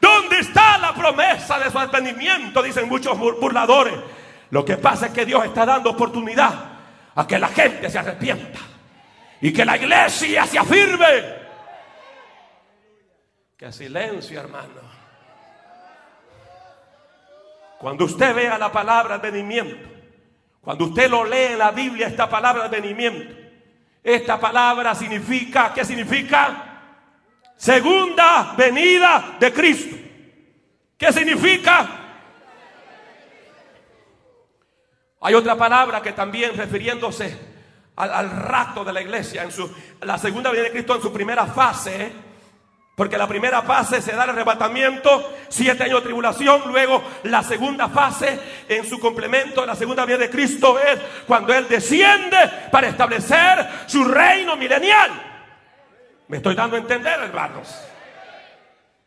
¿Dónde 0.00 0.38
está 0.40 0.78
la 0.78 0.94
promesa 0.94 1.58
de 1.58 1.70
su 1.70 1.78
advenimiento? 1.78 2.62
Dicen 2.62 2.88
muchos 2.88 3.18
burladores. 3.18 3.94
Lo 4.50 4.64
que 4.64 4.76
pasa 4.76 5.06
es 5.06 5.12
que 5.12 5.24
Dios 5.24 5.44
está 5.44 5.64
dando 5.64 5.90
oportunidad 5.90 6.54
a 7.14 7.26
que 7.26 7.38
la 7.38 7.48
gente 7.48 7.88
se 7.88 7.98
arrepienta 7.98 8.58
y 9.40 9.52
que 9.52 9.64
la 9.64 9.76
iglesia 9.76 10.46
se 10.46 10.58
afirme. 10.58 11.39
Que 13.60 13.70
silencio, 13.70 14.40
hermano. 14.40 14.80
Cuando 17.78 18.06
usted 18.06 18.34
vea 18.34 18.56
la 18.56 18.72
palabra 18.72 19.18
venimiento, 19.18 19.86
cuando 20.62 20.86
usted 20.86 21.10
lo 21.10 21.26
lee 21.26 21.52
en 21.52 21.58
la 21.58 21.70
Biblia, 21.70 22.06
esta 22.06 22.26
palabra 22.26 22.68
venimiento, 22.68 23.34
esta 24.02 24.40
palabra 24.40 24.94
significa, 24.94 25.74
¿qué 25.74 25.84
significa? 25.84 26.94
Segunda 27.54 28.54
venida 28.56 29.36
de 29.38 29.52
Cristo. 29.52 29.94
¿Qué 30.96 31.12
significa? 31.12 31.86
Hay 35.20 35.34
otra 35.34 35.54
palabra 35.54 36.00
que 36.00 36.12
también 36.14 36.56
refiriéndose 36.56 37.38
al, 37.96 38.10
al 38.10 38.30
rato 38.30 38.86
de 38.86 38.92
la 38.94 39.02
iglesia, 39.02 39.42
en 39.42 39.52
su, 39.52 39.70
la 40.00 40.16
segunda 40.16 40.48
venida 40.48 40.68
de 40.68 40.72
Cristo 40.72 40.96
en 40.96 41.02
su 41.02 41.12
primera 41.12 41.44
fase, 41.44 42.29
Porque 43.00 43.16
la 43.16 43.26
primera 43.26 43.62
fase 43.62 44.02
se 44.02 44.12
da 44.12 44.24
el 44.24 44.28
arrebatamiento, 44.28 45.32
siete 45.48 45.84
años 45.84 46.00
de 46.00 46.04
tribulación. 46.04 46.64
Luego 46.66 47.02
la 47.22 47.42
segunda 47.42 47.88
fase, 47.88 48.38
en 48.68 48.84
su 48.84 49.00
complemento, 49.00 49.64
la 49.64 49.74
segunda 49.74 50.04
vía 50.04 50.18
de 50.18 50.28
Cristo 50.28 50.78
es 50.78 51.00
cuando 51.26 51.54
Él 51.54 51.66
desciende 51.66 52.36
para 52.70 52.88
establecer 52.88 53.66
su 53.86 54.04
reino 54.04 54.54
milenial. 54.54 55.12
Me 56.28 56.36
estoy 56.36 56.54
dando 56.54 56.76
a 56.76 56.78
entender, 56.78 57.18
hermanos. 57.20 57.74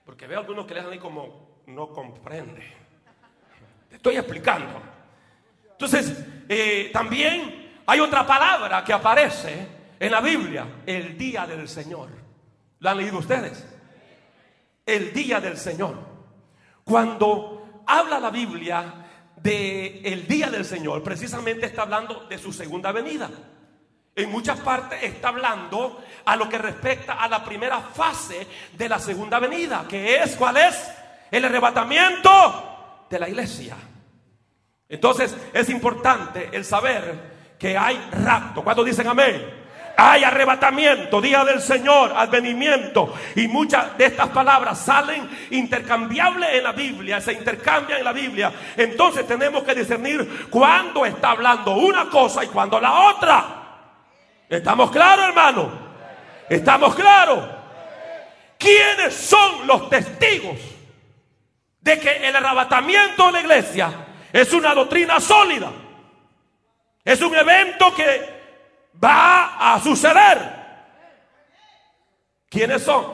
Porque 0.04 0.26
veo 0.26 0.40
algunos 0.40 0.66
que 0.66 0.74
le 0.74 0.82
dan 0.82 0.92
ahí 0.92 0.98
como 0.98 1.62
no 1.68 1.90
comprende. 1.90 2.66
Te 3.90 3.98
estoy 3.98 4.18
explicando. 4.18 4.82
Entonces, 5.70 6.18
eh, 6.50 6.90
también 6.92 7.84
hay 7.86 8.00
otra 8.00 8.26
palabra 8.26 8.84
que 8.84 8.92
aparece 8.92 9.68
en 10.00 10.12
la 10.12 10.20
Biblia, 10.20 10.66
el 10.84 11.16
día 11.16 11.46
del 11.46 11.70
Señor. 11.70 12.10
¿Lo 12.80 12.90
han 12.90 12.98
leído 12.98 13.20
ustedes? 13.20 13.68
El 14.86 15.14
día 15.14 15.40
del 15.40 15.58
Señor. 15.58 15.96
Cuando 16.84 17.84
habla 17.88 18.20
la 18.20 18.30
Biblia 18.30 18.94
de 19.38 20.02
el 20.04 20.28
día 20.28 20.50
del 20.50 20.66
Señor, 20.66 21.04
precisamente 21.04 21.66
está 21.66 21.84
hablando 21.84 22.26
de 22.28 22.38
su 22.38 22.52
segunda 22.52 22.92
venida. 22.92 23.30
En 24.16 24.30
muchas 24.30 24.60
partes 24.60 25.02
está 25.02 25.30
hablando 25.30 26.04
a 26.26 26.36
lo 26.36 26.48
que 26.48 26.58
respecta 26.58 27.14
a 27.14 27.28
la 27.28 27.44
primera 27.44 27.80
fase 27.82 28.48
de 28.78 28.90
la 28.90 29.00
segunda 29.00 29.40
venida, 29.40 29.86
que 29.90 30.22
es 30.22 30.36
cuál 30.36 30.58
es 30.58 30.92
el 31.32 31.44
arrebatamiento 31.46 33.06
de 33.10 33.20
la 33.20 33.28
iglesia. 33.28 33.76
Entonces 34.88 35.36
es 35.52 35.70
importante 35.70 36.50
el 36.52 36.64
saber 36.64 37.56
que 37.58 37.76
hay 37.76 37.98
rapto. 38.12 38.64
¿Cuántos 38.64 38.86
dicen 38.86 39.08
amén? 39.08 39.63
Hay 39.96 40.24
arrebatamiento, 40.24 41.22
día 41.22 41.46
del 41.46 41.62
Señor, 41.62 42.14
advenimiento. 42.16 43.14
Y 43.36 43.48
muchas 43.48 43.98
de 43.98 44.06
estas 44.06 44.30
palabras 44.30 44.80
salen 44.80 45.30
intercambiables 45.52 46.50
en 46.54 46.64
la 46.64 46.72
Biblia, 46.72 47.22
se 47.22 47.34
intercambian 47.34 48.00
en 48.00 48.06
la 48.06 48.14
Biblia. 48.14 48.52
Entonces 48.76 49.28
tenemos 49.28 49.64
que 49.64 49.76
discernir 49.76 50.48
cuándo 50.50 51.06
está 51.06 51.32
hablando 51.32 51.76
una 51.76 52.10
cosa 52.10 52.44
y 52.44 52.48
cuándo 52.48 52.80
la 52.80 52.92
otra. 53.10 53.46
¿Estamos 54.50 54.92
claros, 54.92 55.28
hermano? 55.28 55.72
¿Estamos 56.50 56.96
claros? 56.96 57.46
¿Quiénes 58.58 59.14
son 59.14 59.68
los 59.68 59.90
testigos 59.90 60.58
de 61.82 62.00
que 62.00 62.28
el 62.28 62.36
arrebatamiento 62.36 63.28
de 63.28 63.32
la 63.34 63.40
iglesia 63.42 63.92
es 64.32 64.54
una 64.54 64.74
doctrina 64.74 65.20
sólida? 65.20 65.72
Es 67.04 67.22
un 67.22 67.36
evento 67.36 67.94
que 67.94 68.33
va 69.02 69.74
a 69.74 69.80
suceder. 69.80 70.64
¿Quiénes 72.50 72.84
son? 72.84 73.06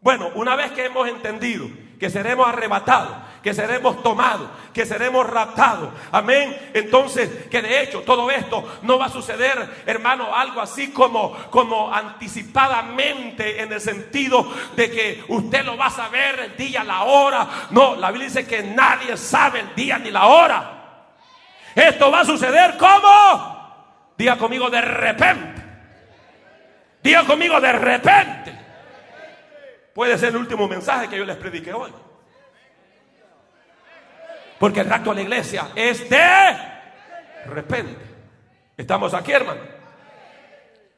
Bueno, 0.00 0.30
una 0.34 0.56
vez 0.56 0.72
que 0.72 0.86
hemos 0.86 1.08
entendido 1.08 1.68
que 1.98 2.10
seremos 2.10 2.46
arrebatados, 2.46 3.16
que 3.42 3.52
seremos 3.52 4.02
tomados, 4.02 4.48
que 4.72 4.86
seremos 4.86 5.28
raptados, 5.28 5.90
amén. 6.12 6.70
Entonces, 6.74 7.46
que 7.50 7.60
de 7.60 7.82
hecho 7.82 8.02
todo 8.02 8.30
esto 8.30 8.78
no 8.82 8.98
va 8.98 9.06
a 9.06 9.10
suceder, 9.10 9.82
hermano, 9.84 10.34
algo 10.34 10.60
así 10.60 10.92
como, 10.92 11.32
como 11.50 11.92
anticipadamente 11.92 13.60
en 13.62 13.72
el 13.72 13.80
sentido 13.80 14.48
de 14.76 14.90
que 14.90 15.24
usted 15.28 15.64
lo 15.64 15.76
va 15.76 15.86
a 15.86 15.90
saber 15.90 16.38
el 16.40 16.56
día, 16.56 16.84
la 16.84 17.02
hora. 17.02 17.48
No, 17.70 17.96
la 17.96 18.10
Biblia 18.10 18.28
dice 18.28 18.46
que 18.46 18.62
nadie 18.62 19.16
sabe 19.16 19.60
el 19.60 19.74
día 19.74 19.98
ni 19.98 20.10
la 20.10 20.26
hora. 20.26 20.74
Esto 21.74 22.10
va 22.10 22.20
a 22.20 22.24
suceder 22.24 22.76
como 22.76 23.57
Diga 24.18 24.36
conmigo 24.36 24.68
de 24.68 24.80
repente. 24.80 25.62
Diga 27.00 27.24
conmigo 27.24 27.60
de 27.60 27.72
repente. 27.72 28.58
Puede 29.94 30.18
ser 30.18 30.30
el 30.30 30.38
último 30.38 30.66
mensaje 30.66 31.08
que 31.08 31.16
yo 31.16 31.24
les 31.24 31.36
predique 31.36 31.72
hoy. 31.72 31.92
Porque 34.58 34.80
el 34.80 34.90
rapto 34.90 35.10
de 35.10 35.16
la 35.16 35.22
iglesia 35.22 35.68
es 35.76 36.10
de 36.10 36.58
repente. 37.46 37.96
Estamos 38.76 39.14
aquí, 39.14 39.30
hermano. 39.30 39.60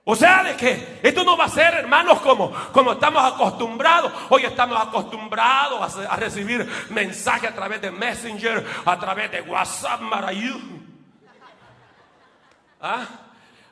O 0.04 0.16
sea, 0.16 0.42
de 0.42 0.56
que 0.56 1.00
esto 1.02 1.22
no 1.22 1.36
va 1.36 1.44
a 1.44 1.48
ser, 1.50 1.74
hermanos, 1.74 2.20
como, 2.20 2.50
como 2.72 2.92
estamos 2.92 3.22
acostumbrados. 3.22 4.12
Hoy 4.30 4.44
estamos 4.44 4.80
acostumbrados 4.80 5.98
a, 6.08 6.16
recibir 6.16 6.66
mensajes 6.88 7.50
a 7.50 7.54
través 7.54 7.82
de 7.82 7.90
Messenger, 7.90 8.64
a 8.86 8.98
través 8.98 9.30
de 9.30 9.42
WhatsApp, 9.42 10.00
Marayu. 10.00 10.89
¿Ah? 12.80 13.06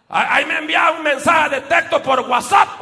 Ahí 0.09 0.45
me 0.47 0.59
envía 0.59 0.91
un 0.91 1.03
mensaje 1.03 1.51
de 1.51 1.61
texto 1.63 2.03
por 2.03 2.21
WhatsApp. 2.21 2.81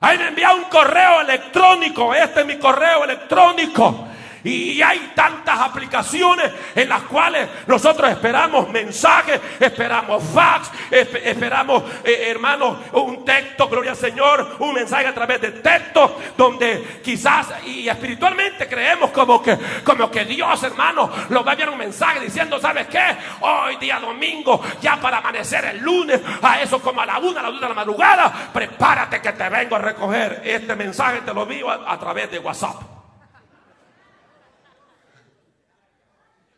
Ahí 0.00 0.18
me 0.18 0.28
envía 0.28 0.52
un 0.52 0.64
correo 0.64 1.22
electrónico. 1.22 2.14
Este 2.14 2.40
es 2.40 2.46
mi 2.46 2.58
correo 2.58 3.04
electrónico. 3.04 4.05
Y 4.46 4.80
hay 4.80 5.12
tantas 5.14 5.58
aplicaciones 5.58 6.52
en 6.74 6.88
las 6.88 7.02
cuales 7.02 7.48
nosotros 7.66 8.08
esperamos 8.10 8.68
mensajes, 8.68 9.40
esperamos 9.58 10.22
fax, 10.32 10.70
esperamos, 10.90 11.82
eh, 12.04 12.28
hermanos, 12.28 12.78
un 12.92 13.24
texto, 13.24 13.68
gloria 13.68 13.90
al 13.90 13.96
Señor, 13.96 14.56
un 14.60 14.72
mensaje 14.72 15.08
a 15.08 15.14
través 15.14 15.40
de 15.40 15.50
texto, 15.50 16.20
donde 16.36 17.00
quizás 17.02 17.48
y 17.66 17.88
espiritualmente 17.88 18.68
creemos 18.68 19.10
como 19.10 19.42
que, 19.42 19.58
como 19.82 20.08
que 20.10 20.24
Dios, 20.24 20.62
hermano, 20.62 21.10
nos 21.28 21.44
va 21.44 21.50
a 21.50 21.52
enviar 21.54 21.70
un 21.70 21.78
mensaje 21.78 22.20
diciendo, 22.20 22.60
¿sabes 22.60 22.86
qué? 22.86 23.16
Hoy 23.40 23.76
día 23.76 23.98
domingo, 23.98 24.62
ya 24.80 24.96
para 25.00 25.18
amanecer 25.18 25.64
el 25.64 25.78
lunes, 25.78 26.20
a 26.40 26.62
eso 26.62 26.80
como 26.80 27.00
a 27.00 27.06
la 27.06 27.18
una, 27.18 27.40
a 27.40 27.42
la 27.42 27.48
una 27.48 27.60
de 27.60 27.68
la 27.68 27.74
madrugada, 27.74 28.50
prepárate 28.52 29.20
que 29.20 29.32
te 29.32 29.48
vengo 29.48 29.74
a 29.74 29.80
recoger. 29.80 30.42
Este 30.44 30.76
mensaje 30.76 31.22
te 31.22 31.34
lo 31.34 31.42
envío 31.42 31.68
a 31.68 31.98
través 31.98 32.30
de 32.30 32.38
WhatsApp. 32.38 32.95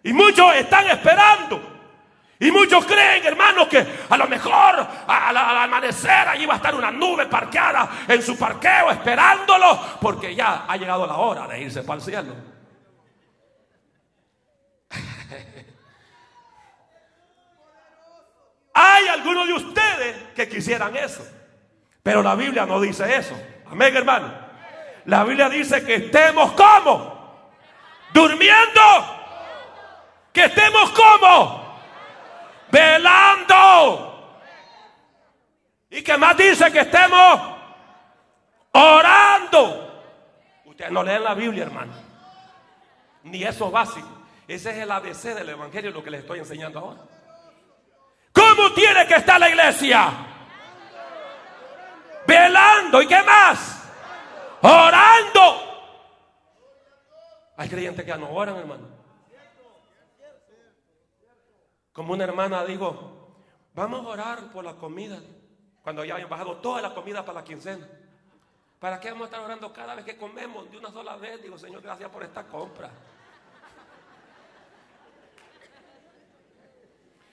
Y 0.09 0.13
muchos 0.15 0.57
están 0.57 0.87
esperando. 0.87 1.61
Y 2.41 2.51
muchos 2.51 2.87
creen, 2.87 3.27
hermanos, 3.27 3.69
que 3.69 3.87
a 4.09 4.17
lo 4.17 4.27
mejor 4.27 4.87
al, 5.07 5.37
amanecer 5.37 6.27
allí 6.29 6.47
va 6.47 6.55
a 6.55 6.57
estar 6.57 6.75
una 6.75 6.91
nube 6.91 7.27
parqueada 7.27 7.91
en 8.09 8.23
su 8.23 8.39
parqueo 8.39 8.91
esperándolo, 8.91 9.99
porque 10.01 10.35
ya 10.35 10.65
ha 10.67 10.79
llegado 10.79 11.07
la 11.07 11.17
hora 11.17 11.47
de 11.47 11.61
irse 11.61 11.83
para 11.83 11.97
el 11.97 12.03
cielo. 12.03 12.35
Hay 18.73 19.09
algunos 19.09 19.47
de 19.47 19.53
ustedes 19.53 20.17
que 20.35 20.49
quisieran 20.49 20.97
eso, 20.97 21.29
pero 22.03 22.23
la 22.23 22.35
Biblia 22.35 22.65
no 22.65 22.81
dice 22.81 23.15
eso. 23.15 23.39
Amén, 23.71 23.95
hermano. 23.95 24.33
La 25.05 25.23
Biblia 25.25 25.51
dice 25.51 25.85
que 25.85 25.97
estemos 25.97 26.53
como 26.53 27.53
durmiendo 28.15 29.18
que 30.39 30.45
estemos 30.45 30.91
como 30.93 31.81
velando. 32.71 34.37
Y 35.91 36.01
que 36.03 36.17
más 36.17 36.37
dice 36.37 36.71
que 36.71 36.81
estemos 36.81 37.41
orando. 38.71 40.15
Ustedes 40.65 40.93
no 40.93 41.03
leen 41.03 41.25
la 41.25 41.35
Biblia, 41.35 41.65
hermano. 41.65 41.93
Ni 43.25 43.43
eso 43.43 43.69
básico. 43.69 44.09
Ese 44.47 44.71
es 44.71 44.77
el 44.77 44.93
ABC 44.93 45.35
del 45.35 45.49
Evangelio, 45.49 45.91
lo 45.91 46.05
que 46.05 46.11
les 46.11 46.21
estoy 46.21 46.39
enseñando 46.39 46.79
ahora. 46.79 47.01
¿Cómo 48.33 48.73
tiene 48.75 49.09
que 49.09 49.15
estar 49.17 49.41
la 49.41 49.49
iglesia? 49.49 50.13
Velando. 52.29 53.03
¿Y 53.03 53.09
qué 53.09 53.23
más? 53.25 53.91
Orando. 54.63 55.65
Hay 57.57 57.69
creyentes 57.69 58.05
que 58.05 58.17
no 58.17 58.31
oran, 58.31 58.57
hermano. 58.57 58.98
Como 61.99 62.13
una 62.13 62.23
hermana 62.23 62.65
dijo, 62.65 63.35
vamos 63.75 64.07
a 64.07 64.09
orar 64.11 64.53
por 64.53 64.65
la 64.65 64.75
comida. 64.75 65.19
Cuando 65.83 66.05
ya 66.05 66.15
hayan 66.15 66.29
bajado 66.29 66.59
toda 66.59 66.81
la 66.81 66.95
comida 66.95 67.25
para 67.25 67.41
la 67.41 67.45
quincena. 67.45 67.89
¿Para 68.79 69.01
qué 69.01 69.11
vamos 69.11 69.25
a 69.25 69.31
estar 69.31 69.41
orando 69.41 69.73
cada 69.73 69.97
vez 69.97 70.05
que 70.05 70.17
comemos 70.17 70.71
de 70.71 70.79
una 70.79 70.93
sola 70.93 71.17
vez? 71.17 71.43
Digo, 71.43 71.59
Señor, 71.59 71.83
gracias 71.83 72.09
por 72.09 72.23
esta 72.23 72.47
compra. 72.47 72.89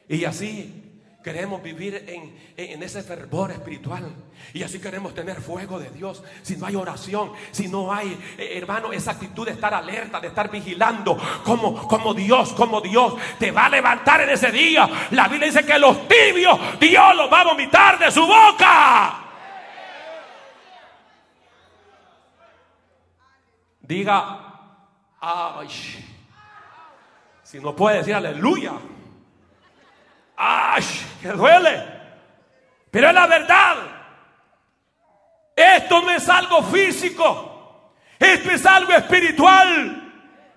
Y 0.10 0.26
así 0.26 0.95
Queremos 1.26 1.60
vivir 1.64 2.06
en, 2.56 2.84
ese 2.84 3.02
fervor 3.02 3.50
espiritual. 3.50 4.14
Y 4.54 4.62
así 4.62 4.78
queremos 4.78 5.16
tener 5.16 5.42
fuego 5.42 5.80
de 5.80 5.90
Dios. 5.90 6.22
Si 6.44 6.56
no 6.56 6.68
hay 6.68 6.76
oración, 6.76 7.32
si 7.50 7.68
no 7.68 7.92
hay, 7.92 8.16
eh, 8.38 8.52
hermano, 8.56 8.94
esa 8.94 9.14
actitud 9.14 9.44
de 9.44 9.54
estar 9.54 9.74
alerta, 9.74 10.20
de 10.20 10.28
estar 10.28 10.52
vigilando, 10.52 11.18
como, 11.44 11.88
como 11.88 12.14
Dios, 12.14 12.54
como 12.54 12.80
Dios 12.80 13.16
te 13.40 13.50
va 13.50 13.66
a 13.66 13.70
levantar 13.70 14.22
en 14.22 14.30
ese 14.30 14.52
día. 14.52 14.88
La 15.10 15.28
Biblia 15.28 15.48
dice 15.48 15.66
que 15.66 15.80
los 15.80 16.08
tibios, 16.08 16.60
Dios 16.80 17.16
los 17.16 17.34
va 17.34 17.42
a 17.42 17.46
vomitar 17.46 17.98
de 17.98 18.12
su 18.12 18.22
boca. 18.22 19.24
Diga, 23.82 24.78
ay, 25.20 25.70
si 27.42 27.60
no 27.60 27.76
puede 27.76 27.98
decir 27.98 28.14
aleluya. 28.14 28.74
¡Ay! 30.38 30.84
¡Que 31.22 31.30
duele! 31.30 31.84
Pero 32.92 33.10
es 33.10 33.14
la 33.14 33.28
verdad. 33.28 33.76
Esto 35.56 36.02
no 36.02 36.12
es 36.12 36.28
algo 36.28 36.64
físico, 36.64 37.94
esto 38.20 38.52
es 38.52 38.66
algo 38.66 38.92
espiritual. 38.92 40.02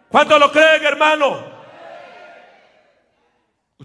¿Cuánto 0.09 0.39
lo 0.39 0.51
creen, 0.51 0.85
hermano? 0.85 1.48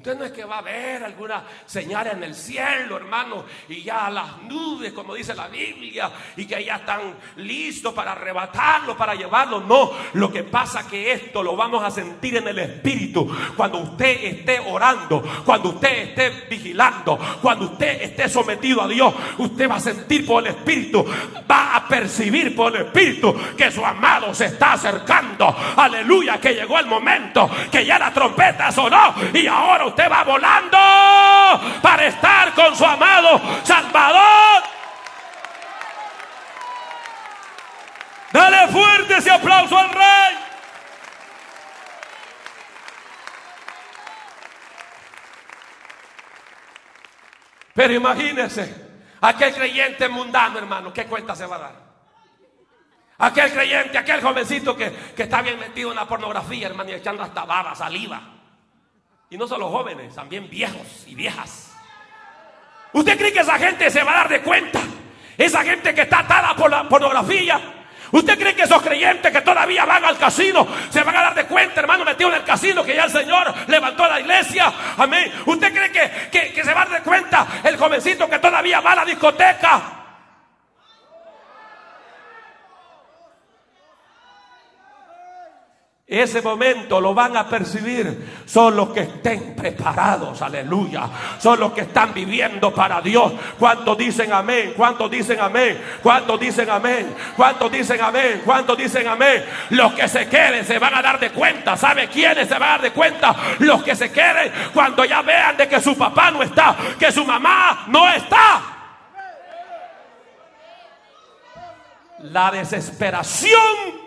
Usted 0.04 0.18
no 0.18 0.26
es 0.26 0.34
que 0.34 0.44
va 0.44 0.58
a 0.58 0.62
ver 0.62 1.02
alguna 1.02 1.44
señal 1.66 2.08
en 2.08 2.26
el 2.26 2.36
cielo, 2.36 2.98
hermano, 2.98 3.46
y 3.70 3.84
ya 3.84 4.10
las 4.10 4.42
nubes, 4.42 4.92
como 4.92 5.16
dice 5.16 5.34
la 5.34 5.48
Biblia, 5.48 6.12
y 6.36 6.46
que 6.46 6.62
ya 6.62 6.76
están 6.76 7.16
listos 7.38 7.94
para 7.94 8.12
arrebatarlo, 8.12 8.98
para 8.98 9.16
llevarlo. 9.16 9.62
No, 9.62 9.92
lo 10.12 10.30
que 10.30 10.44
pasa 10.44 10.82
es 10.82 10.88
que 10.88 11.12
esto 11.14 11.42
lo 11.42 11.56
vamos 11.56 11.82
a 11.86 11.90
sentir 11.90 12.36
en 12.36 12.50
el 12.50 12.60
Espíritu. 12.60 13.34
Cuando 13.56 13.78
usted 13.78 14.26
esté 14.26 14.60
orando, 14.60 15.24
cuando 15.46 15.70
usted 15.70 16.10
esté 16.10 16.48
vigilando, 16.50 17.18
cuando 17.42 17.68
usted 17.68 18.02
esté 18.02 18.28
sometido 18.28 18.82
a 18.82 18.90
Dios, 18.90 19.14
usted 19.38 19.72
va 19.72 19.76
a 19.76 19.80
sentir 19.80 20.26
por 20.26 20.46
el 20.46 20.54
Espíritu, 20.54 21.06
va 21.50 21.78
a 21.78 21.88
percibir 21.88 22.54
por 22.54 22.76
el 22.76 22.88
Espíritu 22.88 23.34
que 23.56 23.72
su 23.72 23.86
amado 23.86 24.34
se 24.34 24.48
está 24.48 24.74
acercando. 24.74 25.56
Aleluya, 25.78 26.42
que 26.42 26.56
llegó 26.56 26.78
el 26.78 26.88
momento, 26.88 27.50
que 27.72 27.86
ya 27.86 27.98
la 27.98 28.14
trompeta 28.14 28.70
sonó 28.70 29.16
y 29.34 29.48
ahora 29.48 29.93
usted 29.94 30.12
va 30.12 30.24
volando 30.24 30.78
para 31.82 32.08
estar 32.08 32.54
con 32.54 32.76
su 32.76 32.84
amado 32.84 33.40
Salvador. 33.64 34.64
Dale 38.32 38.68
fuerte 38.70 39.18
ese 39.18 39.30
aplauso 39.30 39.78
al 39.78 39.90
rey. 39.90 40.38
Pero 47.76 47.94
imagínese, 47.94 48.76
aquel 49.22 49.54
creyente 49.54 50.10
mundano, 50.10 50.58
hermano, 50.58 50.92
¿qué 50.92 51.06
cuenta 51.06 51.36
se 51.36 51.46
va 51.46 51.56
a 51.56 51.60
dar? 51.60 51.84
Aquel 53.20 53.52
creyente, 53.52 53.98
aquel 53.98 54.22
jovencito 54.22 54.76
que, 54.76 54.92
que 55.16 55.24
está 55.24 55.42
bien 55.44 55.60
metido 55.60 55.92
en 55.92 55.98
la 55.98 56.08
pornografía, 56.08 56.68
hermano, 56.68 56.90
y 56.90 56.94
echando 56.94 57.22
hasta 57.22 57.46
baba, 57.46 57.76
saliva. 57.76 58.33
Y 59.34 59.38
no 59.38 59.48
solo 59.48 59.68
jóvenes, 59.68 60.14
también 60.14 60.48
viejos 60.48 61.06
y 61.08 61.16
viejas. 61.16 61.76
¿Usted 62.92 63.18
cree 63.18 63.34
que 63.34 63.40
esa 63.40 63.58
gente 63.58 63.90
se 63.90 64.04
va 64.04 64.12
a 64.12 64.16
dar 64.18 64.30
de 64.30 64.42
cuenta? 64.44 64.80
Esa 65.36 65.64
gente 65.64 65.96
que 65.96 66.04
está 66.04 66.20
atada 66.20 66.56
por 66.56 66.70
la 66.70 66.88
pornografía. 66.88 67.60
¿Usted 68.12 68.38
cree 68.38 68.54
que 68.54 68.62
esos 68.62 68.80
creyentes 68.84 69.32
que 69.32 69.42
todavía 69.42 69.86
van 69.86 70.06
al 70.06 70.20
casino 70.20 70.68
se 70.92 71.02
van 71.02 71.16
a 71.16 71.22
dar 71.24 71.34
de 71.34 71.46
cuenta, 71.46 71.80
hermano, 71.80 72.06
metido 72.06 72.30
en 72.30 72.36
el 72.36 72.44
casino, 72.44 72.84
que 72.84 72.96
ya 72.96 73.06
el 73.06 73.12
Señor 73.12 73.52
levantó 73.66 74.08
la 74.08 74.20
iglesia? 74.20 74.72
Amén. 74.98 75.32
¿Usted 75.48 75.74
cree 75.74 75.92
que, 75.92 76.30
que, 76.30 76.54
que 76.54 76.64
se 76.64 76.72
va 76.72 76.84
a 76.84 76.86
dar 76.86 77.00
de 77.00 77.04
cuenta 77.04 77.48
el 77.64 77.76
jovencito 77.76 78.30
que 78.30 78.38
todavía 78.38 78.82
va 78.82 78.92
a 78.92 78.98
la 78.98 79.06
discoteca? 79.06 80.03
Ese 86.14 86.44
momento 86.44 87.02
lo 87.02 87.16
van 87.16 87.36
a 87.36 87.50
percibir. 87.50 88.44
Son 88.46 88.76
los 88.76 88.90
que 88.90 89.00
estén 89.00 89.56
preparados, 89.56 90.44
aleluya. 90.44 91.10
Son 91.40 91.60
los 91.60 91.74
que 91.74 91.82
están 91.82 92.14
viviendo 92.14 92.72
para 92.72 93.02
Dios. 93.02 93.34
¿Cuántos 93.58 93.98
dicen 93.98 94.32
amén? 94.32 94.76
¿Cuántos 94.78 95.10
dicen 95.10 95.40
amén? 95.40 95.82
¿Cuántos 96.04 96.40
dicen 96.40 96.70
amén? 96.70 97.16
¿Cuántos 97.36 97.72
dicen 97.72 98.00
amén? 98.00 98.44
¿Cuántos 98.46 98.78
dicen 98.78 99.08
amén? 99.08 99.44
Los 99.72 99.94
que 99.94 100.08
se 100.08 100.28
queden 100.30 100.64
se 100.64 100.78
van 100.78 100.94
a 100.94 101.02
dar 101.02 101.20
de 101.20 101.32
cuenta. 101.32 101.76
¿Sabe 101.76 102.08
quiénes 102.10 102.48
se 102.48 102.54
van 102.60 102.62
a 102.62 102.72
dar 102.74 102.82
de 102.84 102.92
cuenta? 102.92 103.36
Los 103.58 103.82
que 103.82 103.96
se 103.96 104.12
queden 104.12 104.52
cuando 104.72 105.06
ya 105.06 105.24
vean 105.24 105.58
de 105.58 105.68
que 105.68 105.82
su 105.82 105.98
papá 105.98 106.30
no 106.30 106.44
está, 106.44 106.76
que 107.00 107.12
su 107.12 107.26
mamá 107.26 107.86
no 107.88 108.08
está. 108.08 108.62
La 112.20 112.52
desesperación 112.52 114.03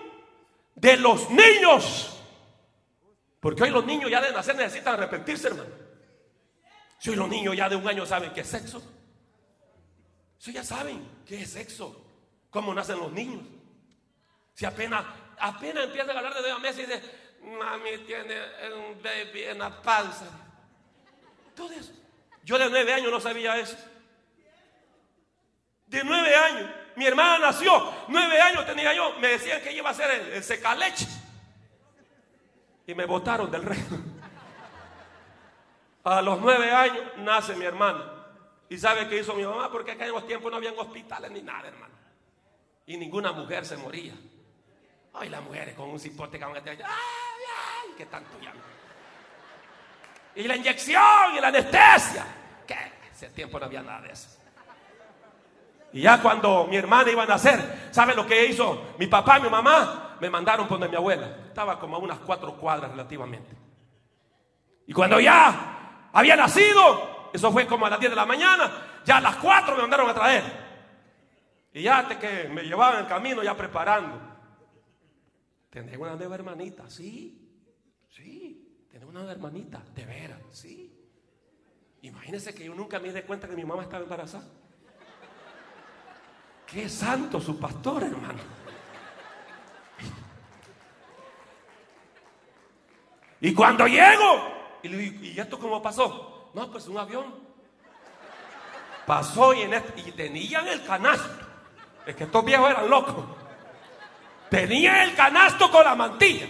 de 0.76 0.96
los 0.98 1.28
niños. 1.30 2.12
Porque 3.40 3.64
hoy 3.64 3.70
los 3.70 3.84
niños 3.84 4.10
ya 4.10 4.20
de 4.20 4.32
nacer 4.32 4.54
necesitan 4.54 4.94
arrepentirse, 4.94 5.48
hermano. 5.48 5.70
Si 6.98 7.10
hoy 7.10 7.16
los 7.16 7.28
niños 7.28 7.56
ya 7.56 7.68
de 7.68 7.76
un 7.76 7.86
año 7.86 8.06
saben 8.06 8.32
qué 8.32 8.42
es 8.42 8.48
sexo. 8.48 8.82
Si 10.38 10.52
ya 10.52 10.62
saben 10.62 11.22
qué 11.26 11.42
es 11.42 11.50
sexo. 11.50 12.04
Cómo 12.50 12.72
nacen 12.72 12.98
los 12.98 13.12
niños. 13.12 13.42
Si 14.54 14.64
apenas, 14.64 15.04
apenas 15.38 15.84
empiezan 15.84 16.16
a 16.16 16.18
hablar 16.18 16.34
de 16.34 16.48
dos 16.48 16.60
meses 16.60 16.78
y 16.78 16.92
dicen, 16.92 17.02
mami 17.58 17.98
tiene 18.06 18.36
un 18.74 19.02
baby 19.02 19.42
en 19.44 19.58
la 19.58 19.82
panza. 19.82 20.26
Todo 21.54 21.72
eso. 21.72 21.92
Yo 22.42 22.58
de 22.58 22.70
nueve 22.70 22.92
años 22.92 23.10
no 23.10 23.20
sabía 23.20 23.58
eso. 23.58 23.76
De 25.86 26.02
nueve 26.04 26.34
años. 26.34 26.70
Mi 26.96 27.06
hermana 27.06 27.38
nació, 27.38 27.92
nueve 28.08 28.40
años 28.40 28.66
tenía 28.66 28.94
yo. 28.94 29.14
Me 29.20 29.28
decían 29.28 29.60
que 29.60 29.72
iba 29.72 29.90
a 29.90 29.94
ser 29.94 30.10
el, 30.10 30.32
el 30.32 30.42
secaleche. 30.44 31.06
Y 32.86 32.94
me 32.94 33.04
botaron 33.04 33.50
del 33.50 33.62
reino. 33.62 34.16
A 36.04 36.22
los 36.22 36.40
nueve 36.40 36.70
años 36.70 37.02
nace 37.18 37.54
mi 37.56 37.64
hermana. 37.64 38.12
¿Y 38.68 38.78
sabe 38.78 39.08
qué 39.08 39.20
hizo 39.20 39.34
mi 39.34 39.44
mamá? 39.44 39.70
Porque 39.70 39.92
en 39.92 40.12
los 40.12 40.26
tiempos 40.26 40.50
no 40.50 40.56
habían 40.56 40.78
hospitales 40.78 41.30
ni 41.30 41.42
nada, 41.42 41.68
hermano. 41.68 41.94
Y 42.86 42.96
ninguna 42.96 43.32
mujer 43.32 43.66
se 43.66 43.76
moría. 43.76 44.14
Ay, 45.14 45.28
las 45.28 45.42
mujeres 45.42 45.74
con 45.74 45.88
un 45.88 45.98
cipote 45.98 46.38
que 46.38 46.44
van 46.44 46.56
a 46.56 46.62
tener. 46.62 46.84
¡Ay, 46.84 46.90
ay! 46.90 47.94
¿Qué 47.96 48.06
tanto 48.06 48.38
llaman? 48.38 48.62
Y 50.36 50.44
la 50.44 50.56
inyección 50.56 51.34
y 51.36 51.40
la 51.40 51.48
anestesia. 51.48 52.26
¿Qué? 52.66 52.92
Ese 53.12 53.30
tiempo 53.30 53.58
no 53.58 53.66
había 53.66 53.82
nada 53.82 54.02
de 54.02 54.12
eso. 54.12 54.38
Y 55.96 56.02
ya 56.02 56.20
cuando 56.20 56.66
mi 56.66 56.76
hermana 56.76 57.10
iba 57.10 57.22
a 57.22 57.26
nacer, 57.26 57.88
¿sabe 57.90 58.14
lo 58.14 58.26
que 58.26 58.44
hizo? 58.44 58.88
Mi 58.98 59.06
papá 59.06 59.38
y 59.38 59.44
mi 59.44 59.48
mamá 59.48 60.18
me 60.20 60.28
mandaron 60.28 60.68
donde 60.68 60.90
mi 60.90 60.94
abuela. 60.94 61.26
Estaba 61.48 61.80
como 61.80 61.96
a 61.96 61.98
unas 61.98 62.18
cuatro 62.18 62.54
cuadras 62.54 62.90
relativamente. 62.90 63.56
Y 64.86 64.92
cuando 64.92 65.18
ya 65.18 66.10
había 66.12 66.36
nacido, 66.36 67.30
eso 67.32 67.50
fue 67.50 67.66
como 67.66 67.86
a 67.86 67.88
las 67.88 67.98
10 67.98 68.10
de 68.10 68.16
la 68.16 68.26
mañana, 68.26 69.00
ya 69.06 69.16
a 69.16 69.20
las 69.22 69.36
4 69.36 69.74
me 69.74 69.80
mandaron 69.80 70.10
a 70.10 70.12
traer. 70.12 70.44
Y 71.72 71.84
ya 71.84 72.00
hasta 72.00 72.18
que 72.18 72.46
me 72.50 72.64
llevaban 72.64 73.00
el 73.00 73.06
camino 73.06 73.42
ya 73.42 73.56
preparando. 73.56 74.20
¿Tenés 75.70 75.96
una 75.96 76.14
nueva 76.14 76.34
hermanita? 76.34 76.90
Sí, 76.90 77.64
sí, 78.10 78.86
tenés 78.90 79.08
una 79.08 79.20
nueva 79.20 79.32
hermanita, 79.32 79.82
de 79.94 80.04
veras, 80.04 80.42
sí. 80.50 80.92
Imagínense 82.02 82.54
que 82.54 82.66
yo 82.66 82.74
nunca 82.74 82.98
me 82.98 83.10
di 83.14 83.22
cuenta 83.22 83.48
que 83.48 83.56
mi 83.56 83.64
mamá 83.64 83.82
estaba 83.82 84.02
embarazada. 84.02 84.44
Qué 86.66 86.88
santo 86.88 87.40
su 87.40 87.58
pastor, 87.58 88.02
hermano. 88.02 88.40
Y 93.40 93.54
cuando 93.54 93.86
llego, 93.86 94.78
y 94.82 94.88
le 94.88 94.96
digo, 94.96 95.24
¿y 95.24 95.38
esto 95.40 95.58
cómo 95.58 95.82
pasó? 95.82 96.50
No, 96.54 96.70
pues 96.70 96.86
un 96.88 96.98
avión. 96.98 97.34
Pasó 99.06 99.54
y, 99.54 99.62
en 99.62 99.74
este- 99.74 100.00
y 100.00 100.12
tenían 100.12 100.66
el 100.66 100.82
canasto. 100.84 101.46
Es 102.06 102.16
que 102.16 102.24
estos 102.24 102.44
viejos 102.44 102.70
eran 102.70 102.88
locos. 102.88 103.24
Tenían 104.50 104.96
el 105.08 105.14
canasto 105.14 105.70
con 105.70 105.84
la 105.84 105.94
mantilla. 105.94 106.46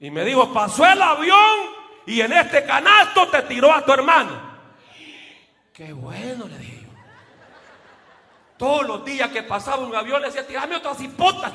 Y 0.00 0.10
me 0.10 0.24
dijo, 0.24 0.52
pasó 0.52 0.84
el 0.86 1.00
avión 1.00 1.58
y 2.06 2.20
en 2.20 2.32
este 2.32 2.64
canasto 2.64 3.28
te 3.28 3.42
tiró 3.42 3.72
a 3.72 3.84
tu 3.84 3.92
hermano. 3.92 4.54
Qué 5.72 5.92
bueno, 5.92 6.46
le 6.46 6.58
dije. 6.58 6.73
Todos 8.64 8.86
los 8.86 9.04
días 9.04 9.28
que 9.28 9.42
pasaba 9.42 9.84
un 9.84 9.94
avión 9.94 10.22
le 10.22 10.28
decía, 10.28 10.46
tirame 10.46 10.76
otra 10.76 10.94
cipota. 10.94 11.52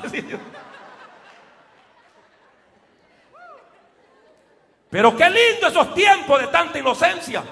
Pero 4.90 5.16
qué 5.16 5.28
lindo 5.28 5.66
esos 5.66 5.92
tiempos 5.92 6.40
de 6.40 6.46
tanta 6.46 6.78
inocencia. 6.78 7.42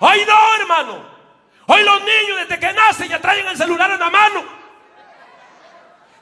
Hoy 0.00 0.18
no, 0.26 0.56
hermano. 0.60 1.06
Hoy 1.68 1.82
los 1.84 2.00
niños 2.00 2.40
desde 2.40 2.58
que 2.60 2.70
nacen 2.70 3.08
ya 3.08 3.18
traen 3.18 3.46
el 3.46 3.56
celular 3.56 3.90
en 3.92 3.98
la 3.98 4.10
mano. 4.10 4.44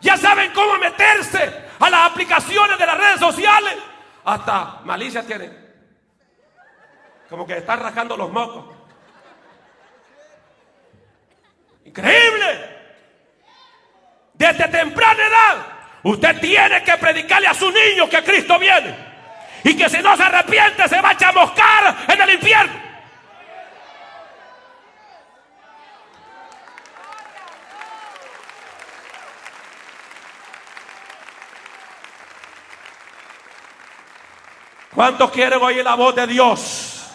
Ya 0.01 0.17
saben 0.17 0.53
cómo 0.53 0.79
meterse 0.79 1.65
a 1.81 1.91
las 1.91 2.13
aplicaciones 2.13 2.79
de 2.79 2.87
las 2.87 2.97
redes 2.97 3.19
sociales. 3.19 3.79
Hasta 4.25 4.83
malicia 4.85 5.27
tienen. 5.27 5.75
Como 7.29 7.45
que 7.45 7.57
están 7.57 7.81
rascando 7.81 8.17
los 8.17 8.31
mocos. 8.31 8.77
Increíble. 11.85 12.76
Desde 14.37 14.69
temprana 14.69 15.23
edad, 15.27 15.67
usted 16.03 16.39
tiene 16.41 16.83
que 16.83 16.97
predicarle 16.99 17.49
a 17.49 17.55
su 17.55 17.71
niño 17.71 18.09
que 18.09 18.23
Cristo 18.23 18.59
viene. 18.59 18.95
Y 19.65 19.77
que 19.77 19.89
si 19.89 19.99
no 19.99 20.17
se 20.17 20.23
arrepiente, 20.23 20.87
se 20.89 21.01
va 21.01 21.11
a 21.11 21.17
chamuscar 21.17 21.97
en 22.09 22.21
el 22.21 22.31
infierno. 22.35 22.87
¿Cuántos 34.95 35.31
quieren 35.31 35.63
oír 35.63 35.85
la 35.85 35.95
voz 35.95 36.15
de 36.15 36.27
Dios? 36.27 37.11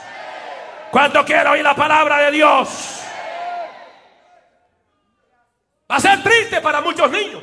¿Cuántos 0.91 1.25
quieren 1.25 1.47
oír 1.47 1.63
la 1.63 1.73
palabra 1.73 2.17
de 2.19 2.31
Dios? 2.31 2.90
Va 5.91 5.97
a 5.97 5.99
ser 5.99 6.23
triste 6.23 6.61
para 6.61 6.79
muchos 6.79 7.11
niños, 7.11 7.41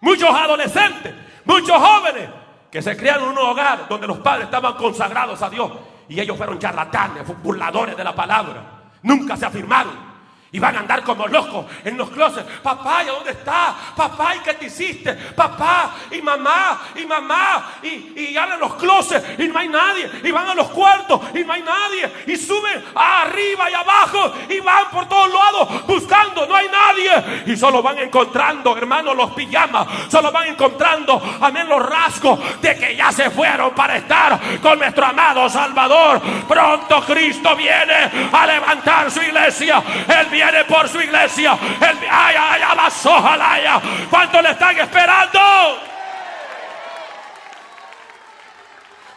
muchos 0.00 0.28
adolescentes, 0.28 1.14
muchos 1.44 1.76
jóvenes 1.76 2.28
que 2.68 2.82
se 2.82 2.96
criaron 2.96 3.26
en 3.26 3.30
un 3.30 3.38
hogar 3.38 3.86
donde 3.88 4.08
los 4.08 4.18
padres 4.18 4.46
estaban 4.46 4.74
consagrados 4.74 5.40
a 5.40 5.48
Dios 5.48 5.70
y 6.08 6.18
ellos 6.18 6.36
fueron 6.36 6.58
charlatanes, 6.58 7.22
burladores 7.40 7.96
de 7.96 8.02
la 8.02 8.12
palabra. 8.12 8.90
Nunca 9.02 9.36
se 9.36 9.46
afirmaron. 9.46 10.07
Y 10.50 10.58
van 10.58 10.76
a 10.76 10.80
andar 10.80 11.02
como 11.02 11.26
locos 11.26 11.66
en 11.84 11.98
los 11.98 12.08
closets. 12.10 12.48
Papá, 12.62 13.02
¿y 13.02 13.06
dónde 13.06 13.32
está? 13.32 13.74
Papá, 13.94 14.34
¿y 14.36 14.38
qué 14.40 14.54
te 14.54 14.66
hiciste? 14.66 15.12
Papá, 15.12 15.94
y 16.10 16.22
mamá, 16.22 16.80
y 16.94 17.04
mamá. 17.04 17.72
Y, 17.82 18.20
y 18.20 18.36
a 18.36 18.46
los 18.56 18.74
closets 18.76 19.38
y 19.38 19.46
no 19.48 19.58
hay 19.58 19.68
nadie. 19.68 20.10
Y 20.24 20.30
van 20.30 20.48
a 20.48 20.54
los 20.54 20.68
cuartos 20.68 21.20
y 21.34 21.44
no 21.44 21.52
hay 21.52 21.62
nadie. 21.62 22.10
Y 22.26 22.36
suben 22.36 22.82
arriba 22.94 23.70
y 23.70 23.74
abajo 23.74 24.32
y 24.48 24.60
van 24.60 24.90
por 24.90 25.06
todos 25.06 25.30
lados 25.30 25.86
buscando. 25.86 26.46
No 26.46 26.54
hay 26.54 26.68
nadie. 26.68 27.44
Y 27.52 27.56
solo 27.56 27.82
van 27.82 27.98
encontrando, 27.98 28.76
hermanos, 28.76 29.16
los 29.16 29.30
pijamas. 29.32 29.86
Solo 30.10 30.32
van 30.32 30.48
encontrando, 30.48 31.20
amén, 31.40 31.68
los 31.68 31.84
rasgos 31.84 32.38
de 32.62 32.74
que 32.76 32.96
ya 32.96 33.12
se 33.12 33.30
fueron 33.30 33.72
para 33.74 33.98
estar 33.98 34.40
con 34.62 34.78
nuestro 34.78 35.04
amado 35.04 35.48
Salvador. 35.50 36.20
Pronto 36.48 37.02
Cristo 37.02 37.54
viene 37.54 38.28
a 38.32 38.46
levantar 38.46 39.10
su 39.10 39.20
iglesia. 39.20 39.82
El 40.08 40.37
viene 40.38 40.64
por 40.64 40.88
su 40.88 41.00
iglesia. 41.00 41.58
El, 41.80 41.98
ay, 42.08 42.36
ay, 42.38 42.62
ay, 42.64 44.06
¿Cuánto 44.08 44.40
le 44.40 44.50
están 44.50 44.78
esperando? 44.78 45.40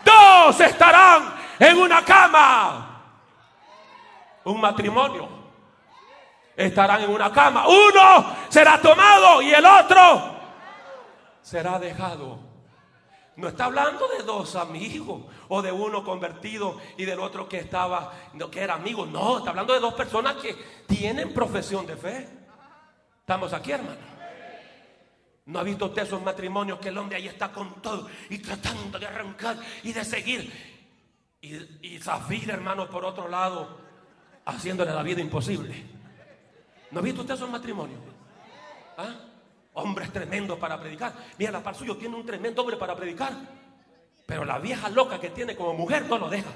Dos 0.03 0.59
estarán 0.59 1.36
en 1.59 1.78
una 1.78 2.03
cama. 2.03 2.88
Un 4.45 4.59
matrimonio. 4.59 5.30
Estarán 6.55 7.03
en 7.03 7.11
una 7.11 7.32
cama. 7.32 7.67
Uno 7.67 8.36
será 8.49 8.82
tomado 8.82 9.41
y 9.43 9.53
el 9.53 9.65
otro 9.65 10.38
será 11.41 11.78
dejado. 11.78 12.39
No 13.36 13.47
está 13.47 13.65
hablando 13.65 14.07
de 14.07 14.24
dos 14.24 14.55
amigos 14.55 15.22
o 15.53 15.61
de 15.61 15.69
uno 15.69 16.01
convertido 16.01 16.79
y 16.95 17.03
del 17.03 17.19
otro 17.19 17.49
que 17.49 17.57
estaba, 17.57 18.13
que 18.49 18.61
era 18.61 18.75
amigo. 18.75 19.05
No, 19.05 19.39
está 19.39 19.49
hablando 19.49 19.73
de 19.73 19.81
dos 19.81 19.93
personas 19.95 20.35
que 20.35 20.55
tienen 20.87 21.33
profesión 21.33 21.85
de 21.85 21.97
fe. 21.97 22.25
Estamos 23.19 23.51
aquí, 23.51 23.73
hermano. 23.73 23.99
¿No 25.47 25.59
ha 25.59 25.63
visto 25.63 25.87
usted 25.87 26.03
esos 26.03 26.23
matrimonios 26.23 26.79
que 26.79 26.87
el 26.87 26.97
hombre 26.97 27.17
ahí 27.17 27.27
está 27.27 27.51
con 27.51 27.81
todo 27.81 28.07
y 28.29 28.37
tratando 28.37 28.97
de 28.97 29.05
arrancar 29.05 29.57
y 29.83 29.91
de 29.91 30.05
seguir? 30.05 30.53
Y, 31.41 31.95
y 31.95 31.99
Zafir, 31.99 32.49
hermano, 32.49 32.89
por 32.89 33.03
otro 33.03 33.27
lado, 33.27 33.77
haciéndole 34.45 34.93
la 34.93 35.03
vida 35.03 35.19
imposible. 35.19 35.83
¿No 36.91 37.01
ha 37.01 37.03
visto 37.03 37.21
usted 37.21 37.33
esos 37.33 37.49
matrimonios? 37.49 37.99
¿Ah? 38.97 39.15
Hombres 39.73 40.13
tremendos 40.13 40.57
para 40.57 40.79
predicar. 40.79 41.13
Mira, 41.37 41.51
la 41.51 41.61
par 41.61 41.75
suyo 41.75 41.97
tiene 41.97 42.15
un 42.15 42.25
tremendo 42.25 42.61
hombre 42.61 42.77
para 42.77 42.95
predicar. 42.95 43.61
Pero 44.32 44.45
la 44.45 44.59
vieja 44.59 44.88
loca 44.88 45.19
que 45.19 45.29
tiene 45.29 45.57
como 45.57 45.73
mujer 45.73 46.05
no 46.05 46.17
lo 46.17 46.29
deja. 46.29 46.47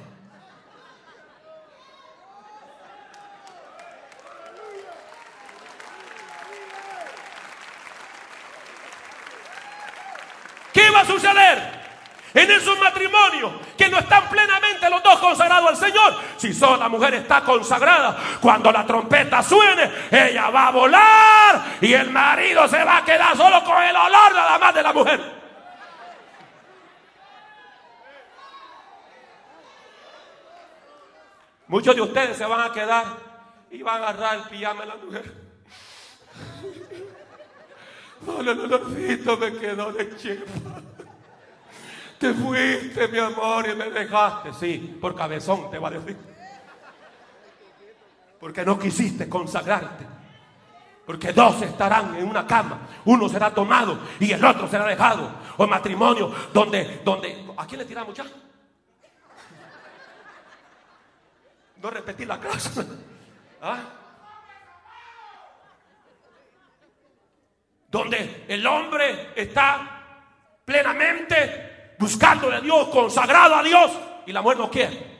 ¿Qué 10.71 10.89
va 10.89 11.01
a 11.01 11.05
suceder? 11.05 11.85
en 12.33 12.51
esos 12.51 12.77
matrimonios 12.79 13.51
que 13.77 13.87
no 13.87 13.97
están 13.97 14.27
plenamente 14.29 14.89
los 14.89 15.01
dos 15.01 15.19
consagrados 15.19 15.69
al 15.69 15.77
Señor. 15.77 16.17
Si 16.35 16.53
solo 16.53 16.75
la 16.75 16.89
mujer 16.89 17.13
está 17.13 17.41
consagrada, 17.41 18.17
cuando 18.41 18.73
la 18.73 18.85
trompeta 18.85 19.41
suene, 19.41 19.89
ella 20.11 20.49
va 20.49 20.67
a 20.67 20.71
volar 20.71 21.61
y 21.79 21.93
el 21.93 22.09
marido 22.09 22.67
se 22.67 22.83
va 22.83 22.97
a 22.97 23.05
quedar 23.05 23.37
solo 23.37 23.63
con 23.63 23.81
el 23.81 23.95
olor 23.95 24.33
nada 24.33 24.59
más 24.59 24.73
de 24.73 24.83
la 24.83 24.91
mujer. 24.91 25.44
Muchos 31.75 31.93
de 31.93 32.01
ustedes 32.03 32.37
se 32.37 32.45
van 32.45 32.61
a 32.61 32.71
quedar 32.71 33.03
y 33.69 33.83
van 33.83 34.01
a 34.01 34.07
agarrar 34.07 34.37
el 34.37 34.43
pijama 34.43 34.83
de 34.83 34.87
la 34.87 34.95
mujer. 34.95 35.33
No, 38.25 38.41
no, 38.41 38.55
no, 38.55 38.79
me 39.37 39.53
quedó 39.57 39.91
de 39.91 40.15
chepa. 40.15 40.81
Te 42.17 42.33
fuiste, 42.33 43.09
mi 43.09 43.17
amor, 43.17 43.67
y 43.67 43.75
me 43.75 43.89
dejaste. 43.89 44.53
Sí, 44.53 44.97
por 45.01 45.17
cabezón 45.17 45.69
te 45.69 45.77
va 45.77 45.89
a 45.89 45.91
decir. 45.91 46.15
Porque 48.39 48.63
no 48.63 48.79
quisiste 48.79 49.27
consagrarte. 49.27 50.05
Porque 51.05 51.33
dos 51.33 51.61
estarán 51.61 52.15
en 52.15 52.25
una 52.25 52.47
cama. 52.47 52.87
Uno 53.03 53.27
será 53.27 53.53
tomado 53.53 53.99
y 54.17 54.31
el 54.31 54.45
otro 54.45 54.69
será 54.69 54.85
dejado. 54.85 55.29
O 55.57 55.67
matrimonio 55.67 56.31
donde, 56.53 57.01
donde. 57.03 57.45
¿A 57.57 57.67
quién 57.67 57.79
le 57.79 57.85
tiramos 57.85 58.15
ya? 58.15 58.23
No 61.85 61.91
repetir 61.91 62.27
la 62.27 62.39
clase. 62.39 62.83
¿Ah? 63.61 63.77
Donde 67.91 68.45
el 68.47 68.65
hombre 68.65 69.33
está 69.35 70.01
plenamente 70.65 71.93
buscando 71.99 72.51
a 72.51 72.59
Dios, 72.59 72.87
consagrado 72.87 73.53
a 73.57 73.61
Dios, 73.61 73.91
y 74.25 74.31
la 74.31 74.41
mujer 74.41 74.57
no 74.57 74.71
quiere. 74.71 75.15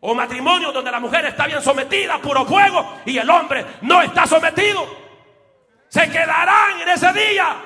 O 0.00 0.14
matrimonio 0.14 0.70
donde 0.72 0.90
la 0.90 1.00
mujer 1.00 1.24
está 1.24 1.46
bien 1.46 1.62
sometida, 1.62 2.18
puro 2.18 2.44
fuego, 2.44 3.00
y 3.06 3.16
el 3.16 3.30
hombre 3.30 3.64
no 3.80 4.02
está 4.02 4.26
sometido. 4.26 4.86
Se 5.88 6.10
quedarán 6.10 6.82
en 6.82 6.88
ese 6.90 7.10
día 7.14 7.56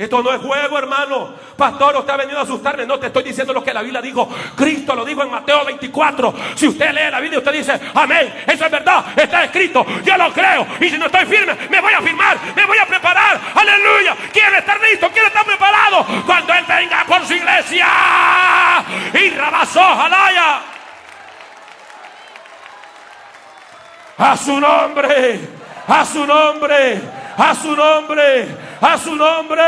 esto 0.00 0.22
no 0.22 0.32
es 0.32 0.40
juego, 0.40 0.78
hermano. 0.78 1.34
Pastor, 1.58 1.94
usted 1.96 2.14
ha 2.14 2.16
venido 2.16 2.38
a 2.38 2.42
asustarme. 2.44 2.86
No 2.86 2.98
te 2.98 3.08
estoy 3.08 3.22
diciendo 3.22 3.52
lo 3.52 3.62
que 3.62 3.74
la 3.74 3.82
Biblia 3.82 4.00
dijo. 4.00 4.26
Cristo 4.56 4.94
lo 4.94 5.04
dijo 5.04 5.22
en 5.22 5.30
Mateo 5.30 5.62
24. 5.66 6.34
Si 6.54 6.68
usted 6.68 6.90
lee 6.92 7.10
la 7.10 7.20
Biblia, 7.20 7.38
usted 7.38 7.52
dice, 7.52 7.78
amén. 7.94 8.44
Eso 8.46 8.64
es 8.64 8.70
verdad. 8.70 9.04
Está 9.14 9.44
escrito. 9.44 9.84
Yo 10.02 10.16
lo 10.16 10.32
creo. 10.32 10.66
Y 10.80 10.88
si 10.88 10.96
no 10.96 11.04
estoy 11.04 11.26
firme, 11.26 11.54
me 11.68 11.82
voy 11.82 11.92
a 11.92 12.00
firmar. 12.00 12.38
Me 12.56 12.64
voy 12.64 12.78
a 12.78 12.86
preparar. 12.86 13.38
Aleluya. 13.54 14.16
¿Quiere 14.32 14.60
estar 14.60 14.80
listo? 14.80 15.06
¿Quiere 15.10 15.28
estar 15.28 15.44
preparado? 15.44 16.06
Cuando 16.24 16.54
Él 16.54 16.64
venga 16.66 17.04
por 17.06 17.26
su 17.26 17.34
iglesia. 17.34 17.86
Y 19.12 19.30
rabasó, 19.36 19.82
jalaya. 19.82 20.62
A 24.16 24.34
su 24.34 24.58
nombre. 24.58 25.40
A 25.86 26.04
su 26.06 26.26
nombre. 26.26 27.20
A 27.42 27.54
su 27.54 27.74
nombre 27.74 28.70
a 28.80 28.98
su 28.98 29.14
nombre. 29.14 29.62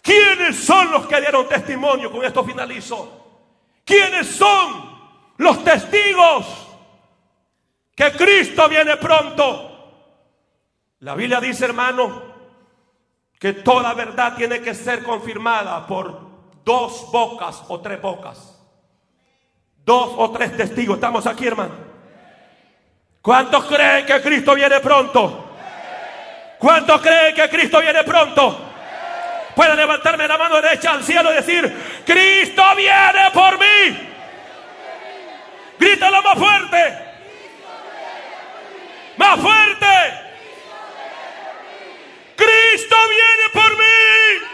¿Quiénes 0.00 0.64
son 0.64 0.90
los 0.90 1.06
que 1.06 1.20
dieron 1.20 1.48
testimonio? 1.48 2.10
Con 2.10 2.24
esto 2.24 2.44
finalizo. 2.44 3.20
¿Quiénes 3.84 4.26
son 4.28 4.90
los 5.38 5.62
testigos 5.64 6.46
que 7.94 8.12
Cristo 8.12 8.68
viene 8.68 8.96
pronto? 8.96 9.68
La 11.00 11.14
Biblia 11.14 11.40
dice, 11.40 11.64
hermano, 11.64 12.22
que 13.38 13.52
toda 13.54 13.92
verdad 13.94 14.36
tiene 14.36 14.60
que 14.60 14.74
ser 14.74 15.02
confirmada 15.02 15.86
por 15.86 16.20
dos 16.64 17.10
bocas 17.10 17.64
o 17.68 17.80
tres 17.80 18.00
bocas. 18.00 18.60
Dos 19.84 20.12
o 20.16 20.30
tres 20.30 20.56
testigos. 20.56 20.96
Estamos 20.96 21.26
aquí, 21.26 21.46
hermano. 21.46 21.91
¿Cuántos 23.22 23.64
creen 23.66 24.04
que 24.04 24.20
Cristo 24.20 24.54
viene 24.56 24.80
pronto? 24.80 25.56
¿Cuántos 26.58 27.00
creen 27.00 27.34
que 27.36 27.48
Cristo 27.48 27.80
viene 27.80 28.02
pronto? 28.02 28.72
Puede 29.54 29.76
levantarme 29.76 30.26
la 30.26 30.36
mano 30.36 30.60
derecha 30.60 30.90
al 30.90 31.04
cielo 31.04 31.30
y 31.30 31.36
decir, 31.36 32.02
Cristo 32.04 32.64
viene 32.76 33.30
por 33.32 33.58
mí. 33.60 34.08
Grítalo 35.78 36.20
más 36.22 36.38
fuerte. 36.38 36.98
Más 39.16 39.40
fuerte. 39.40 39.86
Cristo 42.34 42.96
viene 43.08 43.48
por 43.52 43.76
mí. 43.78 44.51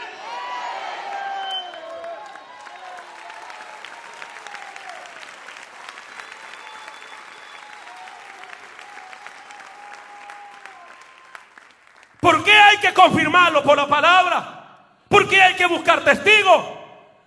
¿Por 12.28 12.44
qué 12.44 12.52
hay 12.52 12.76
que 12.76 12.92
confirmarlo 12.92 13.62
por 13.62 13.74
la 13.74 13.88
palabra? 13.88 14.84
¿Por 15.08 15.26
qué 15.26 15.40
hay 15.40 15.54
que 15.54 15.64
buscar 15.64 16.04
testigos? 16.04 16.62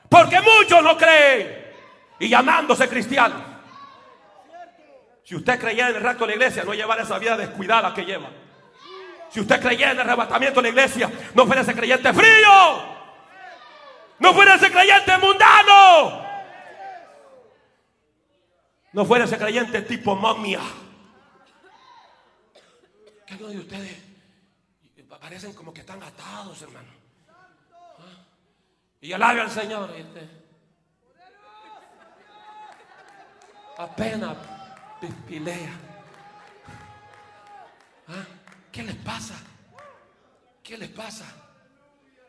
Porque 0.07 0.39
muchos 0.41 0.83
no 0.83 0.95
creen 0.95 1.73
y 2.19 2.29
llamándose 2.29 2.87
cristianos. 2.87 3.41
Si 5.23 5.35
usted 5.35 5.59
creyera 5.59 5.89
en 5.89 5.95
el 5.95 6.03
rapto 6.03 6.25
de 6.25 6.27
la 6.27 6.35
iglesia, 6.35 6.63
no 6.63 6.75
llevara 6.75 7.01
esa 7.01 7.17
vida 7.17 7.35
descuidada 7.35 7.95
que 7.95 8.05
lleva. 8.05 8.29
Si 9.31 9.39
usted 9.39 9.59
creyera 9.59 9.89
en 9.89 10.01
el 10.01 10.01
arrebatamiento 10.01 10.61
de 10.61 10.67
la 10.67 10.69
iglesia, 10.69 11.09
no 11.33 11.47
fuera 11.47 11.61
ese 11.63 11.73
creyente 11.73 12.13
frío. 12.13 12.83
No 14.19 14.33
fuera 14.35 14.53
ese 14.53 14.71
creyente 14.71 15.17
mundano. 15.17 16.27
No 18.93 19.03
fuera 19.03 19.25
ese 19.25 19.39
creyente 19.39 19.81
tipo 19.81 20.15
momia 20.15 20.59
Que 23.25 23.33
algunos 23.33 23.53
de 23.53 23.59
ustedes 23.61 24.10
parecen 25.21 25.53
como 25.53 25.71
que 25.71 25.81
están 25.81 26.01
atados, 26.01 26.59
hermano. 26.63 26.89
¿Ah? 27.99 28.25
Y 28.99 29.13
alabe 29.13 29.41
al 29.41 29.51
Señor. 29.51 29.91
Apenas 33.77 34.37
pilea. 35.27 35.73
¿Ah? 38.07 38.25
¿Qué 38.71 38.81
les 38.81 38.95
pasa? 38.95 39.35
¿Qué 40.63 40.75
les 40.77 40.89
pasa? 40.89 41.25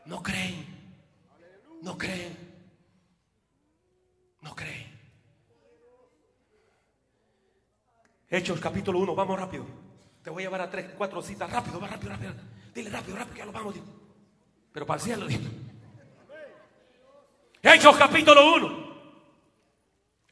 No 0.05 0.23
creen. 0.23 0.67
No 1.81 1.97
creen. 1.97 2.37
No 4.43 4.55
creen. 4.55 4.93
Hechos 8.29 8.61
capítulo 8.61 8.99
1, 8.99 9.15
vamos 9.15 9.41
rápido. 9.41 9.67
Te 10.23 10.31
voy 10.31 10.43
a 10.43 10.47
llevar 10.47 10.61
a 10.61 10.71
tres, 10.71 10.91
cuatro 10.97 11.23
citas. 11.23 11.51
Rápido, 11.51 11.81
va 11.81 11.89
rápido, 11.89 12.13
rápido. 12.13 12.52
Dile 12.75 12.91
rápido, 12.91 13.17
rápido, 13.17 13.37
ya 13.37 13.45
lo 13.45 13.53
vamos. 13.53 13.75
Pero 14.73 14.87
para 14.87 14.99
el 14.99 15.05
cielo. 15.05 15.27
Hechos 17.63 17.97
capítulo 17.97 18.55
1. 18.55 18.93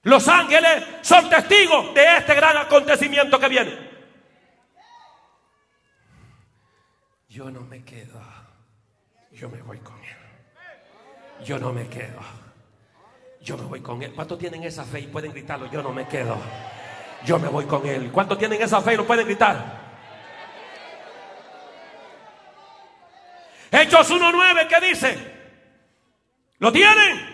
Los 0.02 0.26
ángeles 0.28 0.84
son 1.02 1.28
testigos 1.28 1.94
de 1.94 2.16
este 2.16 2.34
gran 2.34 2.56
acontecimiento 2.56 3.38
que 3.38 3.48
viene. 3.48 3.90
Yo 7.28 7.50
no 7.50 7.60
me 7.60 7.84
quedo. 7.84 8.20
Yo 9.32 9.48
me 9.48 9.62
voy 9.62 9.78
con 9.78 9.98
él. 10.02 11.44
Yo 11.44 11.58
no 11.58 11.72
me 11.72 11.88
quedo. 11.88 12.20
Yo 13.42 13.56
me 13.56 13.64
voy 13.64 13.80
con 13.80 14.02
él. 14.02 14.12
¿Cuántos 14.14 14.38
tienen 14.38 14.64
esa 14.64 14.84
fe 14.84 15.00
y 15.00 15.06
pueden 15.06 15.32
gritarlo? 15.32 15.70
Yo 15.70 15.82
no 15.82 15.92
me 15.92 16.08
quedo 16.08 16.36
yo 17.24 17.38
me 17.38 17.48
voy 17.48 17.64
con 17.66 17.86
él. 17.86 18.10
¿Cuántos 18.10 18.38
tienen 18.38 18.60
esa 18.62 18.80
fe 18.80 18.94
y 18.94 18.96
lo 18.96 19.06
pueden 19.06 19.26
gritar? 19.26 19.79
Hechos 23.70 24.10
1.9, 24.10 24.66
¿qué 24.66 24.86
dice? 24.86 25.18
¿Lo 26.58 26.72
tienen? 26.72 27.30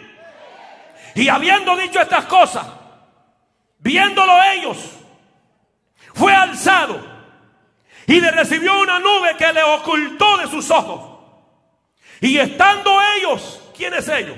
Y 1.15 1.29
habiendo 1.29 1.77
dicho 1.77 2.01
estas 2.01 2.27
cosas, 2.27 2.67
viéndolo 3.79 4.33
ellos, 4.53 4.77
fue 6.15 6.33
alzado 6.33 7.01
y 8.07 8.21
le 8.21 8.31
recibió 8.31 8.79
una 8.81 8.99
nube 8.99 9.37
que 9.37 9.53
le 9.53 9.63
ocultó 9.63 10.39
de 10.39 10.47
sus 10.49 10.71
ojos. 10.71 11.17
Y 12.21 12.39
estando 12.39 12.99
ellos, 13.17 13.63
¿quiénes 13.77 14.09
ellos? 14.09 14.37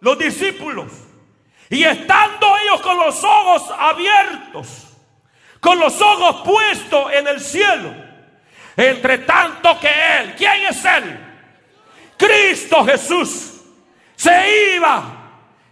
Los 0.00 0.18
discípulos 0.18 0.92
y 1.72 1.84
estando 1.84 2.54
ellos 2.58 2.82
con 2.82 2.98
los 2.98 3.24
ojos 3.24 3.70
abiertos, 3.78 4.88
con 5.60 5.78
los 5.78 5.98
ojos 6.02 6.42
puestos 6.44 7.12
en 7.14 7.26
el 7.26 7.40
cielo, 7.40 7.94
entre 8.76 9.18
tanto 9.18 9.78
que 9.80 9.88
Él, 9.88 10.34
¿quién 10.36 10.66
es 10.68 10.84
Él? 10.84 11.18
Cristo 12.16 12.84
Jesús, 12.84 13.60
se 14.16 14.76
iba. 14.76 15.18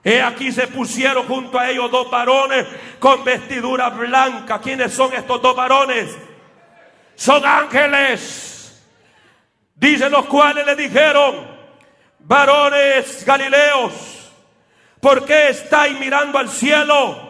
He 0.03 0.23
aquí 0.23 0.51
se 0.51 0.67
pusieron 0.67 1.27
junto 1.27 1.59
a 1.59 1.69
ellos 1.69 1.91
dos 1.91 2.11
varones 2.11 2.67
con 2.99 3.23
vestidura 3.23 3.91
blanca. 3.91 4.59
¿Quiénes 4.59 4.95
son 4.95 5.13
estos 5.13 5.43
dos 5.43 5.55
varones? 5.55 6.17
Son 7.15 7.45
ángeles. 7.45 8.83
Dicen 9.75 10.11
los 10.11 10.27
cuales 10.27 10.65
le 10.65 10.75
dijeron, 10.75 11.47
varones 12.21 13.25
galileos 13.25 14.21
¿Por 15.01 15.25
qué 15.25 15.49
estáis 15.49 15.99
mirando 15.99 16.39
al 16.39 16.49
cielo? 16.49 17.29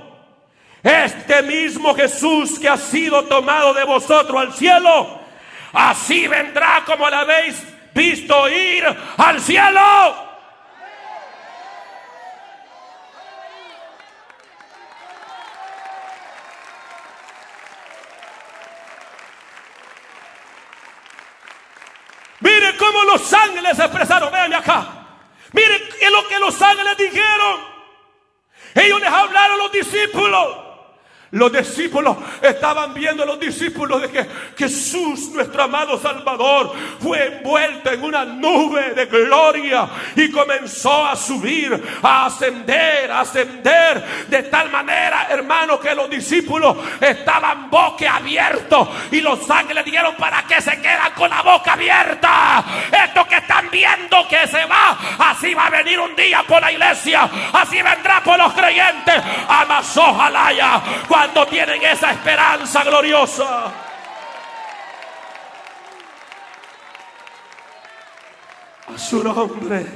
Este 0.83 1.43
mismo 1.43 1.95
Jesús 1.95 2.59
que 2.59 2.69
ha 2.69 2.77
sido 2.77 3.25
tomado 3.25 3.73
de 3.73 3.85
vosotros 3.85 4.41
al 4.41 4.53
cielo, 4.53 5.20
así 5.73 6.27
vendrá 6.27 6.83
como 6.85 7.09
la 7.09 7.21
habéis 7.21 7.63
visto 7.95 8.49
ir 8.49 8.85
al 9.17 9.41
cielo. 9.41 10.31
Miren 22.41 22.77
cómo 22.79 23.05
los 23.05 23.33
ángeles 23.33 23.79
expresaron. 23.79 24.33
Vean 24.33 24.55
acá. 24.55 24.87
Miren 25.53 25.83
es 26.01 26.11
lo 26.11 26.27
que 26.27 26.39
los 26.39 26.61
ángeles 26.61 26.97
dijeron. 26.97 27.61
Ellos 28.75 29.01
les 29.01 29.11
hablaron 29.11 29.61
a 29.61 29.63
los 29.65 29.73
discípulos. 29.73 30.70
Los 31.33 31.53
discípulos 31.53 32.17
estaban 32.43 32.93
viendo 32.93 33.23
a 33.23 33.27
los 33.27 33.39
discípulos 33.39 34.03
de 34.03 34.11
que 34.11 34.27
Jesús, 34.59 35.31
nuestro 35.33 35.63
amado 35.63 35.97
Salvador, 36.01 36.73
fue 37.01 37.37
envuelto 37.39 37.93
en 37.93 38.03
una 38.03 38.25
nube 38.25 38.95
de 38.95 39.07
gloria 39.07 39.89
y 40.17 40.29
comenzó 40.33 41.07
a 41.07 41.15
subir, 41.15 41.81
a 42.03 42.27
ascender, 42.27 43.13
a 43.13 43.21
ascender 43.21 44.27
de 44.27 44.43
tal 44.45 44.71
manera, 44.71 45.29
hermano, 45.31 45.79
que 45.79 45.95
los 45.95 46.11
discípulos 46.11 46.77
estaban 47.01 47.71
boca 47.71 48.17
abiertos 48.17 48.89
y 49.13 49.21
los 49.21 49.49
ángeles 49.49 49.85
dijeron 49.85 50.17
para 50.19 50.43
que 50.43 50.61
se 50.61 50.81
quedan 50.81 51.13
con 51.15 51.31
la 51.31 51.43
boca 51.43 51.75
abierta. 51.75 52.65
Esto 53.05 53.25
que 53.29 53.37
están 53.37 53.71
viendo 53.71 54.27
que 54.29 54.49
se 54.49 54.65
va, 54.65 54.99
así 55.31 55.55
va 55.55 55.67
a 55.67 55.71
venir 55.71 56.01
un 56.01 56.17
día 56.17 56.43
por 56.43 56.61
la 56.61 56.73
iglesia, 56.73 57.31
así 57.53 57.81
vendrá 57.81 58.21
por 58.25 58.37
los 58.37 58.53
creyentes. 58.53 59.23
Amas 59.49 59.97
ojalá 59.97 60.53
ya 60.53 60.83
cuando 61.21 61.47
tienen 61.49 61.83
esa 61.83 62.13
esperanza 62.13 62.83
gloriosa. 62.83 63.71
A 68.89 68.99
su 68.99 69.23
nombre, 69.23 69.87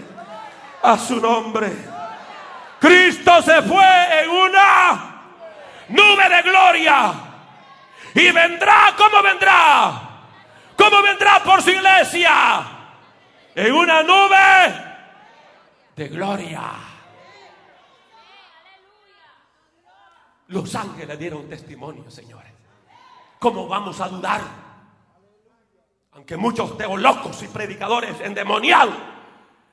a 0.83 0.99
su 0.99 1.18
nombre. 1.18 1.72
Cristo 2.79 3.41
se 3.41 3.62
fue 3.62 4.22
en 4.22 4.29
una 4.29 5.22
nube 5.89 6.29
de 6.29 6.43
gloria. 6.43 7.14
Y 8.14 8.31
vendrá, 8.31 8.93
¿cómo 8.95 9.22
vendrá? 9.22 9.93
¿Cómo 10.77 11.01
vendrá 11.01 11.43
por 11.43 11.62
su 11.62 11.70
iglesia? 11.70 12.66
En 13.55 13.72
una 13.72 14.03
nube 14.03 14.75
de 15.97 16.09
gloria. 16.09 16.84
Los 20.55 20.73
ángeles 20.77 21.19
dieron 21.19 21.49
testimonio, 21.49 22.09
señores. 22.09 22.53
¿Cómo 23.41 23.67
vamos 23.67 24.01
a 24.01 24.07
dudar? 24.09 24.41
Aunque 26.13 26.37
muchos 26.37 26.79
teólogos 26.79 27.43
y 27.43 27.49
predicadores 27.49 28.21
endemoniados 28.21 28.95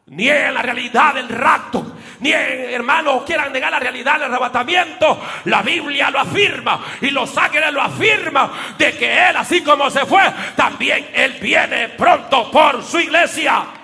nieguen 0.07 0.55
la 0.55 0.63
realidad 0.63 1.13
del 1.13 1.29
rapto, 1.29 1.97
ni 2.21 2.31
hermanos 2.31 3.21
quieran 3.27 3.53
negar 3.53 3.71
la 3.71 3.79
realidad 3.79 4.13
del 4.13 4.23
arrebatamiento, 4.23 5.21
la 5.45 5.61
Biblia 5.61 6.09
lo 6.09 6.19
afirma 6.19 6.83
y 6.99 7.11
los 7.11 7.37
ángeles 7.37 7.71
lo 7.71 7.81
afirman 7.83 8.49
de 8.79 8.97
que 8.97 9.29
Él, 9.29 9.37
así 9.37 9.61
como 9.61 9.87
se 9.91 10.03
fue, 10.07 10.23
también 10.55 11.11
Él 11.13 11.37
viene 11.39 11.89
pronto 11.89 12.49
por 12.49 12.83
su 12.83 12.99
iglesia. 12.99 13.80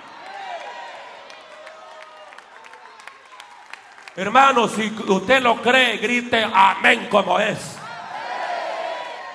Hermano, 4.18 4.66
si 4.66 4.92
usted 5.06 5.40
lo 5.40 5.62
cree, 5.62 5.98
grite 5.98 6.44
amén 6.52 7.06
como 7.08 7.38
es. 7.38 7.78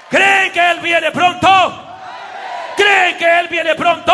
¿Creen 0.09 0.51
que 0.51 0.71
Él 0.71 0.79
viene 0.81 1.09
pronto? 1.09 1.47
¿Creen 2.75 3.17
que 3.17 3.39
Él 3.39 3.47
viene 3.47 3.75
pronto? 3.75 4.13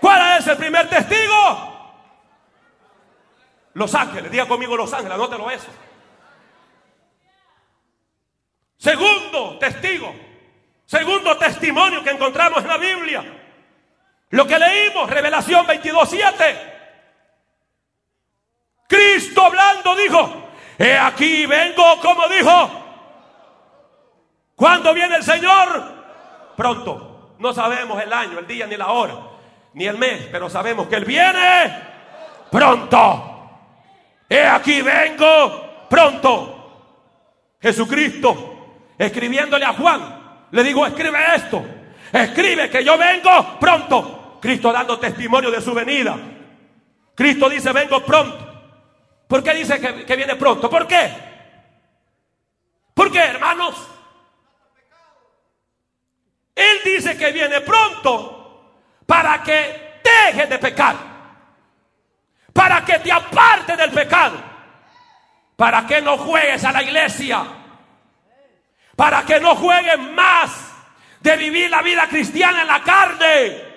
¿Cuál 0.00 0.38
es 0.38 0.46
el 0.46 0.56
primer 0.56 0.88
testigo? 0.88 2.14
Los 3.74 3.92
ángeles, 3.92 4.30
diga 4.30 4.46
conmigo 4.46 4.76
los 4.76 4.92
ángeles, 4.92 5.14
anótelo 5.14 5.50
eso. 5.50 5.66
Segundo 8.76 9.58
testigo, 9.58 10.14
segundo 10.86 11.36
testimonio 11.36 12.04
que 12.04 12.10
encontramos 12.10 12.62
en 12.62 12.68
la 12.68 12.76
Biblia. 12.76 13.24
Lo 14.30 14.46
que 14.46 14.60
leímos, 14.60 15.10
Revelación 15.10 15.66
22.7. 15.66 16.77
Cristo 18.88 19.44
hablando 19.44 19.94
dijo, 19.94 20.48
he 20.78 20.96
aquí 20.96 21.46
vengo 21.46 22.00
como 22.00 22.26
dijo. 22.26 22.70
¿Cuándo 24.56 24.92
viene 24.92 25.16
el 25.16 25.22
Señor? 25.22 25.94
Pronto. 26.56 27.36
No 27.38 27.52
sabemos 27.52 28.02
el 28.02 28.12
año, 28.12 28.40
el 28.40 28.46
día, 28.48 28.66
ni 28.66 28.76
la 28.76 28.88
hora, 28.88 29.14
ni 29.74 29.86
el 29.86 29.96
mes, 29.96 30.26
pero 30.32 30.50
sabemos 30.50 30.88
que 30.88 30.96
Él 30.96 31.04
viene 31.04 31.86
pronto. 32.50 33.50
He 34.28 34.44
aquí 34.44 34.82
vengo 34.82 35.86
pronto. 35.88 36.54
Jesucristo, 37.60 38.84
escribiéndole 38.98 39.64
a 39.64 39.74
Juan, 39.74 40.46
le 40.50 40.64
digo, 40.64 40.84
escribe 40.86 41.18
esto. 41.36 41.64
Escribe 42.12 42.70
que 42.70 42.82
yo 42.82 42.96
vengo 42.96 43.58
pronto. 43.60 44.38
Cristo 44.40 44.72
dando 44.72 44.98
testimonio 44.98 45.50
de 45.50 45.60
su 45.60 45.74
venida. 45.74 46.16
Cristo 47.14 47.48
dice, 47.48 47.72
vengo 47.72 48.00
pronto. 48.00 48.47
¿Por 49.28 49.44
qué 49.44 49.52
dice 49.52 49.78
que, 49.78 50.16
viene 50.16 50.36
pronto? 50.36 50.70
¿Por 50.70 50.88
qué? 50.88 51.12
¿Por 52.94 53.12
qué, 53.12 53.18
hermanos? 53.18 53.74
Él 56.54 56.80
dice 56.82 57.16
que 57.16 57.30
viene 57.30 57.60
pronto 57.60 58.72
para 59.06 59.42
que 59.42 60.00
dejes 60.02 60.48
de 60.48 60.58
pecar, 60.58 60.96
para 62.54 62.82
que 62.84 62.98
te 63.00 63.12
aparte 63.12 63.76
del 63.76 63.92
pecado, 63.92 64.42
para 65.54 65.86
que 65.86 66.00
no 66.00 66.16
juegues 66.16 66.64
a 66.64 66.72
la 66.72 66.82
iglesia, 66.82 67.44
para 68.96 69.24
que 69.24 69.38
no 69.38 69.54
juegues 69.54 69.98
más 69.98 70.72
de 71.20 71.36
vivir 71.36 71.70
la 71.70 71.82
vida 71.82 72.08
cristiana 72.08 72.62
en 72.62 72.66
la 72.66 72.82
carne. 72.82 73.68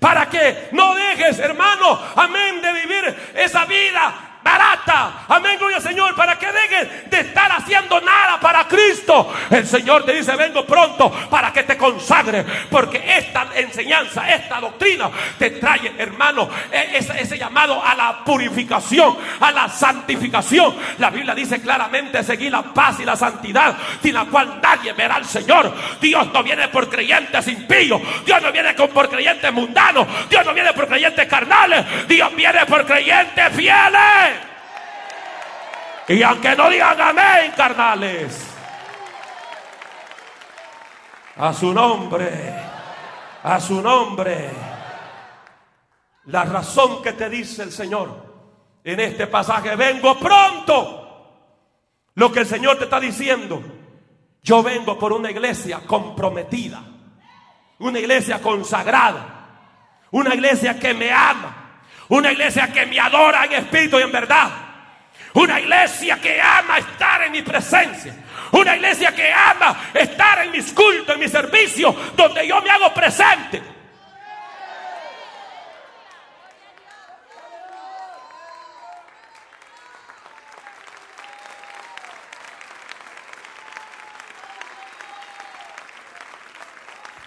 Para 0.00 0.28
que 0.28 0.68
no 0.72 0.94
dejes, 0.94 1.40
hermano, 1.40 2.00
amén, 2.14 2.62
de 2.62 2.72
vivir 2.72 3.32
esa 3.34 3.64
vida 3.64 4.27
Amén, 5.28 5.58
gloria 5.58 5.80
Señor, 5.80 6.14
para 6.14 6.38
que 6.38 6.46
dejes 6.46 7.10
de 7.10 7.20
estar 7.20 7.52
haciendo 7.52 8.00
nada 8.00 8.40
para 8.40 8.66
Cristo. 8.66 9.32
El 9.50 9.66
Señor 9.66 10.04
te 10.04 10.14
dice, 10.14 10.34
vengo 10.36 10.64
pronto 10.64 11.10
para 11.28 11.52
que 11.52 11.64
te 11.64 11.76
consagre, 11.76 12.44
porque 12.70 13.02
esta 13.18 13.46
enseñanza, 13.54 14.28
esta 14.28 14.58
doctrina 14.58 15.10
te 15.38 15.50
trae, 15.50 15.92
hermano, 15.98 16.48
e-, 16.72 16.96
ese 16.96 17.38
llamado 17.38 17.84
a 17.84 17.94
la 17.94 18.24
purificación, 18.24 19.16
a 19.38 19.52
la 19.52 19.68
santificación. 19.68 20.74
La 20.98 21.10
Biblia 21.10 21.34
dice 21.34 21.60
claramente, 21.60 22.24
seguir 22.24 22.50
la 22.50 22.62
paz 22.62 22.98
y 23.00 23.04
la 23.04 23.16
santidad, 23.16 23.76
sin 24.02 24.14
la 24.14 24.24
cual 24.24 24.60
nadie 24.62 24.92
verá 24.94 25.16
al 25.16 25.26
Señor. 25.26 25.72
Dios 26.00 26.32
no 26.32 26.42
viene 26.42 26.68
por 26.68 26.88
creyentes 26.88 27.46
impíos, 27.48 28.00
Dios 28.24 28.40
no 28.40 28.50
viene 28.50 28.72
por 28.72 29.08
creyentes 29.10 29.52
mundanos, 29.52 30.06
Dios 30.30 30.44
no 30.44 30.54
viene 30.54 30.72
por 30.72 30.88
creyentes 30.88 31.26
carnales, 31.26 31.84
Dios 32.08 32.34
viene 32.34 32.64
por 32.64 32.86
creyentes 32.86 33.54
fieles. 33.54 34.37
Y 36.08 36.22
aunque 36.22 36.56
no 36.56 36.70
digan 36.70 36.98
amén, 36.98 37.52
carnales, 37.54 38.48
a 41.36 41.52
su 41.52 41.72
nombre, 41.74 42.54
a 43.42 43.60
su 43.60 43.82
nombre, 43.82 44.50
la 46.24 46.44
razón 46.44 47.02
que 47.02 47.12
te 47.12 47.28
dice 47.28 47.62
el 47.62 47.72
Señor 47.72 48.80
en 48.82 49.00
este 49.00 49.26
pasaje, 49.26 49.76
vengo 49.76 50.18
pronto. 50.18 51.04
Lo 52.14 52.32
que 52.32 52.40
el 52.40 52.46
Señor 52.46 52.78
te 52.78 52.84
está 52.84 52.98
diciendo, 52.98 53.62
yo 54.42 54.62
vengo 54.62 54.98
por 54.98 55.12
una 55.12 55.30
iglesia 55.30 55.80
comprometida, 55.86 56.82
una 57.80 57.98
iglesia 57.98 58.40
consagrada, 58.40 60.06
una 60.12 60.34
iglesia 60.34 60.80
que 60.80 60.94
me 60.94 61.12
ama, 61.12 61.82
una 62.08 62.32
iglesia 62.32 62.72
que 62.72 62.86
me 62.86 62.98
adora 62.98 63.44
en 63.44 63.52
espíritu 63.52 63.98
y 63.98 64.02
en 64.02 64.12
verdad. 64.12 64.67
Una 65.38 65.60
iglesia 65.60 66.20
que 66.20 66.40
ama 66.40 66.78
estar 66.78 67.22
en 67.22 67.30
mi 67.30 67.42
presencia. 67.42 68.12
Una 68.50 68.74
iglesia 68.74 69.14
que 69.14 69.32
ama 69.32 69.90
estar 69.94 70.44
en 70.44 70.50
mis 70.50 70.72
cultos, 70.72 71.14
en 71.14 71.20
mi 71.20 71.28
servicio, 71.28 71.94
donde 72.16 72.44
yo 72.44 72.60
me 72.60 72.68
hago 72.70 72.92
presente. 72.92 73.62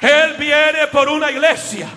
Él 0.01 0.33
viene 0.37 0.87
por 0.87 1.07
una 1.07 1.31
iglesia 1.31 1.87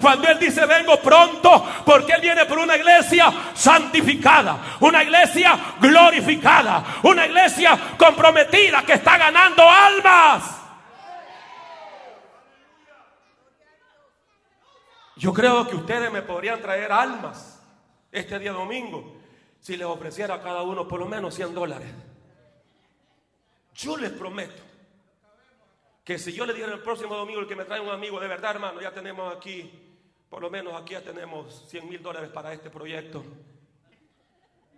cuando 0.00 0.28
Él 0.28 0.38
dice 0.38 0.66
vengo 0.66 1.00
pronto, 1.00 1.66
porque 1.84 2.12
Él 2.12 2.20
viene 2.20 2.44
por 2.46 2.58
una 2.58 2.76
iglesia 2.76 3.32
santificada, 3.54 4.76
una 4.80 5.02
iglesia 5.02 5.76
glorificada, 5.80 6.84
una 7.02 7.26
iglesia 7.26 7.78
comprometida 7.98 8.82
que 8.82 8.94
está 8.94 9.18
ganando 9.18 9.68
almas. 9.68 10.62
Yo 15.16 15.32
creo 15.32 15.66
que 15.66 15.76
ustedes 15.76 16.10
me 16.10 16.22
podrían 16.22 16.60
traer 16.60 16.90
almas 16.90 17.62
este 18.10 18.38
día 18.38 18.52
domingo 18.52 19.16
si 19.60 19.76
les 19.76 19.86
ofreciera 19.86 20.34
a 20.34 20.42
cada 20.42 20.62
uno 20.62 20.86
por 20.86 21.00
lo 21.00 21.06
menos 21.06 21.34
100 21.34 21.54
dólares. 21.54 21.88
Yo 23.74 23.96
les 23.96 24.10
prometo 24.10 24.62
que 26.04 26.18
si 26.18 26.32
yo 26.32 26.44
le 26.44 26.52
dijera 26.52 26.74
el 26.74 26.82
próximo 26.82 27.14
domingo 27.16 27.40
el 27.40 27.48
que 27.48 27.56
me 27.56 27.64
trae 27.64 27.80
un 27.80 27.88
amigo, 27.88 28.20
de 28.20 28.28
verdad 28.28 28.52
hermano, 28.52 28.80
ya 28.80 28.92
tenemos 28.92 29.34
aquí 29.34 29.83
por 30.34 30.42
lo 30.42 30.50
menos 30.50 30.74
aquí 30.74 30.94
ya 30.94 31.00
tenemos 31.00 31.64
100 31.68 31.88
mil 31.88 32.02
dólares 32.02 32.28
para 32.28 32.52
este 32.52 32.68
proyecto. 32.68 33.22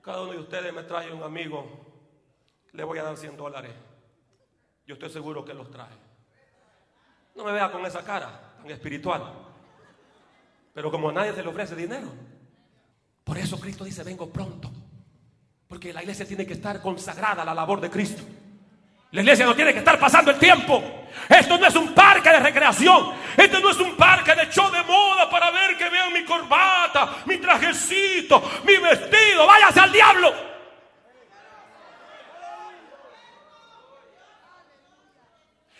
Cada 0.02 0.20
uno 0.20 0.32
de 0.32 0.38
ustedes 0.40 0.70
me 0.70 0.82
trae 0.82 1.10
un 1.10 1.22
amigo, 1.22 1.66
le 2.72 2.84
voy 2.84 2.98
a 2.98 3.04
dar 3.04 3.16
100 3.16 3.38
dólares. 3.38 3.72
Yo 4.86 4.96
estoy 4.96 5.08
seguro 5.08 5.46
que 5.46 5.54
los 5.54 5.70
trae. 5.70 5.96
No 7.34 7.42
me 7.42 7.52
vea 7.52 7.72
con 7.72 7.86
esa 7.86 8.04
cara 8.04 8.54
tan 8.58 8.70
espiritual. 8.70 9.32
Pero 10.74 10.90
como 10.90 11.08
a 11.08 11.14
nadie 11.14 11.32
se 11.32 11.42
le 11.42 11.48
ofrece 11.48 11.74
dinero, 11.74 12.12
por 13.24 13.38
eso 13.38 13.58
Cristo 13.58 13.84
dice, 13.84 14.04
vengo 14.04 14.28
pronto. 14.28 14.70
Porque 15.66 15.90
la 15.90 16.02
iglesia 16.02 16.28
tiene 16.28 16.46
que 16.46 16.52
estar 16.52 16.82
consagrada 16.82 17.40
a 17.40 17.46
la 17.46 17.54
labor 17.54 17.80
de 17.80 17.88
Cristo. 17.88 18.22
La 19.12 19.20
iglesia 19.20 19.46
no 19.46 19.54
tiene 19.54 19.72
que 19.72 19.78
estar 19.78 19.98
pasando 19.98 20.30
el 20.30 20.38
tiempo. 20.38 21.06
Esto 21.28 21.58
no 21.58 21.66
es 21.66 21.74
un 21.74 21.94
parque 21.94 22.28
de 22.30 22.40
recreación. 22.40 23.12
Esto 23.36 23.60
no 23.60 23.70
es 23.70 23.78
un 23.78 23.96
parque 23.96 24.34
de 24.34 24.48
show 24.50 24.70
de 24.70 24.82
moda 24.82 25.28
para 25.30 25.50
ver 25.50 25.76
que 25.76 25.88
vean 25.88 26.12
mi 26.12 26.24
corbata, 26.24 27.16
mi 27.26 27.36
trajecito, 27.38 28.42
mi 28.64 28.76
vestido. 28.76 29.46
Váyase 29.46 29.80
al 29.80 29.92
diablo. 29.92 30.34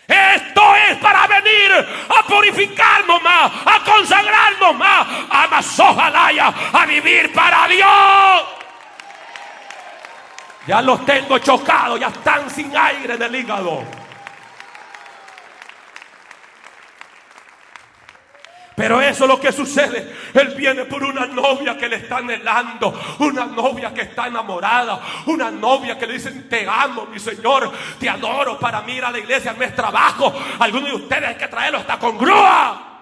Esto 0.08 0.76
es 0.88 0.96
para 0.98 1.26
venir 1.26 1.72
a 2.08 2.22
purificarnos 2.26 3.22
más, 3.22 3.52
a 3.66 3.84
consagrarnos 3.84 4.76
más, 4.76 5.06
a 5.28 5.48
Masojalaya, 5.48 6.54
a 6.72 6.86
vivir 6.86 7.32
para 7.32 7.66
Dios. 7.66 8.55
Ya 10.66 10.82
los 10.82 11.04
tengo 11.06 11.38
chocados, 11.38 12.00
ya 12.00 12.08
están 12.08 12.50
sin 12.50 12.76
aire 12.76 13.14
en 13.14 13.22
el 13.22 13.34
hígado. 13.36 13.84
Pero 18.74 19.00
eso 19.00 19.24
es 19.24 19.30
lo 19.30 19.40
que 19.40 19.52
sucede. 19.52 20.14
Él 20.34 20.54
viene 20.54 20.84
por 20.84 21.02
una 21.02 21.24
novia 21.24 21.78
que 21.78 21.88
le 21.88 21.96
está 21.96 22.18
anhelando, 22.18 22.92
una 23.20 23.46
novia 23.46 23.94
que 23.94 24.02
está 24.02 24.26
enamorada, 24.26 25.00
una 25.26 25.50
novia 25.50 25.98
que 25.98 26.06
le 26.06 26.12
dicen, 26.14 26.46
te 26.46 26.68
amo, 26.68 27.06
mi 27.06 27.18
Señor, 27.18 27.72
te 27.98 28.06
adoro. 28.06 28.58
Para 28.58 28.82
mí 28.82 28.92
ir 28.92 29.04
a 29.04 29.10
la 29.10 29.18
iglesia 29.18 29.54
no 29.54 29.64
es 29.64 29.74
trabajo. 29.74 30.30
Algunos 30.58 30.90
de 30.90 30.96
ustedes 30.96 31.28
hay 31.28 31.36
que 31.36 31.48
traerlo 31.48 31.78
hasta 31.78 31.98
con 31.98 32.18
grúa. 32.18 33.00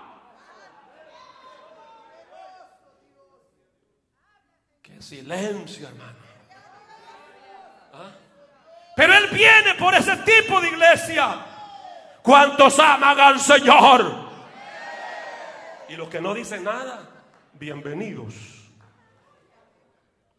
Qué 4.80 5.02
silencio, 5.02 5.88
hermano. 5.88 6.33
Viene 9.32 9.74
por 9.74 9.94
ese 9.94 10.16
tipo 10.18 10.60
de 10.60 10.68
iglesia. 10.68 11.44
¿Cuántos 12.22 12.78
aman 12.78 13.18
al 13.18 13.40
Señor? 13.40 14.24
Y 15.88 15.96
los 15.96 16.08
que 16.08 16.20
no 16.20 16.32
dicen 16.34 16.64
nada, 16.64 17.08
bienvenidos 17.52 18.34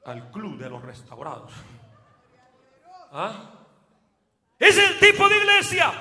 al 0.05 0.31
club 0.31 0.57
de 0.57 0.69
los 0.69 0.81
restaurados. 0.81 1.51
¿Ah? 3.11 3.33
Es 4.57 4.77
el 4.77 4.99
tipo 4.99 5.27
de 5.29 5.37
iglesia. 5.37 5.91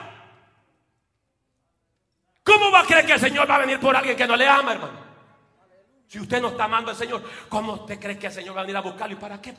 ¿Cómo 2.42 2.70
va 2.70 2.80
a 2.80 2.84
creer 2.84 3.06
que 3.06 3.14
el 3.14 3.20
Señor 3.20 3.48
va 3.48 3.56
a 3.56 3.60
venir 3.60 3.80
por 3.80 3.96
alguien 3.96 4.16
que 4.16 4.26
no 4.26 4.36
le 4.36 4.46
ama, 4.46 4.72
hermano? 4.72 5.04
Si 6.06 6.20
usted 6.20 6.40
no 6.40 6.48
está 6.48 6.64
amando 6.64 6.90
al 6.90 6.96
Señor, 6.96 7.24
¿cómo 7.48 7.72
usted 7.72 7.98
cree 7.98 8.18
que 8.18 8.26
el 8.26 8.32
Señor 8.32 8.56
va 8.56 8.60
a 8.60 8.64
venir 8.64 8.76
a 8.76 8.80
buscarlo? 8.80 9.16
¿Y 9.16 9.18
para 9.18 9.40
qué? 9.40 9.54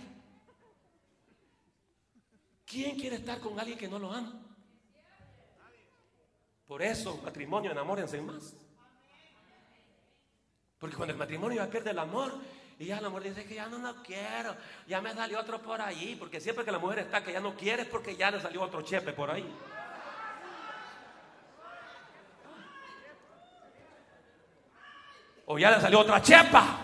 ¿Quién 2.75 2.99
quiere 2.99 3.15
estar 3.15 3.39
con 3.39 3.57
alguien 3.57 3.77
que 3.77 3.87
no 3.87 3.97
lo 3.97 4.11
ama? 4.11 4.33
Por 6.67 6.81
eso, 6.81 7.21
matrimonio, 7.23 7.71
enamórense 7.71 8.19
más. 8.19 8.53
Porque 10.77 10.97
cuando 10.97 11.13
el 11.13 11.17
matrimonio 11.17 11.63
ya 11.63 11.71
pierde 11.71 11.91
el 11.91 11.99
amor, 11.99 12.33
y 12.77 12.87
ya 12.87 12.99
la 12.99 13.07
mujer 13.07 13.29
dice 13.29 13.45
que 13.45 13.55
ya 13.55 13.69
no 13.69 13.77
lo 13.77 14.03
quiero, 14.03 14.57
ya 14.87 14.99
me 14.99 15.13
salió 15.13 15.39
otro 15.39 15.61
por 15.61 15.81
ahí, 15.81 16.17
porque 16.19 16.41
siempre 16.41 16.65
que 16.65 16.71
la 16.73 16.79
mujer 16.79 16.99
está 16.99 17.23
que 17.23 17.31
ya 17.31 17.39
no 17.39 17.55
quiere 17.55 17.83
es 17.83 17.87
porque 17.87 18.17
ya 18.17 18.29
le 18.29 18.41
salió 18.41 18.61
otro 18.63 18.81
chepe 18.81 19.13
por 19.13 19.31
ahí. 19.31 19.49
O 25.45 25.57
ya 25.57 25.71
le 25.71 25.79
salió 25.79 26.01
otra 26.01 26.21
chepa. 26.21 26.77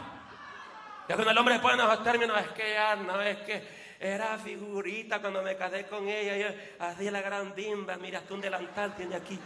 Ya 1.09 1.15
cuando 1.15 1.31
el 1.31 1.37
hombre 1.37 1.59
pone 1.59 1.73
en 1.73 1.81
esos 1.81 2.01
términos, 2.01 2.39
es 2.39 2.47
que 2.51 2.73
ya 2.75 2.95
no, 2.95 3.21
es 3.21 3.37
que 3.39 3.80
era 4.01 4.37
figurita 4.37 5.21
cuando 5.21 5.43
me 5.43 5.55
casé 5.55 5.85
con 5.85 6.07
ella, 6.07 6.35
yo 6.35 6.47
hacía 6.79 7.11
la 7.11 7.21
gran 7.21 7.53
dimba, 7.55 7.97
mira, 7.97 8.19
hasta 8.19 8.33
un 8.33 8.41
delantal 8.41 8.95
tiene 8.95 9.15
aquí. 9.15 9.39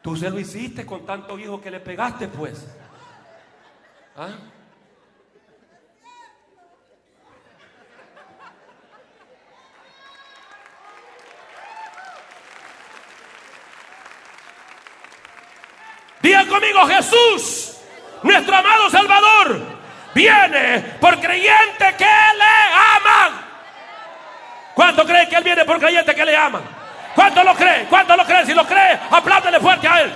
Tú 0.00 0.16
se 0.16 0.30
lo 0.30 0.38
hiciste 0.38 0.86
con 0.86 1.04
tantos 1.04 1.38
hijos 1.38 1.60
que 1.60 1.70
le 1.70 1.80
pegaste, 1.80 2.28
pues. 2.28 2.66
¿Ah? 4.16 4.38
conmigo, 16.50 16.86
Jesús, 16.86 17.76
nuestro 18.22 18.56
amado 18.56 18.90
Salvador, 18.90 19.62
viene 20.14 20.80
por 21.00 21.20
creyente 21.20 21.94
que 21.96 22.04
le 22.04 22.74
aman. 22.96 23.50
¿Cuánto 24.74 25.04
cree 25.04 25.28
que 25.28 25.36
Él 25.36 25.44
viene 25.44 25.64
por 25.64 25.78
creyente 25.78 26.14
que 26.14 26.24
le 26.24 26.36
aman? 26.36 26.62
¿Cuánto 27.14 27.44
lo 27.44 27.54
cree? 27.54 27.84
¿Cuánto 27.88 28.16
lo 28.16 28.24
cree? 28.24 28.46
Si 28.46 28.54
lo 28.54 28.66
cree, 28.66 28.98
aplándele 29.10 29.60
fuerte 29.60 29.88
a 29.88 30.00
Él. 30.00 30.12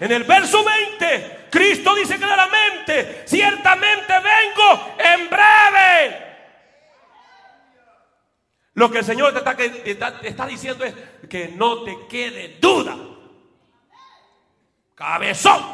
En 0.00 0.12
el 0.12 0.24
verso 0.24 0.64
20, 0.64 1.48
Cristo 1.50 1.94
dice 1.94 2.18
claramente, 2.18 3.24
ciertamente 3.26 4.12
vengo 4.12 4.94
en 4.98 5.28
breve. 5.28 6.27
Lo 8.78 8.88
que 8.92 8.98
el 8.98 9.04
Señor 9.04 9.32
te 9.34 10.28
está, 10.28 10.46
diciendo 10.46 10.84
es 10.84 10.94
que 11.28 11.48
no 11.48 11.82
te 11.82 12.06
quede 12.08 12.58
duda. 12.60 12.96
Cabezón, 14.94 15.64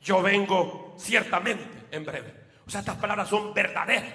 yo 0.00 0.22
vengo 0.22 0.94
ciertamente 0.96 1.88
en 1.90 2.04
breve. 2.04 2.32
O 2.64 2.70
sea, 2.70 2.78
estas 2.78 2.94
palabras 2.94 3.28
son 3.28 3.52
verdaderas. 3.52 4.12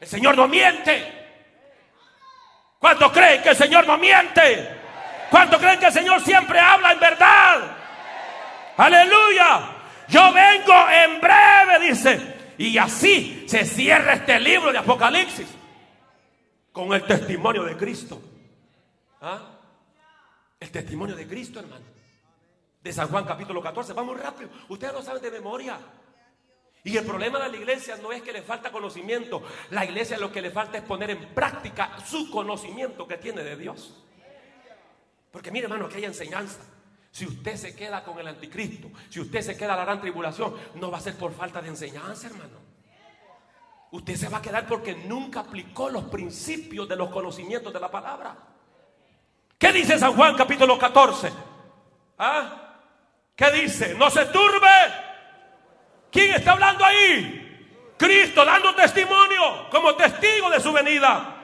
El 0.00 0.08
Señor 0.08 0.36
no 0.36 0.48
miente. 0.48 1.28
¿Cuántos 2.80 3.12
creen 3.12 3.40
que 3.40 3.50
el 3.50 3.56
Señor 3.56 3.86
no 3.86 3.96
miente? 3.96 4.68
¿Cuántos 5.30 5.60
creen 5.60 5.78
que 5.78 5.86
el 5.86 5.92
Señor 5.92 6.20
siempre 6.22 6.58
habla 6.58 6.90
en 6.90 6.98
verdad? 6.98 7.76
Aleluya. 8.78 9.60
Yo 10.08 10.32
vengo 10.32 10.90
en 10.90 11.20
breve, 11.20 11.88
dice. 11.88 12.54
Y 12.58 12.76
así 12.78 13.44
se 13.46 13.64
cierra 13.64 14.14
este 14.14 14.40
libro 14.40 14.72
de 14.72 14.78
Apocalipsis. 14.78 15.58
Con 16.72 16.92
el 16.92 17.04
testimonio 17.04 17.64
de 17.64 17.76
Cristo. 17.76 18.20
¿Ah? 19.20 19.58
El 20.60 20.70
testimonio 20.70 21.16
de 21.16 21.26
Cristo, 21.26 21.60
hermano. 21.60 21.84
De 22.82 22.92
San 22.92 23.08
Juan 23.08 23.24
capítulo 23.24 23.62
14. 23.62 23.92
Vamos 23.92 24.18
rápido. 24.20 24.50
Ustedes 24.68 24.92
lo 24.92 25.02
saben 25.02 25.22
de 25.22 25.30
memoria. 25.30 25.78
Y 26.84 26.96
el 26.96 27.04
problema 27.04 27.38
de 27.40 27.50
la 27.50 27.56
iglesia 27.56 27.96
no 27.96 28.12
es 28.12 28.22
que 28.22 28.32
le 28.32 28.42
falta 28.42 28.70
conocimiento. 28.70 29.42
La 29.70 29.84
iglesia 29.84 30.16
lo 30.18 30.32
que 30.32 30.40
le 30.40 30.50
falta 30.50 30.78
es 30.78 30.84
poner 30.84 31.10
en 31.10 31.34
práctica 31.34 31.98
su 32.06 32.30
conocimiento 32.30 33.06
que 33.06 33.18
tiene 33.18 33.42
de 33.42 33.56
Dios. 33.56 34.04
Porque 35.30 35.50
mire, 35.50 35.64
hermano, 35.64 35.88
que 35.88 35.96
hay 35.96 36.04
enseñanza. 36.04 36.60
Si 37.10 37.26
usted 37.26 37.56
se 37.56 37.74
queda 37.74 38.04
con 38.04 38.18
el 38.18 38.28
anticristo, 38.28 38.90
si 39.08 39.20
usted 39.20 39.40
se 39.42 39.56
queda 39.56 39.74
a 39.74 39.76
la 39.76 39.84
gran 39.84 40.00
tribulación, 40.00 40.54
no 40.74 40.90
va 40.90 40.98
a 40.98 41.00
ser 41.00 41.16
por 41.16 41.32
falta 41.32 41.60
de 41.60 41.68
enseñanza, 41.68 42.28
hermano. 42.28 42.67
Usted 43.90 44.16
se 44.16 44.28
va 44.28 44.38
a 44.38 44.42
quedar 44.42 44.66
porque 44.66 44.94
nunca 44.94 45.40
aplicó 45.40 45.88
los 45.88 46.04
principios 46.04 46.88
de 46.88 46.96
los 46.96 47.08
conocimientos 47.10 47.72
de 47.72 47.80
la 47.80 47.90
palabra. 47.90 48.36
¿Qué 49.56 49.72
dice 49.72 49.98
San 49.98 50.14
Juan 50.14 50.36
capítulo 50.36 50.78
14? 50.78 51.32
¿Ah? 52.18 52.68
¿Qué 53.34 53.50
dice? 53.50 53.94
No 53.94 54.10
se 54.10 54.26
turbe. 54.26 54.68
¿Quién 56.10 56.34
está 56.34 56.52
hablando 56.52 56.84
ahí? 56.84 57.94
Cristo 57.96 58.44
dando 58.44 58.74
testimonio 58.74 59.68
como 59.70 59.94
testigo 59.94 60.50
de 60.50 60.60
su 60.60 60.72
venida. 60.72 61.34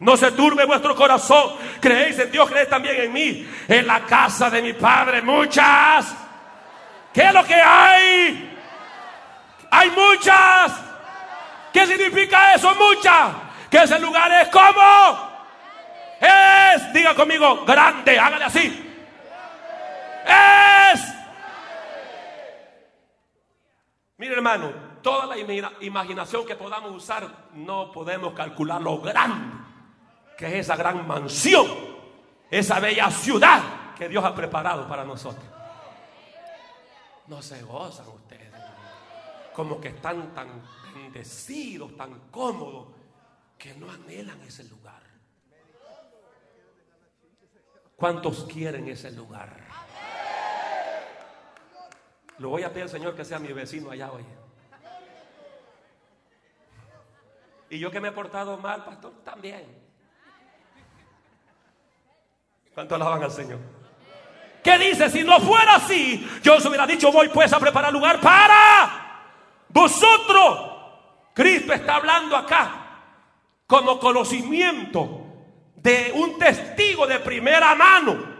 No 0.00 0.16
se 0.16 0.32
turbe 0.32 0.64
vuestro 0.64 0.96
corazón. 0.96 1.54
Creéis 1.80 2.18
en 2.18 2.32
Dios, 2.32 2.48
creéis 2.50 2.68
también 2.68 2.96
en 3.00 3.12
mí. 3.12 3.48
En 3.68 3.86
la 3.86 4.00
casa 4.04 4.50
de 4.50 4.60
mi 4.60 4.72
Padre 4.72 5.22
muchas. 5.22 6.14
¿Qué 7.12 7.22
es 7.22 7.32
lo 7.32 7.44
que 7.44 7.54
hay? 7.54 8.58
Hay 9.70 9.90
muchas. 9.90 10.91
¿Qué 11.72 11.86
significa 11.86 12.54
eso? 12.54 12.74
Muchas. 12.74 13.34
Que 13.70 13.78
ese 13.78 13.98
lugar 13.98 14.30
es 14.32 14.48
como. 14.48 15.32
Es, 16.20 16.92
diga 16.92 17.14
conmigo, 17.14 17.64
grande. 17.64 18.18
Hágale 18.18 18.44
así. 18.44 18.94
Es. 20.26 21.00
Mire 24.18 24.34
hermano, 24.34 24.72
toda 25.02 25.26
la 25.26 25.36
imaginación 25.80 26.46
que 26.46 26.54
podamos 26.54 26.92
usar 26.92 27.26
no 27.54 27.90
podemos 27.90 28.34
calcular 28.34 28.80
lo 28.80 28.98
grande 28.98 29.62
que 30.36 30.46
es 30.46 30.66
esa 30.66 30.74
gran 30.74 31.06
mansión, 31.06 31.66
esa 32.50 32.80
bella 32.80 33.10
ciudad 33.10 33.62
que 33.96 34.08
Dios 34.08 34.24
ha 34.24 34.34
preparado 34.34 34.88
para 34.88 35.04
nosotros. 35.04 35.44
No 37.28 37.40
se 37.40 37.62
gozan 37.62 38.08
ustedes, 38.08 38.52
como 39.54 39.80
que 39.80 39.88
están 39.88 40.34
tan 40.34 40.48
bendecidos, 41.12 41.94
tan 41.96 42.18
cómodos, 42.30 42.88
que 43.58 43.74
no 43.74 43.90
anhelan 43.90 44.40
ese 44.42 44.64
lugar. 44.64 45.02
¿Cuántos 47.96 48.44
quieren 48.44 48.88
ese 48.88 49.12
lugar? 49.12 49.56
Lo 52.38 52.48
voy 52.48 52.62
a 52.62 52.70
pedir 52.70 52.84
al 52.84 52.88
Señor 52.88 53.14
que 53.14 53.24
sea 53.24 53.38
mi 53.38 53.52
vecino 53.52 53.90
allá 53.90 54.10
hoy. 54.10 54.24
Y 57.70 57.78
yo 57.78 57.90
que 57.90 58.00
me 58.00 58.08
he 58.08 58.12
portado 58.12 58.56
mal, 58.56 58.84
pastor, 58.84 59.12
también. 59.22 59.64
¿Cuánto 62.74 62.94
alaban 62.94 63.22
al 63.22 63.30
Señor? 63.30 63.58
¿Qué 64.64 64.78
dice? 64.78 65.10
Si 65.10 65.22
no 65.22 65.38
fuera 65.40 65.76
así, 65.76 66.26
yo 66.42 66.56
os 66.56 66.64
hubiera 66.64 66.86
dicho, 66.86 67.12
voy 67.12 67.28
pues 67.28 67.52
a 67.52 67.60
preparar 67.60 67.92
lugar 67.92 68.20
para 68.20 69.20
vosotros. 69.68 70.71
Cristo 71.34 71.72
está 71.72 71.96
hablando 71.96 72.36
acá 72.36 72.78
como 73.66 73.98
conocimiento 73.98 75.26
de 75.76 76.12
un 76.14 76.38
testigo 76.38 77.06
de 77.06 77.20
primera 77.20 77.74
mano. 77.74 78.32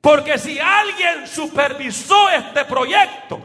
Porque 0.00 0.38
si 0.38 0.58
alguien 0.58 1.26
supervisó 1.26 2.30
este 2.30 2.64
proyecto, 2.64 3.40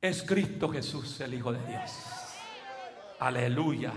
es 0.00 0.22
Cristo 0.22 0.68
Jesús, 0.68 1.20
el 1.20 1.34
Hijo 1.34 1.52
de 1.52 1.64
Dios. 1.66 1.92
Aleluya 3.20 3.92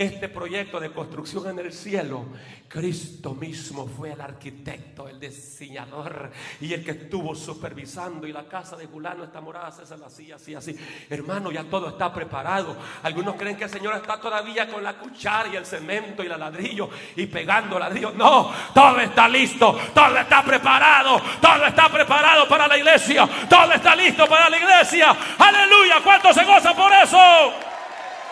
este 0.00 0.30
proyecto 0.30 0.80
de 0.80 0.92
construcción 0.92 1.46
en 1.50 1.58
el 1.58 1.74
cielo, 1.74 2.24
Cristo 2.68 3.34
mismo 3.34 3.86
fue 3.86 4.12
el 4.12 4.20
arquitecto, 4.22 5.06
el 5.06 5.20
diseñador 5.20 6.30
y 6.58 6.72
el 6.72 6.82
que 6.82 6.92
estuvo 6.92 7.34
supervisando. 7.34 8.26
Y 8.26 8.32
la 8.32 8.44
casa 8.44 8.78
de 8.78 8.86
Julano, 8.86 9.24
esta 9.24 9.42
morada, 9.42 9.70
se 9.70 9.98
la 9.98 10.06
así, 10.06 10.32
así, 10.32 10.54
así. 10.54 10.74
Hermano, 11.10 11.52
ya 11.52 11.64
todo 11.64 11.90
está 11.90 12.10
preparado. 12.14 12.74
Algunos 13.02 13.34
creen 13.34 13.58
que 13.58 13.64
el 13.64 13.70
Señor 13.70 13.94
está 13.94 14.18
todavía 14.18 14.66
con 14.70 14.82
la 14.82 14.96
cuchara 14.96 15.50
y 15.50 15.56
el 15.56 15.66
cemento 15.66 16.24
y 16.24 16.28
el 16.28 16.40
ladrillo 16.40 16.88
y 17.16 17.26
pegando 17.26 17.78
ladrillo. 17.78 18.12
No, 18.12 18.50
todo 18.72 19.00
está 19.00 19.28
listo, 19.28 19.78
todo 19.92 20.16
está 20.16 20.42
preparado, 20.42 21.20
todo 21.42 21.66
está 21.66 21.90
preparado 21.90 22.48
para 22.48 22.66
la 22.66 22.78
iglesia, 22.78 23.28
todo 23.50 23.70
está 23.70 23.94
listo 23.94 24.26
para 24.26 24.48
la 24.48 24.56
iglesia. 24.56 25.14
Aleluya, 25.36 26.00
¿cuántos 26.02 26.34
se 26.34 26.44
gozan 26.46 26.74
por 26.74 26.90
eso? 26.90 27.18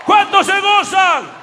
¿Cuántos 0.06 0.46
se 0.46 0.58
gozan? 0.62 1.37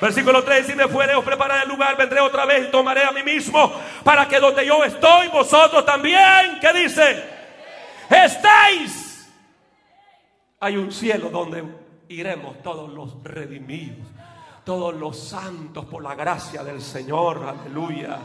Versículo 0.00 0.42
3, 0.42 0.66
si 0.66 0.74
me 0.74 0.88
fuere 0.88 1.14
os 1.14 1.24
prepararé 1.24 1.64
el 1.64 1.68
lugar, 1.68 1.96
vendré 1.96 2.20
otra 2.20 2.46
vez 2.46 2.68
y 2.68 2.70
tomaré 2.70 3.04
a 3.04 3.12
mí 3.12 3.22
mismo 3.22 3.72
para 4.02 4.26
que 4.26 4.40
donde 4.40 4.64
yo 4.64 4.82
estoy, 4.82 5.28
vosotros 5.28 5.84
también, 5.84 6.58
¿qué 6.60 6.72
dice? 6.72 7.22
Estéis. 8.08 9.28
Hay 10.60 10.76
un 10.76 10.90
cielo 10.90 11.28
donde 11.28 11.64
iremos 12.08 12.62
todos 12.62 12.90
los 12.90 13.22
redimidos, 13.22 14.06
todos 14.64 14.94
los 14.94 15.18
santos 15.18 15.84
por 15.84 16.02
la 16.02 16.14
gracia 16.14 16.64
del 16.64 16.80
Señor, 16.80 17.44
aleluya. 17.44 18.18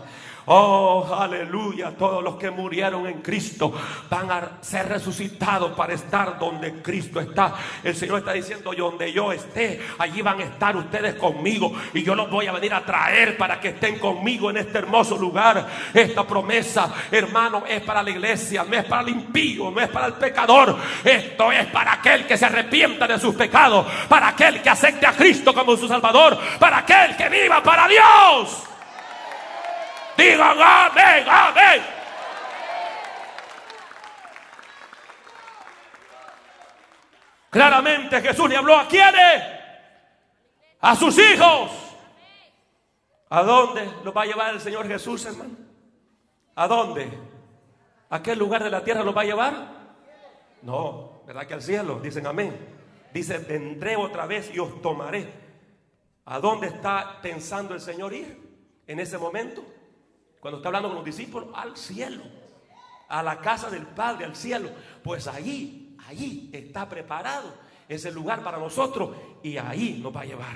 Oh, 0.48 1.08
aleluya. 1.18 1.92
Todos 1.98 2.24
los 2.24 2.36
que 2.36 2.52
murieron 2.52 3.08
en 3.08 3.22
Cristo 3.22 3.74
van 4.10 4.30
a 4.30 4.52
ser 4.62 4.88
resucitados 4.88 5.72
para 5.72 5.94
estar 5.94 6.38
donde 6.38 6.82
Cristo 6.84 7.20
está. 7.20 7.56
El 7.84 7.96
Señor 7.96 8.20
está 8.20 8.34
diciendo, 8.34 8.72
donde 8.76 9.12
yo 9.12 9.32
esté, 9.32 9.82
allí 9.98 10.22
van 10.22 10.40
a 10.42 10.44
estar 10.44 10.76
ustedes 10.76 11.16
conmigo. 11.16 11.74
Y 11.94 12.04
yo 12.04 12.14
los 12.14 12.30
voy 12.30 12.46
a 12.46 12.52
venir 12.52 12.74
a 12.74 12.86
traer 12.86 13.38
para 13.38 13.60
que 13.60 13.70
estén 13.70 13.98
conmigo 13.98 14.52
en 14.52 14.58
este 14.58 14.78
hermoso 14.78 15.18
lugar. 15.18 15.68
Esta 15.92 16.28
promesa, 16.28 16.94
hermano, 17.10 17.64
es 17.68 17.82
para 17.82 18.04
la 18.04 18.12
iglesia, 18.12 18.64
no 18.64 18.76
es 18.76 18.86
para 18.86 19.02
el 19.02 19.10
impío, 19.10 19.72
no 19.72 19.82
es 19.82 19.90
para 19.90 20.08
el 20.08 20.14
pecador. 20.14 20.78
Esto 21.04 21.52
es 21.52 21.66
para 21.68 21.94
aquel 21.94 22.28
que 22.28 22.38
se 22.38 22.46
arrepienta 22.46 23.08
de 23.08 23.20
sus 23.20 23.34
pecados, 23.34 23.88
para 24.08 24.28
aquel 24.28 24.62
que 24.62 24.70
acepte 24.70 25.08
a 25.08 25.14
Cristo 25.14 25.56
como 25.56 25.76
su 25.76 25.88
Salvador, 25.88 26.38
para 26.60 26.80
aquel 26.80 27.18
que 27.18 27.30
viva 27.30 27.64
para 27.64 27.88
Dios. 27.88 28.75
Digan 30.18 30.58
amén, 30.62 31.26
amén. 31.28 31.82
Claramente 37.50 38.22
Jesús 38.22 38.50
le 38.50 38.58
habló 38.58 38.76
a 38.76 38.88
quienes? 38.88 39.44
A 40.82 40.96
sus 40.96 41.18
hijos. 41.18 41.72
¿A 43.30 43.44
dónde 43.44 43.90
los 44.04 44.16
va 44.16 44.24
a 44.24 44.26
llevar 44.26 44.54
el 44.54 44.62
Señor 44.62 44.88
Jesús, 44.88 45.26
hermano? 45.26 45.56
¿A 46.56 46.68
dónde? 46.68 47.10
¿A 48.10 48.22
qué 48.22 48.36
lugar 48.36 48.64
de 48.64 48.70
la 48.70 48.84
tierra 48.84 49.04
los 49.04 49.16
va 49.16 49.22
a 49.22 49.26
llevar? 49.26 49.54
No, 50.62 51.22
¿verdad 51.26 51.48
que 51.48 51.54
al 51.54 51.62
cielo? 51.62 52.00
Dicen 52.00 52.28
amén. 52.28 52.56
Dice, 53.14 53.38
vendré 53.38 53.96
otra 53.96 54.26
vez 54.26 54.54
y 54.54 54.60
os 54.60 54.82
tomaré. 54.82 55.32
¿A 56.26 56.40
dónde 56.40 56.68
está 56.68 57.20
pensando 57.22 57.74
el 57.74 57.80
Señor 57.80 58.14
ir 58.14 58.38
en 58.86 59.00
ese 59.00 59.18
momento? 59.18 59.64
Cuando 60.46 60.58
está 60.58 60.70
hablando 60.70 60.90
con 60.90 60.98
los 60.98 61.06
discípulos, 61.06 61.50
al 61.56 61.76
cielo, 61.76 62.22
a 63.08 63.24
la 63.24 63.42
casa 63.42 63.72
del 63.72 63.88
Padre, 63.88 64.26
al 64.26 64.36
cielo. 64.36 64.70
Pues 65.04 65.26
allí, 65.26 65.98
allí 66.08 66.52
está 66.54 66.88
preparado 66.88 67.52
ese 67.90 68.12
lugar 68.12 68.44
para 68.44 68.60
nosotros 68.60 69.18
y 69.42 69.58
ahí 69.58 70.00
nos 70.04 70.16
va 70.16 70.22
a 70.22 70.26
llevar. 70.26 70.56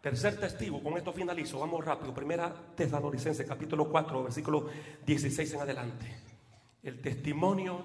Tercer 0.00 0.38
testigo, 0.38 0.80
con 0.80 0.96
esto 0.96 1.12
finalizo, 1.12 1.58
vamos 1.58 1.84
rápido. 1.84 2.14
Primera 2.14 2.54
Tesalonicense, 2.76 3.44
capítulo 3.44 3.88
4, 3.88 4.22
versículo 4.22 4.68
16 5.04 5.54
en 5.54 5.60
adelante. 5.60 6.16
El 6.80 7.00
testimonio 7.00 7.84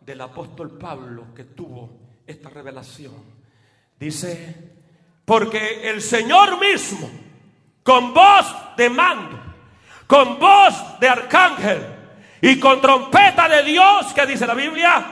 del 0.00 0.20
apóstol 0.20 0.76
Pablo 0.78 1.32
que 1.32 1.44
tuvo 1.44 1.90
esta 2.26 2.50
revelación. 2.50 3.14
Dice, 4.00 4.52
porque 5.24 5.88
el 5.88 6.02
Señor 6.02 6.58
mismo, 6.58 7.08
con 7.84 8.12
voz 8.12 8.52
de 8.76 8.90
mando, 8.90 9.46
con 10.06 10.38
voz 10.38 10.98
de 11.00 11.08
arcángel 11.08 11.82
y 12.40 12.60
con 12.60 12.80
trompeta 12.80 13.48
de 13.48 13.62
Dios, 13.64 14.12
que 14.12 14.26
dice 14.26 14.46
la 14.46 14.54
Biblia, 14.54 15.04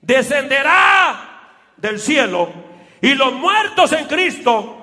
descenderá 0.00 1.32
del 1.76 1.98
cielo 1.98 2.52
y 3.00 3.14
los 3.14 3.32
muertos 3.32 3.92
en 3.92 4.06
Cristo 4.06 4.82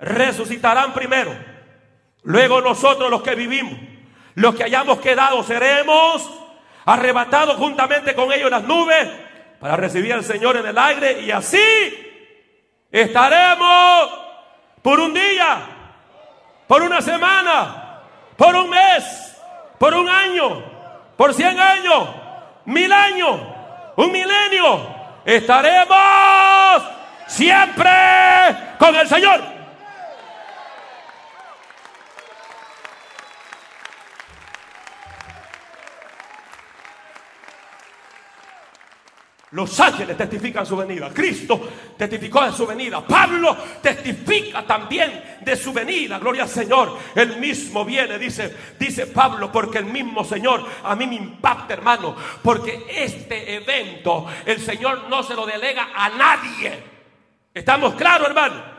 resucitarán 0.00 0.92
primero. 0.92 1.34
Luego 2.22 2.60
nosotros 2.60 3.10
los 3.10 3.22
que 3.22 3.34
vivimos, 3.34 3.78
los 4.34 4.54
que 4.54 4.64
hayamos 4.64 4.98
quedado, 5.00 5.42
seremos 5.42 6.28
arrebatados 6.84 7.56
juntamente 7.56 8.14
con 8.14 8.32
ellos 8.32 8.46
en 8.46 8.50
las 8.50 8.64
nubes 8.64 9.08
para 9.60 9.76
recibir 9.76 10.12
al 10.12 10.24
Señor 10.24 10.56
en 10.56 10.66
el 10.66 10.78
aire 10.78 11.22
y 11.22 11.30
así 11.30 11.60
estaremos 12.90 14.10
por 14.82 15.00
un 15.00 15.12
día, 15.12 15.58
por 16.66 16.82
una 16.82 17.02
semana, 17.02 17.87
por 18.38 18.54
un 18.54 18.70
mes, 18.70 19.36
por 19.78 19.92
un 19.94 20.08
año, 20.08 20.62
por 21.16 21.34
cien 21.34 21.58
años, 21.58 22.08
mil 22.64 22.90
años, 22.92 23.40
un 23.96 24.12
milenio. 24.12 24.96
Estaremos 25.24 26.82
siempre 27.26 27.90
con 28.78 28.94
el 28.94 29.08
Señor. 29.08 29.57
Los 39.52 39.80
ángeles 39.80 40.16
testifican 40.16 40.66
su 40.66 40.76
venida. 40.76 41.10
Cristo 41.10 41.68
testificó 41.96 42.44
de 42.44 42.52
su 42.52 42.66
venida. 42.66 43.00
Pablo 43.00 43.56
testifica 43.80 44.66
también 44.66 45.38
de 45.40 45.56
su 45.56 45.72
venida. 45.72 46.18
Gloria 46.18 46.42
al 46.42 46.48
Señor. 46.48 46.98
El 47.14 47.38
mismo 47.38 47.84
viene, 47.84 48.18
dice, 48.18 48.54
dice 48.78 49.06
Pablo, 49.06 49.50
porque 49.50 49.78
el 49.78 49.86
mismo 49.86 50.22
Señor 50.22 50.66
a 50.84 50.94
mí 50.94 51.06
me 51.06 51.14
impacta, 51.14 51.74
hermano. 51.74 52.14
Porque 52.42 52.86
este 52.90 53.54
evento 53.54 54.26
el 54.44 54.60
Señor 54.60 55.08
no 55.08 55.22
se 55.22 55.34
lo 55.34 55.46
delega 55.46 55.88
a 55.94 56.10
nadie. 56.10 56.82
¿Estamos 57.54 57.94
claros, 57.94 58.28
hermano? 58.28 58.77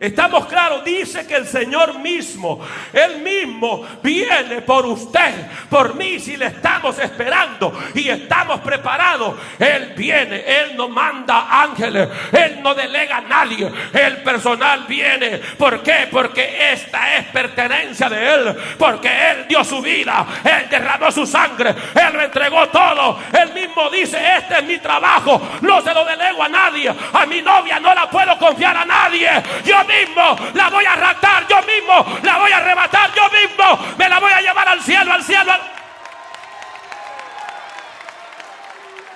Estamos 0.00 0.46
claros, 0.46 0.84
dice 0.84 1.26
que 1.26 1.34
el 1.34 1.46
Señor 1.46 1.98
mismo, 1.98 2.64
Él 2.92 3.20
mismo 3.20 3.84
viene 4.00 4.62
por 4.62 4.86
usted, 4.86 5.34
por 5.68 5.96
mí, 5.96 6.20
si 6.20 6.36
le 6.36 6.46
estamos 6.46 6.96
esperando 7.00 7.76
y 7.94 8.08
estamos 8.08 8.60
preparados. 8.60 9.34
Él 9.58 9.94
viene, 9.96 10.44
Él 10.46 10.76
no 10.76 10.88
manda 10.88 11.48
ángeles, 11.50 12.08
Él 12.30 12.60
no 12.62 12.76
delega 12.76 13.16
a 13.16 13.20
nadie, 13.22 13.72
el 13.92 14.18
personal 14.18 14.84
viene. 14.86 15.38
¿Por 15.58 15.82
qué? 15.82 16.06
Porque 16.08 16.72
esta 16.72 17.16
es 17.16 17.24
pertenencia 17.26 18.08
de 18.08 18.34
Él, 18.34 18.56
porque 18.78 19.08
Él 19.08 19.46
dio 19.48 19.64
su 19.64 19.82
vida, 19.82 20.24
Él 20.44 20.68
derramó 20.70 21.10
su 21.10 21.26
sangre, 21.26 21.70
Él 21.70 22.12
lo 22.12 22.22
entregó 22.22 22.68
todo. 22.68 23.18
Él 23.32 23.52
mismo 23.52 23.90
dice, 23.90 24.16
este 24.36 24.58
es 24.58 24.62
mi 24.62 24.78
trabajo, 24.78 25.42
no 25.60 25.80
se 25.82 25.92
lo 25.92 26.04
delego 26.04 26.44
a 26.44 26.48
nadie, 26.48 26.94
a 27.12 27.26
mi 27.26 27.42
novia 27.42 27.80
no 27.80 27.92
la 27.92 28.08
puedo 28.08 28.38
confiar 28.38 28.76
a 28.76 28.84
nadie. 28.84 29.28
Yo 29.64 29.87
mismo 29.88 30.36
la 30.54 30.70
voy 30.70 30.84
a 30.84 30.94
raptar, 30.94 31.46
yo 31.48 31.56
mismo 31.62 32.06
la 32.22 32.38
voy 32.38 32.52
a 32.52 32.58
arrebatar, 32.58 33.10
yo 33.14 33.28
mismo 33.30 33.96
me 33.96 34.08
la 34.08 34.20
voy 34.20 34.32
a 34.32 34.40
llevar 34.40 34.68
al 34.68 34.80
cielo, 34.82 35.12
al 35.12 35.24
cielo. 35.24 35.52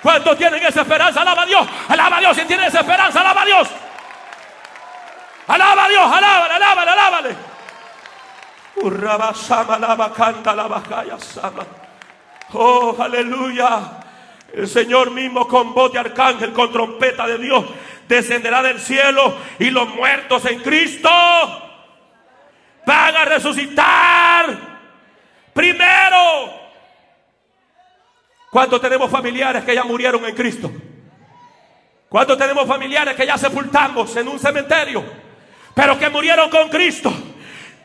¿Cuántos 0.01 0.37
tienen 0.37 0.61
esa 0.65 0.81
esperanza? 0.81 1.21
Alaba 1.21 1.43
a 1.43 1.45
Dios, 1.45 1.65
alaba 1.87 2.17
a 2.17 2.19
Dios. 2.19 2.35
Si 2.35 2.43
tienen 2.43 2.67
esa 2.67 2.81
esperanza, 2.81 3.21
alaba 3.21 3.43
a 3.43 3.45
Dios. 3.45 3.69
Alaba 5.47 5.85
a 5.85 5.89
Dios, 5.89 6.11
alábale, 6.11 6.53
alábale, 6.53 6.91
alábale. 6.91 7.35
Alaba, 9.69 10.13
canta, 10.13 10.53
la 10.55 11.19
sama. 11.19 11.65
Oh, 12.53 12.95
aleluya. 12.99 14.03
El 14.53 14.67
Señor 14.67 15.11
mismo 15.11 15.47
con 15.47 15.73
voz 15.73 15.91
de 15.93 15.99
arcángel, 15.99 16.53
con 16.53 16.71
trompeta 16.71 17.25
de 17.25 17.37
Dios, 17.37 17.63
descenderá 18.07 18.61
del 18.61 18.79
cielo 18.79 19.37
y 19.59 19.69
los 19.69 19.87
muertos 19.95 20.45
en 20.45 20.59
Cristo 20.59 21.09
van 22.85 23.15
a 23.15 23.25
resucitar 23.25 24.57
primero. 25.53 26.61
¿Cuántos 28.51 28.81
tenemos 28.81 29.09
familiares 29.09 29.63
que 29.63 29.73
ya 29.73 29.83
murieron 29.83 30.23
en 30.25 30.35
Cristo? 30.35 30.71
¿Cuántos 32.09 32.37
tenemos 32.37 32.67
familiares 32.67 33.15
que 33.15 33.25
ya 33.25 33.37
sepultamos 33.37 34.15
en 34.15 34.27
un 34.27 34.37
cementerio, 34.37 35.03
pero 35.73 35.97
que 35.97 36.09
murieron 36.09 36.49
con 36.49 36.69
Cristo? 36.69 37.11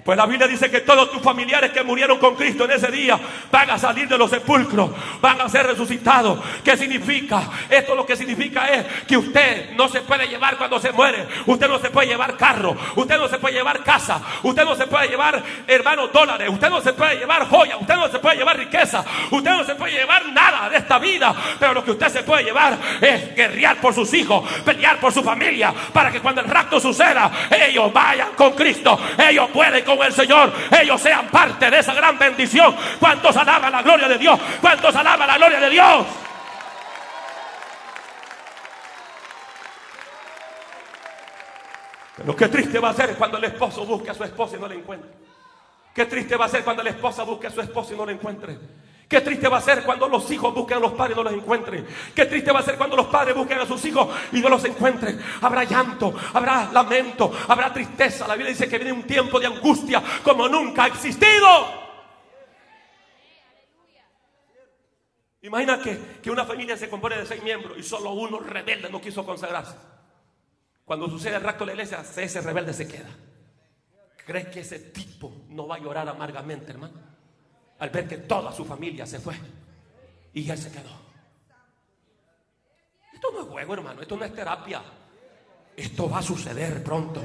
Pues 0.09 0.16
la 0.16 0.24
Biblia 0.24 0.48
dice 0.48 0.70
que 0.70 0.80
todos 0.80 1.12
tus 1.12 1.20
familiares 1.20 1.70
que 1.70 1.82
murieron 1.82 2.18
con 2.18 2.34
Cristo 2.34 2.64
en 2.64 2.70
ese 2.70 2.90
día 2.90 3.20
van 3.52 3.68
a 3.68 3.78
salir 3.78 4.09
de 4.09 4.16
los 4.16 4.30
sepulcros, 4.30 4.88
van 5.20 5.38
a 5.38 5.50
ser 5.50 5.66
resucitados. 5.66 6.38
¿Qué 6.64 6.78
significa? 6.78 7.42
Esto 7.68 7.94
lo 7.94 8.06
que 8.06 8.16
significa 8.16 8.68
es 8.68 8.86
que 9.06 9.18
usted 9.18 9.72
no 9.76 9.86
se 9.86 10.00
puede 10.00 10.26
llevar 10.26 10.56
cuando 10.56 10.80
se 10.80 10.92
muere. 10.92 11.28
Usted 11.44 11.68
no 11.68 11.78
se 11.78 11.90
puede 11.90 12.06
llevar 12.06 12.38
carro, 12.38 12.74
usted 12.96 13.18
no 13.18 13.28
se 13.28 13.38
puede 13.38 13.56
llevar 13.56 13.84
casa, 13.84 14.22
usted 14.44 14.64
no 14.64 14.74
se 14.76 14.86
puede 14.86 15.09
llevar, 15.09 15.42
hermanos, 15.66 16.11
dólares, 16.11 16.48
usted 16.48 16.70
no 16.70 16.80
se 16.80 16.94
puede 16.94 17.16
llevar 17.16 17.46
joya, 17.46 17.76
usted 17.76 17.96
no 17.96 18.09
se 18.09 18.18
puede 18.18 18.36
llevar 18.36 18.56
riqueza, 18.56 19.04
usted 19.30 19.50
no 19.50 19.64
se 19.64 19.74
puede 19.74 19.92
llevar 19.92 20.26
nada 20.32 20.70
de 20.70 20.78
esta 20.78 20.98
vida. 20.98 21.34
Pero 21.61 21.74
lo 21.74 21.84
que 21.84 21.90
usted 21.90 22.09
se 22.09 22.22
puede 22.22 22.44
llevar 22.44 22.78
es 23.02 23.34
guerrear 23.36 23.78
por 23.78 23.92
sus 23.92 24.11
hijos, 24.14 24.50
pelear 24.64 24.98
por 25.00 25.12
su 25.12 25.22
familia, 25.22 25.74
para 25.92 26.11
que 26.11 26.20
cuando 26.20 26.40
el 26.40 26.48
rapto 26.48 26.80
suceda, 26.80 27.30
ellos 27.50 27.92
vayan 27.92 28.28
con 28.34 28.52
Cristo, 28.52 28.98
ellos 29.18 29.50
pueden 29.52 29.74
el 30.03 30.12
Señor, 30.12 30.53
ellos 30.80 31.01
sean 31.01 31.28
parte 31.28 31.70
de 31.70 31.78
esa 31.78 31.94
gran 31.94 32.18
bendición. 32.18 32.74
¿Cuántos 32.99 33.36
alaban 33.36 33.72
la 33.72 33.82
gloria 33.82 34.09
de 34.09 34.18
Dios? 34.18 34.38
¿Cuántos 34.61 34.94
alaban 34.94 35.26
la 35.26 35.36
gloria 35.36 35.61
de 35.61 35.70
Dios? 35.70 36.07
Pero 42.16 42.34
qué 42.34 42.49
triste 42.49 42.78
va 42.80 42.90
a 42.90 42.94
ser 42.94 43.14
cuando 43.14 43.38
el 43.38 43.44
esposo 43.44 43.86
busque 43.86 44.11
a 44.11 44.14
su 44.14 44.24
esposa 44.24 44.57
y 44.57 44.61
no 44.61 44.68
la 44.68 44.74
encuentre. 44.74 45.11
Qué 45.94 46.07
triste 46.07 46.36
va 46.36 46.46
a 46.46 46.49
ser 46.49 46.64
cuando 46.64 46.82
la 46.82 46.90
esposa 46.90 47.22
busque 47.22 47.46
a 47.46 47.51
su 47.51 47.61
esposo 47.61 47.94
y 47.94 47.96
no 47.96 48.05
la 48.05 48.12
encuentre. 48.12 48.59
Qué 49.09 49.22
triste 49.22 49.48
va 49.48 49.56
a 49.56 49.62
ser 49.62 49.84
cuando 49.84 50.06
los 50.06 50.30
hijos 50.30 50.54
busquen 50.54 50.76
a 50.76 50.80
los 50.80 50.92
padres 50.92 51.16
y 51.16 51.16
no 51.16 51.24
los 51.24 51.32
encuentren. 51.32 51.86
Qué 52.14 52.26
triste 52.26 52.52
va 52.52 52.61
a 52.61 52.62
ser 52.62 52.76
cuando 52.76 52.94
los 52.94 53.06
padres 53.06 53.34
busquen 53.34 53.59
a 53.59 53.64
sus 53.64 53.82
hijos 53.86 54.06
y 54.32 54.40
no 54.40 54.50
los 54.50 54.62
encuentren. 54.66 55.18
Habrá 55.40 55.64
llanto, 55.64 56.14
habrá 56.34 56.70
lamento, 56.70 57.32
habrá 57.48 57.72
tristeza. 57.72 58.28
La 58.28 58.34
Biblia 58.34 58.52
dice 58.52 58.68
que 58.68 58.76
viene 58.76 58.92
un 58.92 59.04
tiempo 59.04 59.40
de 59.40 59.46
angustia 59.46 60.02
como 60.22 60.46
nunca 60.46 60.84
ha 60.84 60.86
existido. 60.88 61.88
Imagina 65.40 65.80
que, 65.80 66.18
que 66.22 66.30
una 66.30 66.44
familia 66.44 66.76
se 66.76 66.90
compone 66.90 67.16
de 67.16 67.24
seis 67.24 67.42
miembros 67.42 67.78
y 67.78 67.82
solo 67.82 68.11
uno 68.11 68.40
rebelde 68.40 68.90
no 68.90 69.00
quiso 69.00 69.24
consagrarse. 69.24 69.74
Cuando 70.84 71.09
sucede 71.09 71.36
el 71.36 71.42
rapto 71.42 71.64
de 71.64 71.74
la 71.74 71.82
iglesia, 71.82 72.04
ese 72.14 72.40
rebelde 72.42 72.74
se 72.74 72.86
queda. 72.86 73.09
¿Crees 74.26 74.48
que 74.48 74.61
ese 74.61 74.78
tipo 74.78 75.46
no 75.48 75.66
va 75.66 75.76
a 75.76 75.78
llorar 75.78 76.06
amargamente, 76.06 76.72
hermano? 76.72 77.07
Al 77.79 77.91
ver 77.91 78.09
que 78.09 78.18
toda 78.18 78.53
su 78.53 78.64
familia 78.64 79.07
se 79.07 79.18
fue 79.18 79.35
y 80.35 80.49
él 80.51 80.59
se 80.59 80.70
quedó. 80.70 80.91
Esto 83.12 83.29
no 83.33 83.41
es 83.41 83.47
juego, 83.47 83.74
hermano, 83.74 84.01
esto 84.03 84.16
no 84.16 84.24
es 84.24 84.35
terapia. 84.35 84.83
Esto 85.76 86.09
va 86.11 86.18
a 86.18 86.22
suceder 86.22 86.83
pronto. 86.83 87.22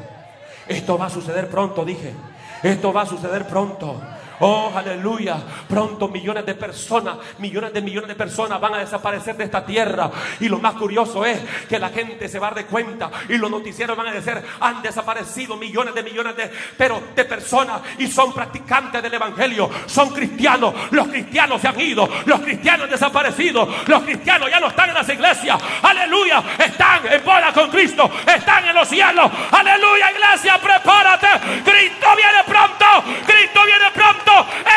Esto 0.67 0.97
va 0.97 1.07
a 1.07 1.09
suceder 1.09 1.49
pronto, 1.49 1.83
dije. 1.83 2.13
Esto 2.61 2.93
va 2.93 3.01
a 3.01 3.05
suceder 3.05 3.47
pronto. 3.47 4.01
Oh, 4.45 4.73
aleluya. 4.75 5.37
Pronto 5.69 6.09
millones 6.09 6.45
de 6.45 6.53
personas, 6.53 7.15
millones 7.39 7.71
de 7.71 7.81
millones 7.81 8.09
de 8.09 8.15
personas 8.15 8.59
van 8.59 8.73
a 8.73 8.79
desaparecer 8.79 9.37
de 9.37 9.45
esta 9.45 9.65
tierra. 9.65 10.11
Y 10.41 10.49
lo 10.49 10.59
más 10.59 10.73
curioso 10.73 11.25
es 11.25 11.39
que 11.69 11.79
la 11.79 11.87
gente 11.87 12.27
se 12.27 12.39
va 12.39 12.49
a 12.49 12.51
dar 12.51 12.65
cuenta 12.65 13.09
y 13.29 13.37
los 13.37 13.49
noticieros 13.49 13.95
van 13.95 14.07
a 14.07 14.11
decir, 14.11 14.33
han 14.59 14.81
desaparecido 14.81 15.55
millones 15.55 15.95
de 15.95 16.03
millones 16.03 16.35
de, 16.35 16.51
pero 16.77 17.01
de 17.15 17.23
personas 17.23 17.81
y 17.97 18.07
son 18.07 18.33
practicantes 18.33 19.01
del 19.01 19.13
evangelio, 19.13 19.69
son 19.85 20.09
cristianos. 20.09 20.73
Los 20.91 21.07
cristianos 21.07 21.61
se 21.61 21.69
han 21.69 21.79
ido, 21.79 22.09
los 22.25 22.41
cristianos 22.41 22.83
han 22.83 22.91
desaparecido, 22.91 23.65
los 23.87 24.03
cristianos 24.03 24.49
ya 24.49 24.59
no 24.59 24.67
están 24.67 24.89
en 24.89 24.95
las 24.95 25.07
iglesias. 25.07 25.57
Aleluya, 25.83 26.43
están 26.59 27.07
en 27.09 27.23
bola 27.23 27.53
con 27.53 27.69
Cristo, 27.69 28.11
están 28.27 28.67
en 28.67 28.75
los 28.75 28.89
cielos. 28.89 29.31
Aleluya, 29.51 30.11
iglesia, 30.11 30.57
prepárate. 30.61 31.27
Cristo 31.63 32.07
viene 32.17 32.43
pronto, 32.45 32.85
Cristo 33.25 33.61
viene 33.65 33.91
pronto. 33.93 34.32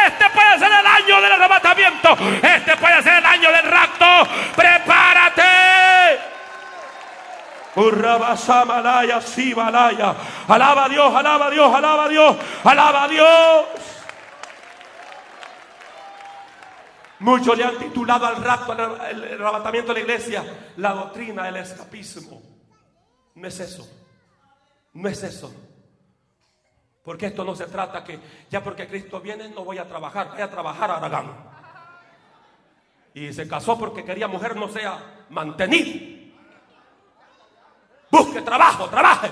Este 0.06 0.30
puede 0.30 0.58
ser 0.58 0.72
el 0.72 0.86
año 0.86 1.20
del 1.20 1.32
arrebatamiento. 1.32 2.16
Este 2.42 2.76
puede 2.76 3.02
ser 3.02 3.14
el 3.14 3.26
año 3.26 3.52
del 3.52 3.64
rapto. 3.64 4.28
Prepárate. 4.56 5.42
Alaba 10.48 10.84
a 10.84 10.88
Dios, 10.88 11.14
alaba 11.14 11.46
a 11.46 11.50
Dios, 11.50 11.74
alaba 11.74 12.04
a 12.04 12.08
Dios, 12.08 12.36
alaba 12.64 13.04
a 13.04 13.08
Dios. 13.08 13.66
Muchos 17.18 17.56
le 17.56 17.64
han 17.64 17.78
titulado 17.78 18.26
al 18.26 18.42
rapto, 18.42 18.72
al 18.72 19.24
arrebatamiento 19.24 19.92
de 19.92 20.00
la 20.00 20.00
iglesia, 20.00 20.44
la 20.76 20.92
doctrina 20.92 21.44
del 21.44 21.56
escapismo. 21.56 22.42
No 23.34 23.46
es 23.46 23.60
eso. 23.60 23.86
No 24.94 25.08
es 25.08 25.22
eso. 25.22 25.52
Porque 27.06 27.26
esto 27.26 27.44
no 27.44 27.54
se 27.54 27.66
trata 27.66 28.02
que 28.02 28.18
ya 28.50 28.64
porque 28.64 28.88
Cristo 28.88 29.20
viene 29.20 29.48
no 29.48 29.64
voy 29.64 29.78
a 29.78 29.86
trabajar, 29.86 30.32
voy 30.32 30.40
a 30.40 30.50
trabajar 30.50 30.90
a 30.90 30.96
Aragán. 30.96 31.32
Y 33.14 33.32
se 33.32 33.46
casó 33.46 33.78
porque 33.78 34.04
quería 34.04 34.26
mujer 34.26 34.56
no 34.56 34.68
sea 34.68 35.24
mantenida. 35.30 36.34
Busque 38.10 38.42
trabajo, 38.42 38.88
trabaje. 38.88 39.30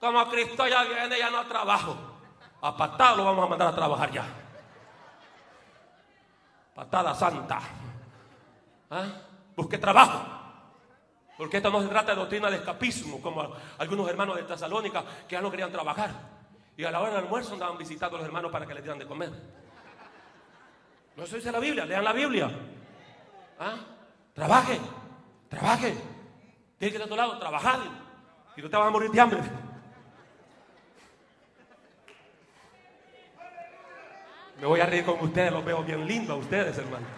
Como 0.00 0.28
Cristo 0.30 0.66
ya 0.66 0.82
viene, 0.82 1.16
ya 1.16 1.30
no 1.30 1.46
trabajo. 1.46 1.96
A 2.60 2.76
patada 2.76 3.14
lo 3.14 3.24
vamos 3.26 3.46
a 3.46 3.48
mandar 3.50 3.68
a 3.68 3.74
trabajar 3.76 4.10
ya. 4.10 4.26
Patada 6.74 7.14
santa. 7.14 7.60
¿Ah? 8.90 9.06
Busque 9.54 9.78
trabajo. 9.78 10.33
Porque 11.36 11.56
esto 11.56 11.70
no 11.70 11.82
se 11.82 11.88
trata 11.88 12.12
de 12.12 12.20
doctrina 12.20 12.50
de 12.50 12.56
escapismo, 12.56 13.20
como 13.20 13.54
algunos 13.78 14.08
hermanos 14.08 14.36
de 14.36 14.44
Tesalónica 14.44 15.04
que 15.26 15.34
ya 15.34 15.40
no 15.40 15.50
querían 15.50 15.72
trabajar. 15.72 16.10
Y 16.76 16.84
a 16.84 16.90
la 16.90 17.00
hora 17.00 17.14
del 17.14 17.24
almuerzo 17.24 17.54
andaban 17.54 17.76
visitando 17.76 18.16
a 18.16 18.20
los 18.20 18.26
hermanos 18.26 18.52
para 18.52 18.66
que 18.66 18.74
les 18.74 18.82
dieran 18.82 18.98
de 18.98 19.06
comer. 19.06 19.30
No 21.16 21.26
se 21.26 21.36
dice 21.36 21.52
la 21.52 21.60
Biblia, 21.60 21.84
lean 21.84 22.04
la 22.04 22.12
Biblia. 22.12 22.50
¿Ah? 23.58 23.76
Trabaje, 24.32 24.80
trabaje. 25.48 25.94
Tiene 26.78 26.90
que 26.90 26.96
ir 26.96 27.02
a 27.02 27.04
otro 27.04 27.16
lado, 27.16 27.38
trabajar. 27.38 27.80
Y 28.56 28.62
no 28.62 28.70
te 28.70 28.76
vas 28.76 28.86
a 28.86 28.90
morir 28.90 29.10
de 29.10 29.20
hambre. 29.20 29.40
Me 34.60 34.66
voy 34.66 34.80
a 34.80 34.86
reír 34.86 35.04
con 35.04 35.18
ustedes, 35.20 35.52
los 35.52 35.64
veo 35.64 35.82
bien 35.82 36.06
lindos 36.06 36.36
a 36.36 36.40
ustedes, 36.40 36.78
hermanos. 36.78 37.08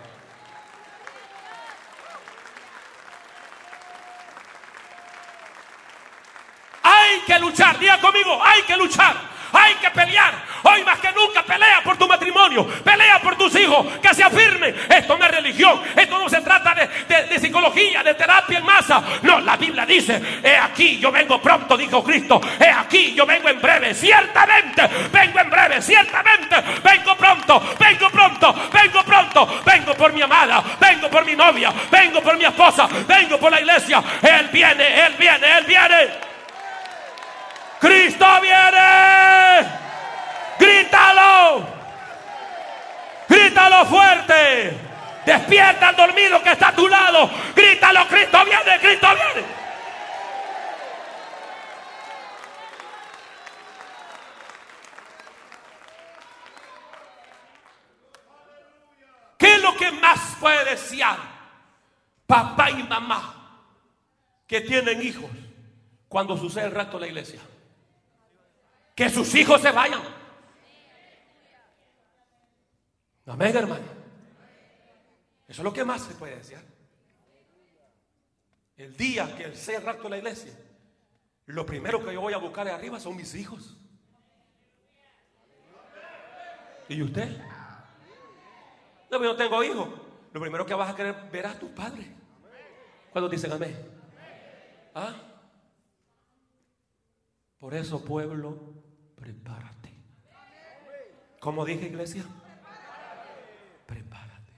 Que 7.27 7.39
luchar, 7.39 7.79
diga 7.79 7.99
conmigo, 7.99 8.41
hay 8.43 8.63
que 8.63 8.77
luchar. 8.77 9.37
Hay 9.53 9.75
que 9.75 9.91
pelear. 9.91 10.35
Hoy 10.63 10.85
más 10.85 10.99
que 10.99 11.11
nunca 11.13 11.43
pelea 11.43 11.81
por 11.83 11.97
tu 11.97 12.07
matrimonio. 12.07 12.67
Pelea 12.67 13.21
por 13.21 13.37
tus 13.37 13.55
hijos. 13.57 13.87
Que 14.03 14.15
se 14.15 14.23
afirmen. 14.23 14.75
Esto 14.89 15.17
no 15.17 15.25
es 15.25 15.31
religión. 15.31 15.81
Esto 15.95 16.19
no 16.19 16.29
se 16.29 16.41
trata 16.41 16.75
de, 16.75 17.39
psicología, 17.39 18.03
de 18.03 18.15
terapia 18.15 18.59
en 18.59 18.65
masa. 18.65 19.03
No, 19.23 19.41
la 19.41 19.57
Biblia 19.57 19.87
dice, 19.87 20.21
he 20.43 20.57
aquí, 20.57 20.99
yo 20.99 21.11
vengo 21.11 21.41
pronto, 21.41 21.77
dijo 21.77 22.03
Cristo. 22.03 22.41
He 22.61 22.69
aquí, 22.69 23.15
yo 23.15 23.25
vengo 23.25 23.49
en 23.49 23.61
breve. 23.61 23.95
Ciertamente, 23.95 24.83
vengo 25.13 25.41
en 25.41 25.51
breve. 25.51 25.81
Ciertamente, 25.81 26.57
vengo 26.83 27.17
pronto. 27.17 27.63
Vengo 27.79 28.11
pronto. 28.11 28.55
Vengo 28.73 29.03
pronto. 29.05 29.63
Vengo 29.65 29.95
por 29.95 30.13
mi 30.13 30.23
amada. 30.23 30.63
Vengo 30.81 31.09
por 31.09 31.25
mi 31.25 31.35
novia. 31.37 31.73
Vengo 31.91 32.21
por 32.21 32.37
mi 32.37 32.45
esposa. 32.45 32.89
Vengo 33.07 33.39
por 33.39 33.51
la 33.51 33.61
iglesia. 33.61 34.03
Él 34.23 34.49
viene, 34.53 35.07
Él 35.07 35.15
viene, 35.19 35.59
Él 35.59 35.65
viene. 35.65 36.36
Cristo 37.81 38.27
viene. 38.41 39.67
Grítalo. 40.59 41.67
Grítalo 43.29 43.85
fuerte. 43.87 44.79
Despierta 45.27 45.89
al 45.89 45.97
dormido 45.97 46.41
que 46.43 46.53
está 46.53 46.69
a 46.69 46.77
tu 46.77 46.87
lado. 46.87 47.29
Grítalo, 47.55 48.07
Cristo 48.07 48.45
viene, 48.45 48.81
Cristo 48.81 49.09
viene. 49.09 49.47
¿Qué 59.37 59.55
es 59.55 59.63
lo 59.63 59.77
que 59.77 59.91
más 59.91 60.37
puede 60.41 60.65
desear 60.65 61.19
papá 62.27 62.71
y 62.71 62.83
mamá 62.85 63.35
que 64.47 64.61
tienen 64.61 65.03
hijos 65.03 65.31
cuando 66.09 66.37
sucede 66.39 66.67
el 66.67 66.71
rato 66.71 66.99
de 66.99 67.01
la 67.01 67.07
iglesia? 67.09 67.41
Que 68.97 69.11
sus 69.11 69.33
hijos 69.35 69.61
se 69.61 69.71
vayan. 69.71 70.01
Amén, 73.27 73.55
hermano. 73.55 73.85
Eso 75.47 75.61
es 75.61 75.65
lo 75.65 75.73
que 75.73 75.85
más 75.85 76.03
se 76.03 76.15
puede 76.15 76.37
decir. 76.37 76.59
El 78.77 78.97
día 78.97 79.37
que 79.37 79.55
sea 79.55 79.81
rato 79.81 80.05
de 80.05 80.11
la 80.11 80.19
iglesia, 80.19 80.53
lo 81.45 81.67
primero 81.67 82.05
que 82.05 82.15
yo 82.15 82.21
voy 82.23 82.33
a 82.33 82.39
buscar 82.39 82.67
arriba 82.69 82.99
son 82.99 83.17
mis 83.17 83.35
hijos. 83.35 83.77
¿Y 86.89 87.03
usted? 87.03 87.39
No, 89.11 89.19
yo 89.19 89.25
no 89.25 89.37
tengo 89.37 89.63
hijos. 89.63 89.89
Lo 90.33 90.41
primero 90.41 90.65
que 90.65 90.75
vas 90.75 90.91
a 90.91 90.97
querer 90.97 91.31
ver 91.31 91.47
a 91.47 91.59
tus 91.59 91.71
padres. 91.71 92.07
Cuando 93.13 93.29
dicen 93.29 93.53
amén. 93.53 93.77
¿Ah? 94.95 95.15
Por 97.59 97.75
eso, 97.75 98.05
pueblo, 98.05 98.86
prepárate. 99.27 99.91
¿Cómo 101.41 101.65
dije, 101.65 101.87
iglesia? 101.87 102.25
Prepárate. 103.85 104.53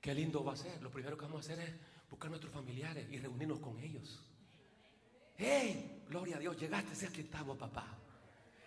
Qué 0.00 0.14
lindo 0.14 0.44
va 0.44 0.52
a 0.52 0.56
ser. 0.56 0.82
Lo 0.82 0.90
primero 0.90 1.16
que 1.16 1.24
vamos 1.24 1.38
a 1.38 1.52
hacer 1.52 1.64
es 1.66 1.74
buscar 2.10 2.26
a 2.28 2.30
nuestros 2.30 2.52
familiares 2.52 3.06
y 3.10 3.18
reunirnos 3.18 3.60
con 3.60 3.78
ellos. 3.78 4.22
¡Hey! 5.38 6.02
Gloria 6.06 6.36
a 6.36 6.38
Dios, 6.38 6.56
llegaste, 6.58 6.94
si 6.94 7.06
aquí 7.06 7.22
estamos, 7.22 7.56
papá. 7.56 7.86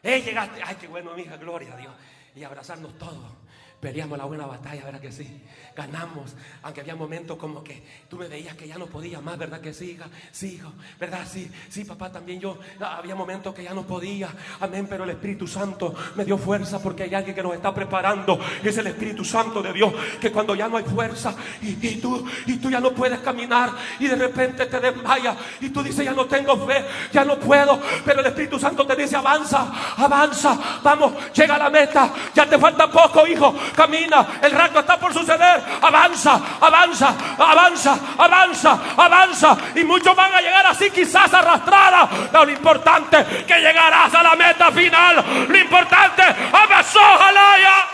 ¡Hey! 0.02 0.24
Llegaste, 0.26 0.62
¡ay, 0.64 0.76
qué 0.82 0.88
bueno, 0.88 1.14
mi 1.14 1.22
hija! 1.22 1.38
Gloria 1.38 1.74
a 1.74 1.78
Dios. 1.78 1.94
Y 2.36 2.44
abrazarnos 2.44 2.98
todos. 2.98 3.32
Peleamos 3.80 4.18
la 4.18 4.26
buena 4.26 4.46
batalla, 4.46 4.84
¿verdad 4.84 5.00
que 5.00 5.10
sí? 5.10 5.26
Ganamos, 5.74 6.36
aunque 6.64 6.82
había 6.82 6.98
momentos 6.98 7.38
como 7.38 7.64
que 7.64 7.82
tú 8.10 8.18
me 8.18 8.28
veías 8.28 8.54
que 8.56 8.68
ya 8.68 8.78
no 8.78 8.88
podía 8.88 9.22
más, 9.22 9.38
¿verdad 9.38 9.62
que 9.62 9.74
sí, 9.74 9.98
hijo, 10.42 10.74
¿verdad? 11.00 11.26
Sí, 11.26 11.50
sí, 11.70 11.86
papá, 11.86 12.12
también 12.12 12.42
yo, 12.42 12.60
ah, 12.82 12.98
había 12.98 13.16
momentos 13.16 13.56
que 13.56 13.64
ya 13.64 13.74
no 13.74 13.84
podía, 13.84 14.34
amén, 14.60 14.86
pero 14.90 15.06
el 15.06 15.12
Espíritu 15.12 15.48
Santo 15.48 15.96
me 16.16 16.26
dio 16.26 16.38
fuerza 16.38 16.82
porque 16.84 17.04
hay 17.04 17.16
alguien 17.16 17.34
que 17.34 17.42
nos 17.42 17.54
está 17.54 17.74
preparando, 17.74 18.38
es 18.62 18.78
el 18.78 18.88
Espíritu 18.88 19.24
Santo 19.24 19.62
de 19.62 19.72
Dios, 19.72 19.94
que 20.20 20.30
cuando 20.30 20.56
ya 20.56 20.68
no 20.68 20.76
hay 20.76 20.84
fuerza 20.84 21.34
y, 21.62 21.96
tú, 22.02 22.28
y 22.48 22.58
tú 22.58 22.70
ya 22.70 22.82
no 22.82 22.92
puedes 22.92 23.20
caminar 23.20 23.72
y 23.98 24.08
de 24.08 24.16
repente 24.18 24.66
te 24.66 24.78
desmayas 24.82 25.38
y 25.62 25.70
tú 25.70 25.82
dices, 25.82 26.04
ya 26.04 26.12
no 26.12 26.26
tengo 26.26 26.68
fe, 26.68 26.84
ya 27.14 27.24
no 27.24 27.40
puedo, 27.40 27.80
pero 28.04 28.20
el 28.20 28.26
Espíritu 28.26 28.60
Santo 28.60 28.86
te 28.86 28.98
dice, 28.98 29.16
avanza, 29.16 29.72
avanza, 29.96 30.82
vamos, 30.84 31.14
llega 31.32 31.56
a 31.56 31.60
la 31.60 31.70
meta, 31.70 32.14
ya 32.36 32.46
te 32.46 32.60
falta 32.60 32.92
poco, 32.92 33.26
hijo 33.26 33.56
camina, 33.76 34.26
el 34.42 34.52
rato 34.52 34.80
está 34.80 34.98
por 34.98 35.14
suceder, 35.14 35.62
avanza, 35.82 36.40
avanza, 36.60 37.14
avanza, 37.38 38.00
avanza, 38.18 38.80
avanza. 38.98 39.58
Y 39.76 39.84
muchos 39.84 40.16
van 40.16 40.34
a 40.34 40.42
llegar 40.42 40.66
así 40.68 40.90
quizás 40.92 41.34
arrastradas. 41.34 42.10
Pero 42.32 42.46
lo 42.46 42.52
importante 42.52 43.26
que 43.46 43.60
llegarás 43.60 44.14
a 44.14 44.24
la 44.24 44.36
meta 44.36 44.72
final. 44.72 45.24
Lo 45.48 45.58
importante, 45.58 46.24
avanzó, 46.52 47.00
ya. 47.00 47.88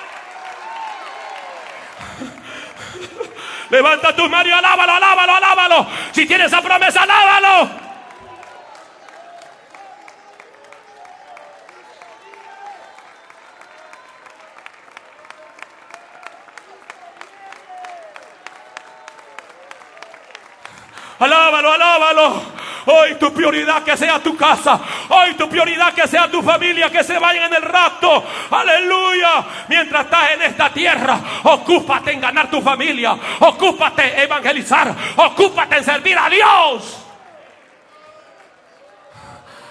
Levanta 3.69 4.15
tu 4.15 4.29
mano 4.29 4.49
y 4.49 4.51
alábalo, 4.51 4.93
alábalo, 4.93 5.35
alábalo. 5.35 5.87
Si 6.11 6.25
tienes 6.25 6.47
esa 6.47 6.61
promesa, 6.61 7.03
alábalo. 7.03 7.84
Alábalo, 21.19 21.71
alábalo. 21.71 22.41
Hoy 22.87 23.15
tu 23.15 23.33
prioridad 23.33 23.83
que 23.83 23.97
sea 23.97 24.19
tu 24.19 24.35
casa. 24.35 24.79
Hoy 25.09 25.33
tu 25.33 25.49
prioridad 25.49 25.93
que 25.93 26.07
sea 26.07 26.29
tu 26.29 26.41
familia, 26.43 26.91
que 26.91 27.03
se 27.03 27.17
vayan 27.17 27.45
en 27.51 27.55
el 27.55 27.61
rapto. 27.63 28.23
Aleluya. 28.51 29.45
Mientras 29.67 30.05
estás 30.05 30.31
en 30.31 30.41
esta 30.43 30.69
tierra, 30.69 31.19
ocúpate 31.43 32.11
en 32.11 32.21
ganar 32.21 32.49
tu 32.49 32.61
familia. 32.61 33.17
Ocúpate 33.39 34.13
en 34.13 34.19
evangelizar. 34.21 34.93
Ocúpate 35.15 35.77
en 35.77 35.83
servir 35.83 36.17
a 36.17 36.29
Dios. 36.29 37.01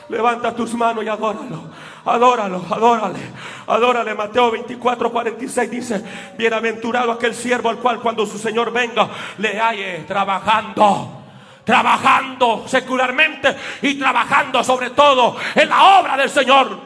Levanta 0.09 0.55
tus 0.55 0.75
manos 0.75 1.05
y 1.05 1.09
adóralo. 1.09 1.71
Adóralo, 2.07 2.63
adórale, 2.69 3.21
adórale. 3.67 4.15
Mateo 4.15 4.51
24, 4.51 5.11
46 5.11 5.71
dice, 5.71 6.05
bienaventurado 6.37 7.13
aquel 7.13 7.35
siervo 7.35 7.71
al 7.71 7.79
cual 7.79 8.01
cuando 8.01 8.27
su 8.27 8.39
Señor 8.39 8.71
venga 8.71 9.09
le 9.39 9.59
halle 9.59 10.05
trabajando. 10.07 11.24
Trabajando 11.65 12.69
secularmente 12.69 13.57
y 13.83 13.99
trabajando 13.99 14.62
sobre 14.62 14.91
todo 14.91 15.37
en 15.55 15.69
la 15.69 15.99
obra 15.99 16.17
del 16.17 16.29
Señor. 16.29 16.79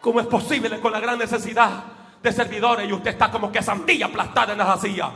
¿Cómo 0.00 0.20
es 0.20 0.26
posible 0.26 0.80
con 0.80 0.92
la 0.92 1.00
gran 1.00 1.18
necesidad 1.18 1.70
de 2.22 2.32
servidores 2.32 2.88
y 2.88 2.92
usted 2.92 3.10
está 3.10 3.30
como 3.30 3.52
que 3.52 3.62
sandilla 3.62 4.06
aplastada 4.06 4.52
en 4.52 4.58
la 4.58 4.76
silla? 4.78 5.10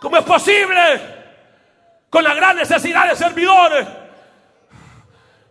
¿Cómo 0.00 0.18
es 0.18 0.24
posible 0.24 1.24
con 2.10 2.22
la 2.22 2.34
gran 2.34 2.56
necesidad 2.56 3.08
de 3.08 3.16
servidores? 3.16 3.88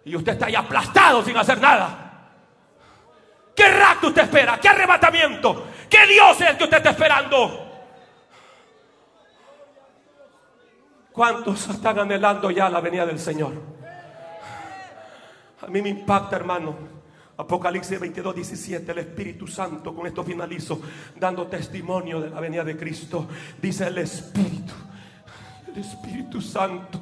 Y 0.06 0.16
usted 0.16 0.34
está 0.34 0.46
ahí 0.46 0.56
aplastado 0.56 1.24
sin 1.24 1.36
hacer 1.36 1.60
nada. 1.60 2.04
¿Qué 3.56 3.68
rato 3.68 4.08
usted 4.08 4.24
espera? 4.24 4.60
¿Qué 4.60 4.70
arrebatamiento? 4.70 5.68
¿Qué 5.90 6.06
Dios 6.08 6.40
es 6.42 6.50
el 6.50 6.58
que 6.58 6.64
usted 6.66 6.78
está 6.78 6.90
esperando? 6.92 7.63
¿Cuántos 11.14 11.70
están 11.70 12.00
anhelando 12.00 12.50
ya 12.50 12.68
la 12.70 12.82
venida 12.82 13.06
del 13.06 13.20
Señor? 13.20 13.54
A 15.62 15.68
mí 15.68 15.82
me 15.82 15.90
impacta, 15.90 16.36
hermano. 16.36 16.76
Apocalipsis 17.38 18.00
22, 18.00 18.36
17, 18.36 18.92
el 18.92 18.98
Espíritu 18.98 19.48
Santo, 19.48 19.94
con 19.94 20.08
esto 20.08 20.24
finalizo, 20.24 20.82
dando 21.16 21.48
testimonio 21.48 22.20
de 22.20 22.32
la 22.32 22.40
venida 22.40 22.64
de 22.64 22.76
Cristo. 22.76 23.28
Dice 23.62 23.88
el 23.88 23.98
Espíritu, 24.00 24.74
el 25.68 25.82
Espíritu 25.82 26.42
Santo 26.42 27.00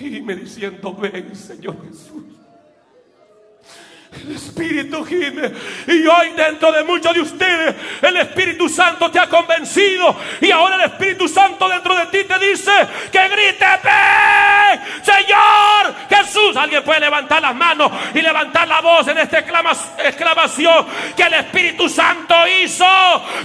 y 0.00 0.20
me 0.20 0.34
diciendo, 0.34 0.94
ven 0.94 1.34
Señor 1.34 1.76
Jesús. 1.88 2.39
El 4.12 4.32
Espíritu 4.34 5.04
gime. 5.04 5.52
Y 5.86 6.06
hoy 6.06 6.30
dentro 6.36 6.72
de 6.72 6.82
muchos 6.82 7.14
de 7.14 7.20
ustedes, 7.20 7.74
el 8.02 8.16
Espíritu 8.16 8.68
Santo 8.68 9.10
te 9.10 9.20
ha 9.20 9.28
convencido. 9.28 10.16
Y 10.40 10.50
ahora 10.50 10.74
el 10.76 10.82
Espíritu 10.82 11.28
Santo 11.28 11.68
dentro 11.68 11.94
de 11.94 12.06
ti 12.06 12.24
te 12.24 12.38
dice 12.38 12.72
que 13.10 13.28
grite, 13.28 13.66
ven, 13.84 14.80
Señor 15.02 15.94
Jesús. 16.08 16.56
Alguien 16.56 16.82
puede 16.82 17.00
levantar 17.00 17.40
las 17.40 17.54
manos 17.54 17.92
y 18.12 18.20
levantar 18.20 18.66
la 18.66 18.80
voz 18.80 19.06
en 19.08 19.18
esta 19.18 19.38
exclamación 19.38 20.86
que 21.16 21.22
el 21.22 21.34
Espíritu 21.34 21.88
Santo 21.88 22.34
hizo 22.62 22.84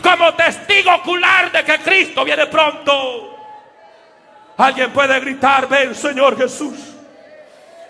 como 0.01 0.33
testigo 0.33 0.95
ocular 0.95 1.51
de 1.51 1.63
que 1.63 1.77
Cristo 1.79 2.25
viene 2.25 2.47
pronto. 2.47 3.37
Alguien 4.57 4.91
puede 4.91 5.19
gritar, 5.19 5.67
ven 5.67 5.93
Señor 5.93 6.37
Jesús. 6.37 6.94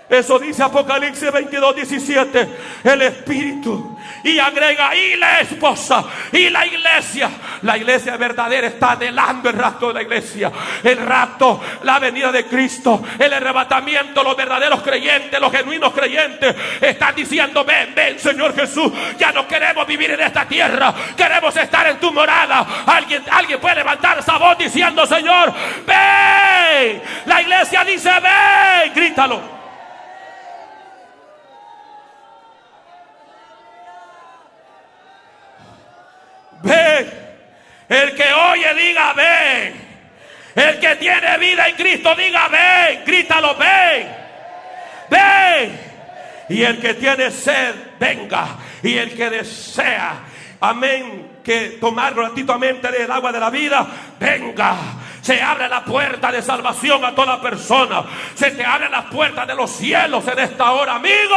Eso 0.08 0.38
dice 0.38 0.62
Apocalipsis 0.62 1.32
22, 1.32 1.76
17. 1.76 2.50
El 2.84 3.02
Espíritu. 3.02 3.98
Y 4.24 4.38
agrega, 4.38 4.96
y 4.96 5.16
la 5.16 5.40
esposa, 5.42 6.04
y 6.32 6.50
la 6.50 6.66
iglesia. 6.66 7.30
La 7.64 7.78
iglesia 7.78 8.16
verdadera 8.18 8.68
está 8.68 8.92
adelando 8.92 9.50
el 9.50 9.58
rapto 9.58 9.88
de 9.88 9.96
la 9.96 10.02
iglesia. 10.04 10.52
El 10.84 10.98
rapto, 10.98 11.60
la 11.84 11.98
venida 12.00 12.32
de 12.32 12.46
Cristo, 12.46 13.04
el 13.18 13.34
arrebatamiento, 13.34 14.24
los 14.24 14.38
verdaderos 14.38 14.82
creyentes, 14.82 15.40
los 15.40 15.52
genuinos 15.52 15.92
creyentes. 15.94 16.56
Están 16.82 17.16
diciendo, 17.16 17.64
ven, 17.64 17.94
ven, 17.96 18.20
Señor 18.20 18.56
Jesús. 18.56 18.92
Ya 19.18 19.32
no 19.32 19.48
queremos 19.48 19.88
vivir 19.88 20.12
en 20.12 20.22
esta 20.22 20.46
tierra. 20.48 20.94
Queremos 21.18 21.56
estar 21.56 21.88
en 21.88 21.98
tu 22.00 22.12
morada. 22.12 22.66
Alguien, 22.86 23.24
alguien 23.32 23.60
puede 23.60 23.76
levantar 23.76 24.20
esa 24.20 24.38
voz 24.38 24.58
diciendo, 24.58 25.06
Señor, 25.08 25.52
ven. 25.86 27.02
La 27.26 27.42
iglesia 27.42 27.84
dice, 27.84 28.12
ven. 28.22 28.94
Grítalo. 28.94 29.55
Ven. 36.66 37.12
El 37.88 38.16
que 38.16 38.34
oye 38.34 38.74
diga 38.74 39.14
ven. 39.14 39.86
El 40.56 40.80
que 40.80 40.96
tiene 40.96 41.38
vida 41.38 41.68
en 41.68 41.76
Cristo 41.76 42.16
diga 42.16 42.48
ven. 42.48 43.04
Grítalo 43.06 43.56
ven. 43.56 44.08
Ven. 45.10 45.80
Y 46.50 46.64
el 46.64 46.80
que 46.80 46.96
tiene 46.96 47.30
sed 47.30 47.76
venga. 48.00 48.58
Y 48.82 48.98
el 48.98 49.16
que 49.16 49.30
desea. 49.30 50.16
Amén. 50.60 51.38
Que 51.44 51.78
tomar 51.80 52.16
gratuitamente 52.16 52.92
del 52.92 53.12
agua 53.12 53.32
de 53.32 53.40
la 53.40 53.50
vida. 53.52 53.86
Venga. 54.20 54.76
Se 55.26 55.42
abre 55.42 55.68
la 55.68 55.84
puerta 55.84 56.32
de 56.32 56.40
salvación 56.40 57.04
a 57.04 57.16
toda 57.16 57.42
persona. 57.42 58.06
Se 58.36 58.52
te 58.52 58.64
abre 58.64 58.88
la 58.90 59.10
puerta 59.10 59.44
de 59.44 59.56
los 59.56 59.72
cielos 59.72 60.24
en 60.28 60.38
esta 60.38 60.72
hora, 60.74 60.98
amigo. 60.98 61.36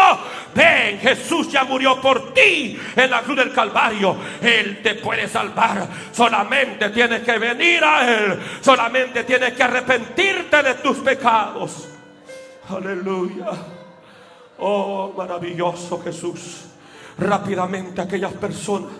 Ven, 0.54 1.00
Jesús 1.00 1.50
ya 1.50 1.64
murió 1.64 1.98
por 1.98 2.34
ti 2.34 2.78
en 2.94 3.10
la 3.10 3.22
cruz 3.22 3.38
del 3.38 3.50
Calvario. 3.50 4.14
Él 4.42 4.82
te 4.82 4.96
puede 4.96 5.26
salvar. 5.26 5.88
Solamente 6.12 6.90
tienes 6.90 7.22
que 7.22 7.38
venir 7.38 7.82
a 7.82 8.06
Él. 8.06 8.38
Solamente 8.60 9.24
tienes 9.24 9.54
que 9.54 9.62
arrepentirte 9.62 10.62
de 10.62 10.74
tus 10.74 10.98
pecados. 10.98 11.88
Aleluya. 12.68 13.46
Oh, 14.58 15.14
maravilloso 15.16 15.98
Jesús. 16.04 16.67
Rápidamente 17.18 18.00
aquellas 18.00 18.32
personas 18.32 18.92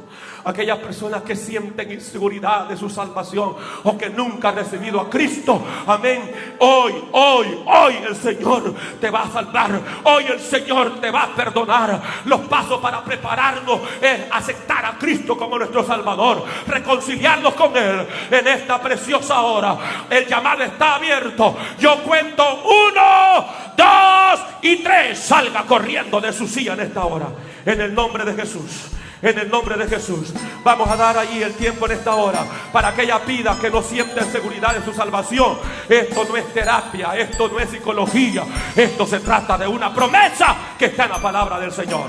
aquellas 0.45 0.79
personas 0.79 1.23
que 1.23 1.37
sienten 1.37 1.93
inseguridad 1.93 2.67
de 2.67 2.77
su 2.77 2.89
salvación 2.89 3.55
o 3.85 3.99
que 3.99 4.09
nunca 4.11 4.49
han 4.49 4.57
recibido 4.57 5.01
a 5.01 5.11
Cristo. 5.11 5.63
Amén. 5.87 6.57
Hoy, 6.59 6.95
hoy, 7.13 7.59
hoy 7.67 7.95
el 8.09 8.17
Señor 8.17 8.75
te 9.01 9.11
va 9.11 9.23
a 9.23 9.31
salvar. 9.31 9.81
Hoy 10.05 10.25
el 10.27 10.41
Señor 10.41 11.01
te 11.01 11.11
va 11.11 11.25
a 11.25 11.35
perdonar. 11.35 12.01
Los 12.25 12.41
pasos 12.43 12.81
para 12.81 13.03
prepararnos 13.03 13.81
es 14.01 14.21
aceptar 14.31 14.87
a 14.87 14.99
Cristo 14.99 15.37
como 15.37 15.59
nuestro 15.59 15.85
Salvador, 15.85 16.45
reconciliarnos 16.67 17.55
con 17.55 17.77
Él 17.77 18.07
en 18.31 18.47
esta 18.49 18.81
preciosa 18.81 19.41
hora. 19.43 19.77
El 20.09 20.27
llamado 20.27 20.63
está 20.65 20.95
abierto. 20.97 21.57
Yo 21.79 22.03
cuento 22.03 22.63
uno, 22.65 23.47
dos 23.77 24.41
y 24.63 24.77
tres. 24.77 25.19
Salga 25.19 25.65
corriendo 25.65 26.21
de 26.21 26.33
su 26.33 26.47
silla 26.47 26.73
en 26.73 26.81
esta 26.81 27.05
hora. 27.05 27.27
En 27.69 27.83
el 27.83 27.95
nombre 27.95 28.25
de 28.25 28.33
Jesús. 28.33 28.87
En 29.21 29.39
el 29.39 29.51
nombre 29.51 29.77
de 29.77 29.87
Jesús. 29.87 30.33
Vamos 30.65 30.89
a 30.89 30.97
dar 30.97 31.19
ahí 31.19 31.43
el 31.43 31.53
tiempo 31.53 31.85
en 31.85 31.93
esta 31.93 32.15
hora 32.15 32.43
para 32.73 32.89
aquella 32.89 33.19
vida 33.19 33.59
que 33.61 33.69
no 33.69 33.83
siente 33.83 34.25
seguridad 34.25 34.75
en 34.75 34.83
su 34.87 34.95
salvación. 34.95 35.59
Esto 35.87 36.25
no 36.25 36.39
es 36.39 36.51
terapia, 36.55 37.15
esto 37.15 37.47
no 37.47 37.61
es 37.61 37.69
psicología. 37.69 38.45
Esto 38.75 39.07
se 39.07 39.21
trata 39.21 39.59
de 39.59 39.69
una 39.69 39.93
promesa 39.93 40.57
que 40.79 40.87
está 40.87 41.05
en 41.05 41.11
la 41.11 41.19
palabra 41.21 41.61
del 41.61 41.71
Señor. 41.71 42.09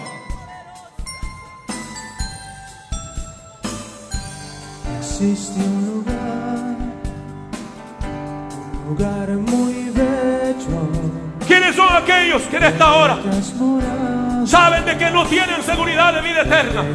Existe 4.98 5.60
un 5.60 5.86
lugar, 5.88 6.78
un 8.80 8.96
lugar 8.96 9.30
muy 9.30 9.90
bello 9.90 11.29
¿Quiénes 11.50 11.76
son 11.76 11.88
aquellos 11.92 12.44
que 12.44 12.58
en 12.58 12.64
esta 12.64 12.94
hora 12.94 13.18
saben 14.46 14.86
de 14.86 14.98
que 15.00 15.10
no 15.10 15.26
tienen 15.26 15.64
seguridad 15.64 16.14
de 16.14 16.22
vida 16.22 16.42
eterna? 16.44 16.86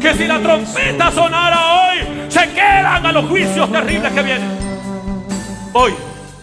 Que 0.00 0.14
si 0.14 0.26
la 0.26 0.40
trompeta 0.40 1.12
sonara 1.12 1.58
hoy, 1.74 1.98
se 2.28 2.48
quedan 2.50 3.06
a 3.06 3.12
los 3.12 3.24
juicios 3.26 3.70
terribles 3.70 4.12
que 4.12 4.22
vienen. 4.22 4.50
Hoy, 5.72 5.92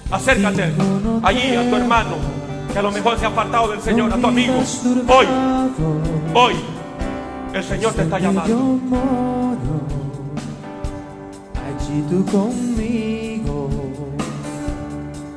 acércate 0.09 0.73
allí 1.23 1.55
a 1.57 1.69
tu 1.69 1.75
hermano 1.75 2.15
que 2.71 2.79
a 2.79 2.81
lo 2.83 2.91
mejor 2.93 3.19
se 3.19 3.25
ha 3.25 3.27
apartado 3.27 3.71
del 3.71 3.81
Señor, 3.81 4.13
a 4.13 4.15
tu 4.15 4.27
amigo. 4.27 4.53
Hoy, 5.09 5.25
hoy, 6.33 6.53
el 7.53 7.63
Señor 7.65 7.93
te 7.95 8.03
está 8.03 8.17
llamando. 8.17 8.79
Allí 11.67 12.01
tú 12.09 12.25
conmigo. 12.31 13.30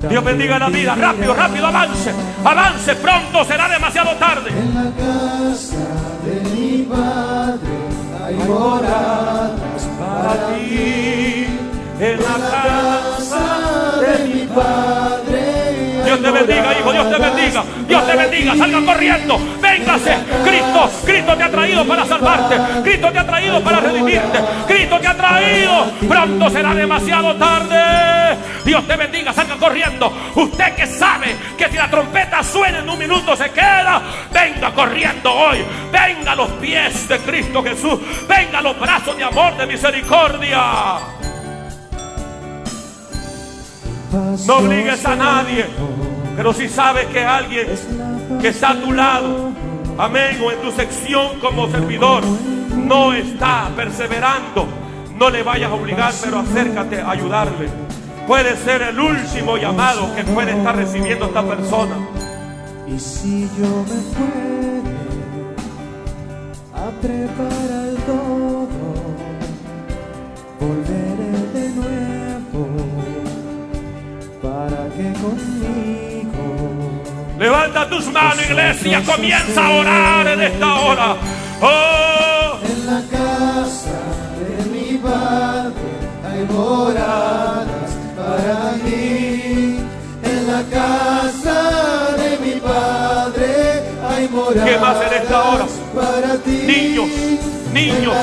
Dios 0.08 0.24
bendiga 0.24 0.58
la 0.58 0.68
vida. 0.68 0.94
Rápido, 0.94 1.34
rápido, 1.34 1.66
avance. 1.66 2.12
Avance, 2.44 2.94
pronto 2.96 3.44
será 3.44 3.68
demasiado 3.68 4.12
tarde. 4.16 4.50
En 4.50 4.74
la 4.74 4.90
casa 4.96 5.76
de 6.24 6.40
mi 6.50 6.82
padre 6.82 7.74
hay 8.24 8.34
moradas 8.48 9.88
para 9.98 10.48
ti. 10.48 11.46
En 12.00 12.18
la 12.18 12.36
casa 12.50 14.00
de 14.00 14.28
mi 14.28 14.46
padre. 14.46 15.13
Dios 16.20 16.32
te 16.32 16.44
bendiga, 16.44 16.78
hijo. 16.78 16.92
Dios 16.92 17.10
te 17.10 17.18
bendiga. 17.18 17.64
Dios 17.88 18.06
te 18.06 18.16
bendiga. 18.16 18.56
Salga 18.56 18.92
corriendo. 18.92 19.38
Véngase. 19.60 20.16
Cristo, 20.44 20.90
Cristo 21.04 21.36
te 21.36 21.42
ha 21.42 21.50
traído 21.50 21.84
para 21.84 22.06
salvarte. 22.06 22.56
Cristo 22.82 23.10
te 23.10 23.18
ha 23.18 23.26
traído 23.26 23.60
para 23.60 23.80
redimirte. 23.80 24.38
Cristo 24.66 25.00
te 25.00 25.08
ha 25.08 25.16
traído. 25.16 25.86
Pronto 26.08 26.50
será 26.50 26.74
demasiado 26.74 27.34
tarde. 27.36 28.38
Dios 28.64 28.86
te 28.86 28.96
bendiga. 28.96 29.32
Salga 29.32 29.56
corriendo. 29.56 30.12
Usted 30.34 30.74
que 30.76 30.86
sabe 30.86 31.34
que 31.58 31.68
si 31.68 31.76
la 31.76 31.90
trompeta 31.90 32.42
suena 32.42 32.78
en 32.78 32.88
un 32.88 32.98
minuto 32.98 33.36
se 33.36 33.50
queda. 33.50 34.02
Venga 34.32 34.72
corriendo 34.72 35.32
hoy. 35.32 35.64
Venga 35.90 36.32
a 36.32 36.36
los 36.36 36.50
pies 36.52 37.08
de 37.08 37.18
Cristo 37.18 37.62
Jesús. 37.62 37.98
Venga 38.28 38.58
a 38.60 38.62
los 38.62 38.78
brazos 38.78 39.16
de 39.16 39.24
amor, 39.24 39.56
de 39.56 39.66
misericordia. 39.66 41.24
No 44.46 44.56
obligues 44.58 45.04
a 45.04 45.16
nadie. 45.16 45.66
Pero 46.36 46.52
si 46.52 46.68
sabes 46.68 47.06
que 47.06 47.24
alguien 47.24 47.66
que 48.40 48.48
está 48.48 48.70
a 48.70 48.80
tu 48.80 48.92
lado, 48.92 49.50
amén, 49.98 50.38
o 50.44 50.50
en 50.50 50.60
tu 50.60 50.70
sección 50.72 51.40
como 51.40 51.68
servidor, 51.68 52.22
no 52.76 53.12
está 53.12 53.70
perseverando, 53.76 54.66
no 55.16 55.30
le 55.30 55.42
vayas 55.42 55.70
a 55.70 55.74
obligar, 55.74 56.12
pero 56.22 56.38
acércate 56.40 57.00
a 57.00 57.10
ayudarle. 57.10 57.68
Puede 58.26 58.56
ser 58.56 58.82
el 58.82 58.98
último 58.98 59.56
llamado 59.56 60.14
que 60.14 60.24
puede 60.24 60.52
estar 60.52 60.76
recibiendo 60.76 61.26
esta 61.26 61.42
persona. 61.42 61.96
Y 62.86 62.98
si 62.98 63.48
yo 63.58 63.84
me 63.88 64.24
a 66.74 66.90
preparar 67.00 67.83
conmigo 75.24 76.44
Levanta 77.38 77.88
tus 77.88 78.06
manos, 78.12 78.44
iglesia, 78.48 79.02
comienza 79.04 79.66
a 79.66 79.70
orar 79.70 80.26
en 80.28 80.40
esta 80.40 80.74
hora. 80.76 81.16
Oh, 81.60 82.58
en 82.64 82.86
la 82.86 83.00
casa 83.10 83.98
de 84.38 84.70
mi 84.70 84.98
padre 84.98 85.74
hay 86.30 86.44
moradas 86.46 87.90
para 88.16 88.72
mí. 88.84 89.78
En 90.22 90.46
la 90.46 90.62
casa 90.70 92.16
de 92.16 92.38
mi 92.38 92.60
padre 92.60 93.82
hay 94.08 94.28
moradas 94.28 94.68
¿Qué 94.70 94.78
más 94.78 94.96
en 95.06 95.12
esta 95.22 95.42
hora? 95.44 95.66
para 95.94 96.36
ti. 96.38 96.62
Niños, 96.66 97.08
niños. 97.74 98.14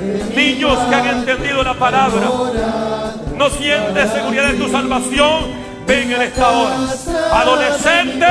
De 0.00 0.36
niños 0.36 0.78
que 0.88 0.94
han 0.94 1.06
entendido 1.06 1.62
la 1.62 1.74
palabra, 1.74 2.28
no 3.36 3.50
sientes 3.50 4.10
seguridad 4.12 4.50
en 4.50 4.58
tu 4.58 4.68
salvación. 4.68 5.62
Ven 5.84 6.12
en 6.12 6.22
esta 6.22 6.48
hora. 6.48 6.76
Adolescente, 7.32 8.26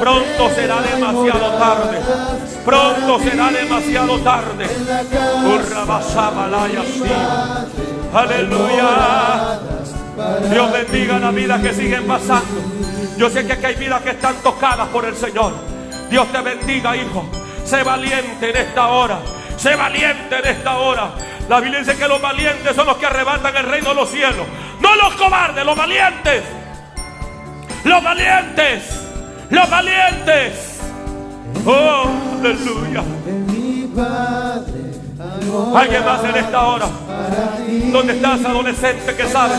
pronto 0.00 0.50
será 0.54 0.80
demasiado 0.80 1.50
tarde. 1.58 1.98
Pronto 2.64 3.18
será 3.18 3.50
demasiado 3.50 4.18
tarde. 4.20 4.66
Aleluya. 8.14 9.60
Dios 10.50 10.72
bendiga 10.72 11.18
la 11.18 11.30
vida 11.32 11.60
que 11.60 11.74
siguen 11.74 12.06
pasando. 12.06 12.62
Yo 13.18 13.28
sé 13.28 13.46
que 13.46 13.66
hay 13.66 13.74
vidas 13.74 14.00
que 14.00 14.10
están 14.10 14.36
tocadas 14.36 14.88
por 14.88 15.04
el 15.04 15.16
Señor. 15.16 15.52
Dios 16.08 16.26
te 16.32 16.40
bendiga, 16.40 16.96
hijo. 16.96 17.26
Sé 17.66 17.82
valiente 17.82 18.50
en 18.50 18.56
esta 18.56 18.86
hora. 18.86 19.18
Sé 19.56 19.74
valiente 19.74 20.38
en 20.38 20.46
esta 20.46 20.76
hora. 20.76 21.10
La 21.48 21.60
Biblia 21.60 21.80
dice 21.80 21.96
que 21.96 22.06
los 22.06 22.20
valientes 22.20 22.76
son 22.76 22.86
los 22.86 22.96
que 22.96 23.06
arrebatan 23.06 23.56
el 23.56 23.64
reino 23.64 23.88
de 23.88 23.94
los 23.96 24.08
cielos. 24.08 24.46
No 24.80 24.94
los 24.94 25.14
cobardes, 25.14 25.64
los 25.66 25.76
valientes. 25.76 26.44
Los 27.84 28.02
valientes. 28.04 28.82
Los 29.50 29.68
valientes. 29.68 30.80
Oh, 31.64 32.08
aleluya. 32.38 33.02
Alguien 35.74 36.04
más 36.04 36.24
en 36.24 36.36
esta 36.36 36.62
hora. 36.62 36.86
¿Dónde 37.92 38.12
está 38.14 38.34
esa 38.34 38.48
adolescente 38.50 39.14
que 39.14 39.26
sabe 39.28 39.54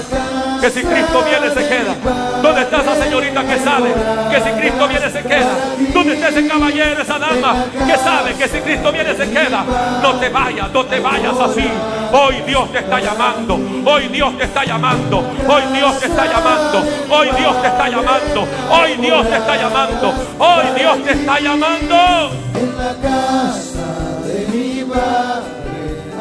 que 0.61 0.69
si 0.69 0.81
Cristo 0.83 1.23
viene 1.23 1.49
se 1.53 1.67
queda? 1.67 1.95
¿Dónde 2.41 2.61
está 2.61 2.81
esa 2.81 2.95
señorita 2.95 3.43
que 3.43 3.59
sabe 3.59 3.93
que 4.31 4.41
si 4.41 4.49
Cristo 4.59 4.87
viene 4.87 5.09
se 5.09 5.21
queda? 5.23 5.49
¿Dónde 5.93 6.13
está 6.13 6.29
ese 6.29 6.47
caballero, 6.47 7.01
esa 7.01 7.19
dama 7.19 7.65
que 7.85 7.97
sabe 7.97 8.33
que 8.35 8.47
si 8.47 8.59
Cristo 8.59 8.91
viene 8.91 9.15
se 9.15 9.29
queda? 9.29 9.65
No 10.01 10.13
te 10.13 10.29
vayas, 10.29 10.71
no 10.71 10.85
te 10.85 10.99
vayas 10.99 11.39
así. 11.39 11.69
Hoy 12.11 12.35
Dios 12.45 12.71
te 12.71 12.79
está 12.79 12.99
llamando. 12.99 13.59
Hoy 13.85 14.07
Dios 14.07 14.37
te 14.37 14.43
está 14.45 14.63
llamando. 14.63 15.23
Hoy 15.47 15.63
Dios 15.73 15.99
te 15.99 16.05
está 16.05 16.25
llamando. 16.25 16.83
Hoy 17.09 17.27
Dios 17.37 17.61
te 17.61 17.67
está 17.67 17.89
llamando. 17.89 18.47
Hoy 18.69 18.97
Dios 18.97 19.29
te 19.29 19.37
está 19.37 19.57
llamando. 19.57 20.13
Hoy 20.39 20.65
Dios 20.77 21.03
te 21.03 21.11
está 21.11 21.39
llamando. 21.39 22.31
En 22.55 22.77
la 22.77 22.93
casa 23.01 24.23
de 24.25 24.47
mi 24.51 24.83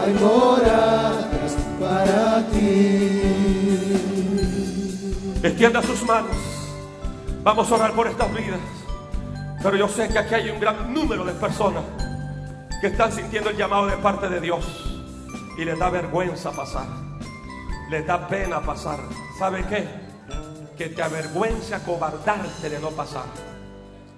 hay 0.06 0.14
para 1.80 2.46
ti. 2.50 3.22
Extienda 5.42 5.82
sus 5.82 6.02
manos. 6.04 6.36
Vamos 7.42 7.70
a 7.70 7.74
orar 7.74 7.92
por 7.92 8.06
estas 8.06 8.32
vidas. 8.34 8.60
Pero 9.62 9.76
yo 9.76 9.88
sé 9.88 10.08
que 10.08 10.18
aquí 10.18 10.34
hay 10.34 10.50
un 10.50 10.60
gran 10.60 10.92
número 10.92 11.24
de 11.24 11.32
personas 11.32 11.84
que 12.80 12.88
están 12.88 13.12
sintiendo 13.12 13.50
el 13.50 13.56
llamado 13.56 13.86
de 13.86 13.96
parte 13.96 14.28
de 14.28 14.40
Dios. 14.40 14.64
Y 15.58 15.64
les 15.64 15.78
da 15.78 15.90
vergüenza 15.90 16.52
pasar. 16.52 16.86
Les 17.90 18.06
da 18.06 18.28
pena 18.28 18.60
pasar. 18.60 19.00
¿Sabe 19.38 19.64
qué? 19.66 19.86
Que 20.76 20.88
te 20.88 21.02
avergüence 21.02 21.74
acobardarte 21.74 22.68
de 22.68 22.78
no 22.78 22.90
pasar. 22.90 23.26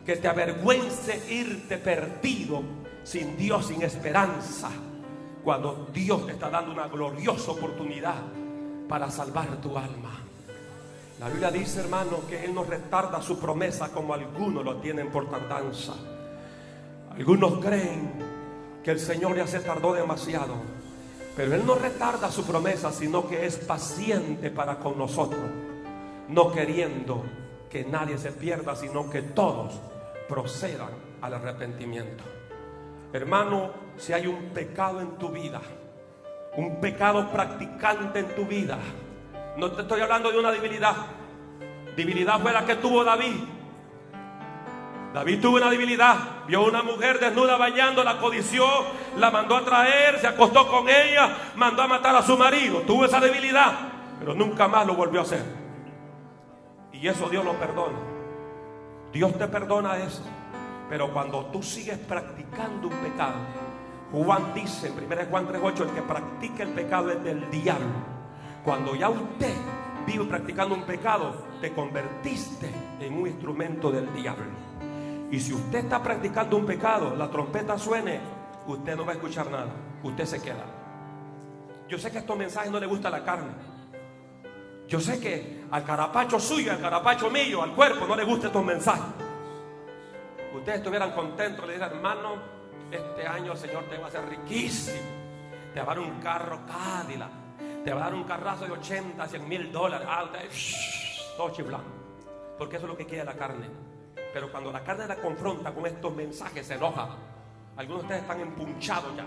Que 0.05 0.17
te 0.17 0.29
avergüence 0.29 1.23
irte 1.31 1.79
perdido 1.79 2.63
sin 3.05 3.37
Dios, 3.37 3.67
sin 3.67 3.83
esperanza. 3.83 4.71
Cuando 5.49 5.89
Dios 5.95 6.27
te 6.27 6.33
está 6.33 6.51
dando 6.51 6.73
una 6.73 6.89
gloriosa 6.89 7.53
oportunidad 7.53 8.17
para 8.87 9.11
salvar 9.11 9.59
tu 9.63 9.79
alma. 9.79 10.21
La 11.19 11.31
Biblia 11.31 11.51
dice, 11.51 11.81
hermano, 11.81 12.19
que 12.29 12.45
Él 12.45 12.55
no 12.55 12.65
retarda 12.65 13.23
su 13.23 13.39
promesa 13.39 13.89
como 13.89 14.13
algunos 14.13 14.63
lo 14.63 14.77
tienen 14.77 15.11
por 15.11 15.31
tardanza. 15.31 15.95
Algunos 17.15 17.65
creen 17.65 18.13
que 18.85 18.91
el 18.91 19.01
Señor 19.01 19.37
ya 19.37 19.47
se 19.47 19.61
tardó 19.61 19.95
demasiado. 19.95 20.55
Pero 21.35 21.55
Él 21.55 21.65
no 21.65 21.77
retarda 21.77 22.31
su 22.31 22.45
promesa, 22.45 22.93
sino 22.93 23.27
que 23.27 23.47
es 23.47 23.57
paciente 23.57 24.51
para 24.51 24.79
con 24.79 24.99
nosotros. 24.99 25.41
No 26.29 26.53
queriendo 26.53 27.23
que 27.71 27.87
nadie 27.87 28.19
se 28.19 28.33
pierda, 28.33 28.77
sino 28.77 29.09
que 29.09 29.23
todos 29.23 29.73
procedan 30.29 30.91
al 31.23 31.33
arrepentimiento. 31.33 32.38
Hermano, 33.13 33.71
si 33.97 34.13
hay 34.13 34.27
un 34.27 34.51
pecado 34.51 35.01
en 35.01 35.17
tu 35.17 35.31
vida, 35.31 35.61
un 36.57 36.81
pecado 36.81 37.31
practicante 37.31 38.19
en 38.19 38.35
tu 38.35 38.45
vida, 38.45 38.79
no 39.57 39.71
te 39.73 39.83
estoy 39.83 40.01
hablando 40.01 40.31
de 40.31 40.39
una 40.39 40.51
debilidad. 40.51 40.95
Debilidad 41.97 42.41
fue 42.41 42.53
la 42.53 42.65
que 42.65 42.77
tuvo 42.77 43.03
David. 43.03 43.35
David 45.15 45.41
tuvo 45.41 45.57
una 45.57 45.71
debilidad. 45.71 46.17
Vio 46.47 46.65
una 46.65 46.83
mujer 46.83 47.19
desnuda 47.19 47.57
bañando, 47.57 48.05
la 48.05 48.19
codició, 48.19 48.65
la 49.17 49.31
mandó 49.31 49.57
a 49.57 49.65
traer, 49.65 50.19
se 50.21 50.27
acostó 50.27 50.69
con 50.69 50.89
ella, 50.89 51.53
mandó 51.57 51.83
a 51.83 51.89
matar 51.89 52.15
a 52.15 52.23
su 52.23 52.37
marido. 52.37 52.83
Tuvo 52.83 53.05
esa 53.05 53.21
debilidad, 53.21 53.73
pero 54.19 54.35
nunca 54.35 54.69
más 54.69 54.87
lo 54.87 54.95
volvió 54.95 55.21
a 55.21 55.23
hacer. 55.25 55.43
Y 56.93 57.09
eso 57.09 57.29
Dios 57.29 57.45
lo 57.45 57.55
perdona. 57.55 57.99
Dios 59.13 59.37
te 59.39 59.49
perdona 59.49 59.97
eso. 59.97 60.23
Pero 60.89 61.13
cuando 61.13 61.47
tú 61.47 61.63
sigues 61.63 61.99
practicando 61.99 62.89
un 62.89 62.95
pecado, 62.95 63.37
Juan 64.13 64.55
dice 64.55 64.89
en 64.89 64.95
1 64.95 65.27
Juan 65.31 65.47
3:8, 65.47 65.83
el 65.83 65.91
que 65.91 66.03
practica 66.03 66.63
el 66.63 66.71
pecado 66.71 67.11
es 67.11 67.23
del 67.23 67.51
diablo. 67.51 68.19
Cuando 68.65 68.95
ya 68.95 69.11
usted 69.11 69.55
vive 70.07 70.25
practicando 70.25 70.75
un 70.75 70.85
pecado, 70.85 71.35
te 71.61 71.73
convertiste 71.73 72.71
en 73.01 73.15
un 73.15 73.27
instrumento 73.27 73.91
del 73.91 74.13
diablo. 74.15 74.47
Y 75.31 75.39
si 75.41 75.53
usted 75.53 75.81
está 75.81 76.03
practicando 76.03 76.57
un 76.57 76.65
pecado, 76.65 77.15
la 77.15 77.29
trompeta 77.31 77.79
suene, 77.79 78.21
usted 78.67 78.97
no 78.97 79.05
va 79.05 79.13
a 79.13 79.15
escuchar 79.17 79.51
nada, 79.51 79.71
usted 80.03 80.25
se 80.25 80.41
queda. 80.41 80.65
Yo 81.87 81.99
sé 81.99 82.11
que 82.11 82.19
estos 82.19 82.37
mensajes 82.37 82.71
no 82.71 82.81
le 82.81 82.87
gusta 82.87 83.11
la 83.11 83.23
carne. 83.23 83.53
Yo 84.87 85.01
sé 85.01 85.21
que 85.21 85.65
al 85.71 85.85
carapacho 85.85 86.41
suyo, 86.41 86.73
al 86.73 86.81
carapacho 86.81 87.31
mío, 87.31 87.63
al 87.63 87.75
cuerpo 87.75 88.07
no 88.07 88.17
le 88.17 88.25
gustan 88.25 88.47
estos 88.47 88.65
mensajes. 88.65 89.28
Ustedes 90.55 90.79
estuvieran 90.79 91.13
contentos, 91.13 91.67
le 91.67 91.75
dijeran, 91.75 91.97
hermano, 91.97 92.59
este 92.91 93.27
año 93.27 93.53
el 93.53 93.59
Señor 93.59 93.85
te 93.85 93.99
va 93.99 94.07
a 94.07 94.09
hacer 94.09 94.29
riquísimo. 94.29 94.99
Te 95.75 95.81
va 95.81 95.93
a 95.93 95.95
dar 95.95 95.99
un 96.01 96.21
carro 96.21 96.61
Cadillac. 96.67 97.31
Te 97.85 97.93
va 97.93 98.01
a 98.01 98.05
dar 98.05 98.15
un 98.15 98.25
carrazo 98.25 98.65
de 98.65 98.73
80, 98.73 99.27
100 99.27 99.49
mil 99.49 99.71
dólares. 99.71 100.09
Shh, 100.51 101.37
todo 101.37 101.51
chiflando. 101.51 101.89
Porque 102.57 102.77
eso 102.77 102.87
es 102.87 102.91
lo 102.91 102.97
que 102.97 103.07
quiere 103.07 103.25
la 103.25 103.35
carne. 103.35 103.69
Pero 104.33 104.51
cuando 104.51 104.73
la 104.73 104.83
carne 104.83 105.07
la 105.07 105.17
confronta 105.17 105.73
con 105.73 105.87
estos 105.87 106.15
mensajes, 106.15 106.67
se 106.67 106.75
enoja. 106.75 107.09
Algunos 107.77 108.03
de 108.03 108.07
ustedes 108.07 108.23
están 108.23 108.41
empunchados 108.41 109.17
ya. 109.17 109.27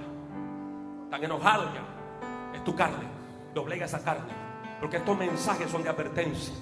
Están 1.05 1.23
enojados 1.23 1.73
ya. 1.73 2.55
Es 2.55 2.63
tu 2.63 2.75
carne. 2.75 3.05
Doblega 3.53 3.85
esa 3.85 4.03
carne. 4.03 4.33
Porque 4.79 4.97
estos 4.97 5.17
mensajes 5.17 5.69
son 5.69 5.83
de 5.83 5.89
advertencia. 5.89 6.53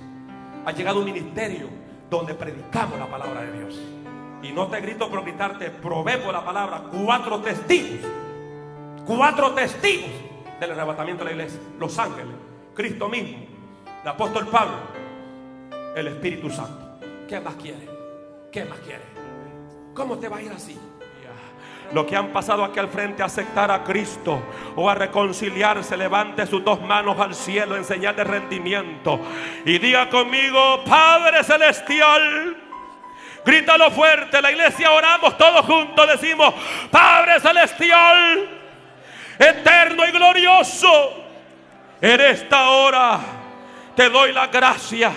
Ha 0.65 0.71
llegado 0.71 0.99
un 0.99 1.05
ministerio 1.05 1.69
donde 2.09 2.33
predicamos 2.35 2.99
la 2.99 3.07
palabra 3.07 3.41
de 3.41 3.51
Dios. 3.59 3.79
Y 4.41 4.51
no 4.51 4.67
te 4.67 4.79
grito 4.79 5.09
por 5.09 5.23
gritarte, 5.23 5.69
probé 5.69 6.17
por 6.17 6.33
la 6.33 6.43
palabra 6.43 6.83
cuatro 6.91 7.39
testigos, 7.39 7.99
cuatro 9.05 9.51
testigos 9.51 10.11
del 10.59 10.71
arrebatamiento 10.71 11.23
de 11.23 11.31
la 11.31 11.35
iglesia, 11.35 11.59
los 11.77 11.97
ángeles, 11.99 12.35
Cristo 12.73 13.09
mismo, 13.09 13.37
el 14.01 14.07
apóstol 14.07 14.47
Pablo, 14.47 14.77
el 15.95 16.07
Espíritu 16.07 16.49
Santo. 16.49 16.99
¿Qué 17.27 17.39
más 17.39 17.55
quiere? 17.55 17.87
¿Qué 18.51 18.65
más 18.65 18.79
quiere? 18.79 19.03
¿Cómo 19.93 20.17
te 20.17 20.29
va 20.29 20.37
a 20.37 20.41
ir 20.41 20.51
así? 20.51 20.79
Lo 21.91 22.05
que 22.05 22.15
han 22.15 22.27
pasado 22.27 22.63
aquí 22.63 22.77
al 22.77 22.87
frente 22.87 23.23
a 23.23 23.25
aceptar 23.25 23.71
a 23.71 23.83
Cristo 23.83 24.39
o 24.75 24.89
a 24.89 24.95
reconciliarse, 24.95 25.97
levante 25.97 26.45
sus 26.45 26.63
dos 26.63 26.79
manos 26.81 27.19
al 27.19 27.33
cielo 27.33 27.75
en 27.75 27.83
señal 27.83 28.15
de 28.15 28.23
rendimiento 28.23 29.19
y 29.65 29.79
diga 29.79 30.07
conmigo, 30.09 30.83
Padre 30.85 31.43
Celestial. 31.43 32.68
Grítalo 33.45 33.89
fuerte, 33.91 34.41
la 34.41 34.51
iglesia 34.51 34.91
oramos 34.91 35.37
todos 35.37 35.65
juntos, 35.65 36.07
decimos, 36.07 36.53
Padre 36.91 37.39
Celestial, 37.39 38.49
eterno 39.39 40.05
y 40.05 40.11
glorioso, 40.11 41.23
en 42.01 42.21
esta 42.21 42.69
hora 42.69 43.19
te 43.95 44.09
doy 44.09 44.31
la 44.31 44.47
gracia 44.47 45.11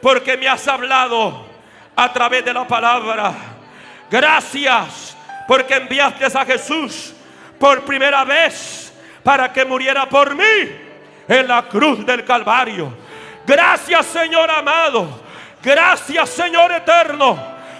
porque 0.00 0.36
me 0.36 0.48
has 0.48 0.66
hablado 0.68 1.46
a 1.96 2.12
través 2.12 2.44
de 2.44 2.52
la 2.52 2.66
palabra. 2.66 3.32
Gracias 4.10 5.16
porque 5.46 5.74
enviaste 5.74 6.24
a 6.26 6.44
Jesús 6.44 7.12
por 7.58 7.84
primera 7.84 8.24
vez 8.24 8.92
para 9.22 9.52
que 9.52 9.64
muriera 9.64 10.08
por 10.08 10.34
mí 10.34 10.44
en 11.26 11.48
la 11.48 11.62
cruz 11.68 12.06
del 12.06 12.24
Calvario. 12.24 12.96
Gracias 13.46 14.06
Señor 14.06 14.50
amado, 14.50 15.22
gracias 15.62 16.30
Señor 16.30 16.72
eterno 16.72 17.38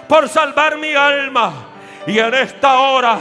por 0.09 0.29
salvar 0.29 0.79
mi 0.79 0.95
alma. 0.95 1.53
Y 2.07 2.19
en 2.19 2.35
esta 2.35 2.79
hora 2.79 3.19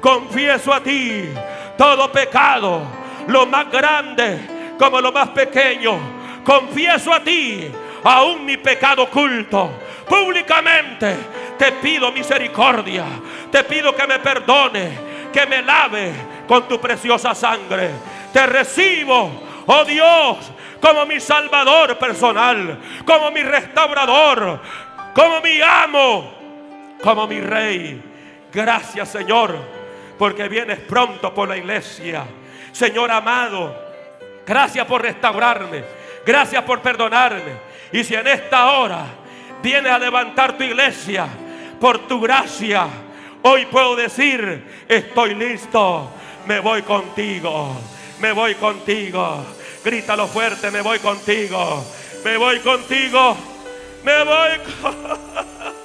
confieso 0.00 0.72
a 0.72 0.80
ti 0.80 1.28
todo 1.76 2.10
pecado, 2.12 2.82
lo 3.26 3.46
más 3.46 3.70
grande 3.70 4.74
como 4.78 5.00
lo 5.00 5.12
más 5.12 5.28
pequeño. 5.30 5.98
Confieso 6.44 7.12
a 7.12 7.20
ti 7.20 7.70
aún 8.04 8.44
mi 8.44 8.56
pecado 8.56 9.02
oculto 9.02 9.70
públicamente 10.08 11.16
te 11.56 11.72
pido 11.72 12.10
misericordia. 12.10 13.04
Te 13.52 13.64
pido 13.64 13.94
que 13.94 14.06
me 14.06 14.18
perdone, 14.18 14.90
que 15.32 15.46
me 15.46 15.62
lave 15.62 16.12
con 16.48 16.66
tu 16.66 16.80
preciosa 16.80 17.34
sangre. 17.34 17.90
Te 18.32 18.46
recibo, 18.46 19.30
oh 19.66 19.84
Dios, 19.84 20.38
como 20.80 21.06
mi 21.06 21.20
salvador 21.20 21.98
personal, 21.98 22.78
como 23.04 23.30
mi 23.30 23.42
restaurador, 23.42 24.60
como 25.14 25.40
mi 25.40 25.60
amo, 25.60 26.32
como 27.02 27.26
mi 27.26 27.40
rey. 27.40 28.02
Gracias 28.52 29.08
Señor, 29.10 29.56
porque 30.18 30.48
vienes 30.48 30.78
pronto 30.80 31.32
por 31.32 31.48
la 31.48 31.56
iglesia. 31.56 32.24
Señor 32.72 33.10
amado, 33.10 33.74
gracias 34.46 34.86
por 34.86 35.02
restaurarme, 35.02 35.84
gracias 36.24 36.62
por 36.64 36.80
perdonarme. 36.80 37.70
Y 37.92 38.04
si 38.04 38.14
en 38.14 38.26
esta 38.26 38.72
hora 38.72 39.04
vienes 39.62 39.92
a 39.92 39.98
levantar 39.98 40.56
tu 40.56 40.64
iglesia, 40.64 41.26
por 41.80 42.06
tu 42.06 42.20
gracia, 42.20 42.86
hoy 43.42 43.66
puedo 43.66 43.96
decir, 43.96 44.84
estoy 44.88 45.34
listo, 45.34 46.10
me 46.46 46.60
voy 46.60 46.82
contigo, 46.82 47.74
me 48.20 48.32
voy 48.32 48.54
contigo. 48.54 49.44
Grítalo 49.82 50.28
fuerte, 50.28 50.70
me 50.70 50.82
voy 50.82 50.98
contigo, 50.98 51.84
me 52.22 52.36
voy 52.36 52.60
contigo, 52.60 53.36
me 54.04 54.24
voy. 54.24 54.50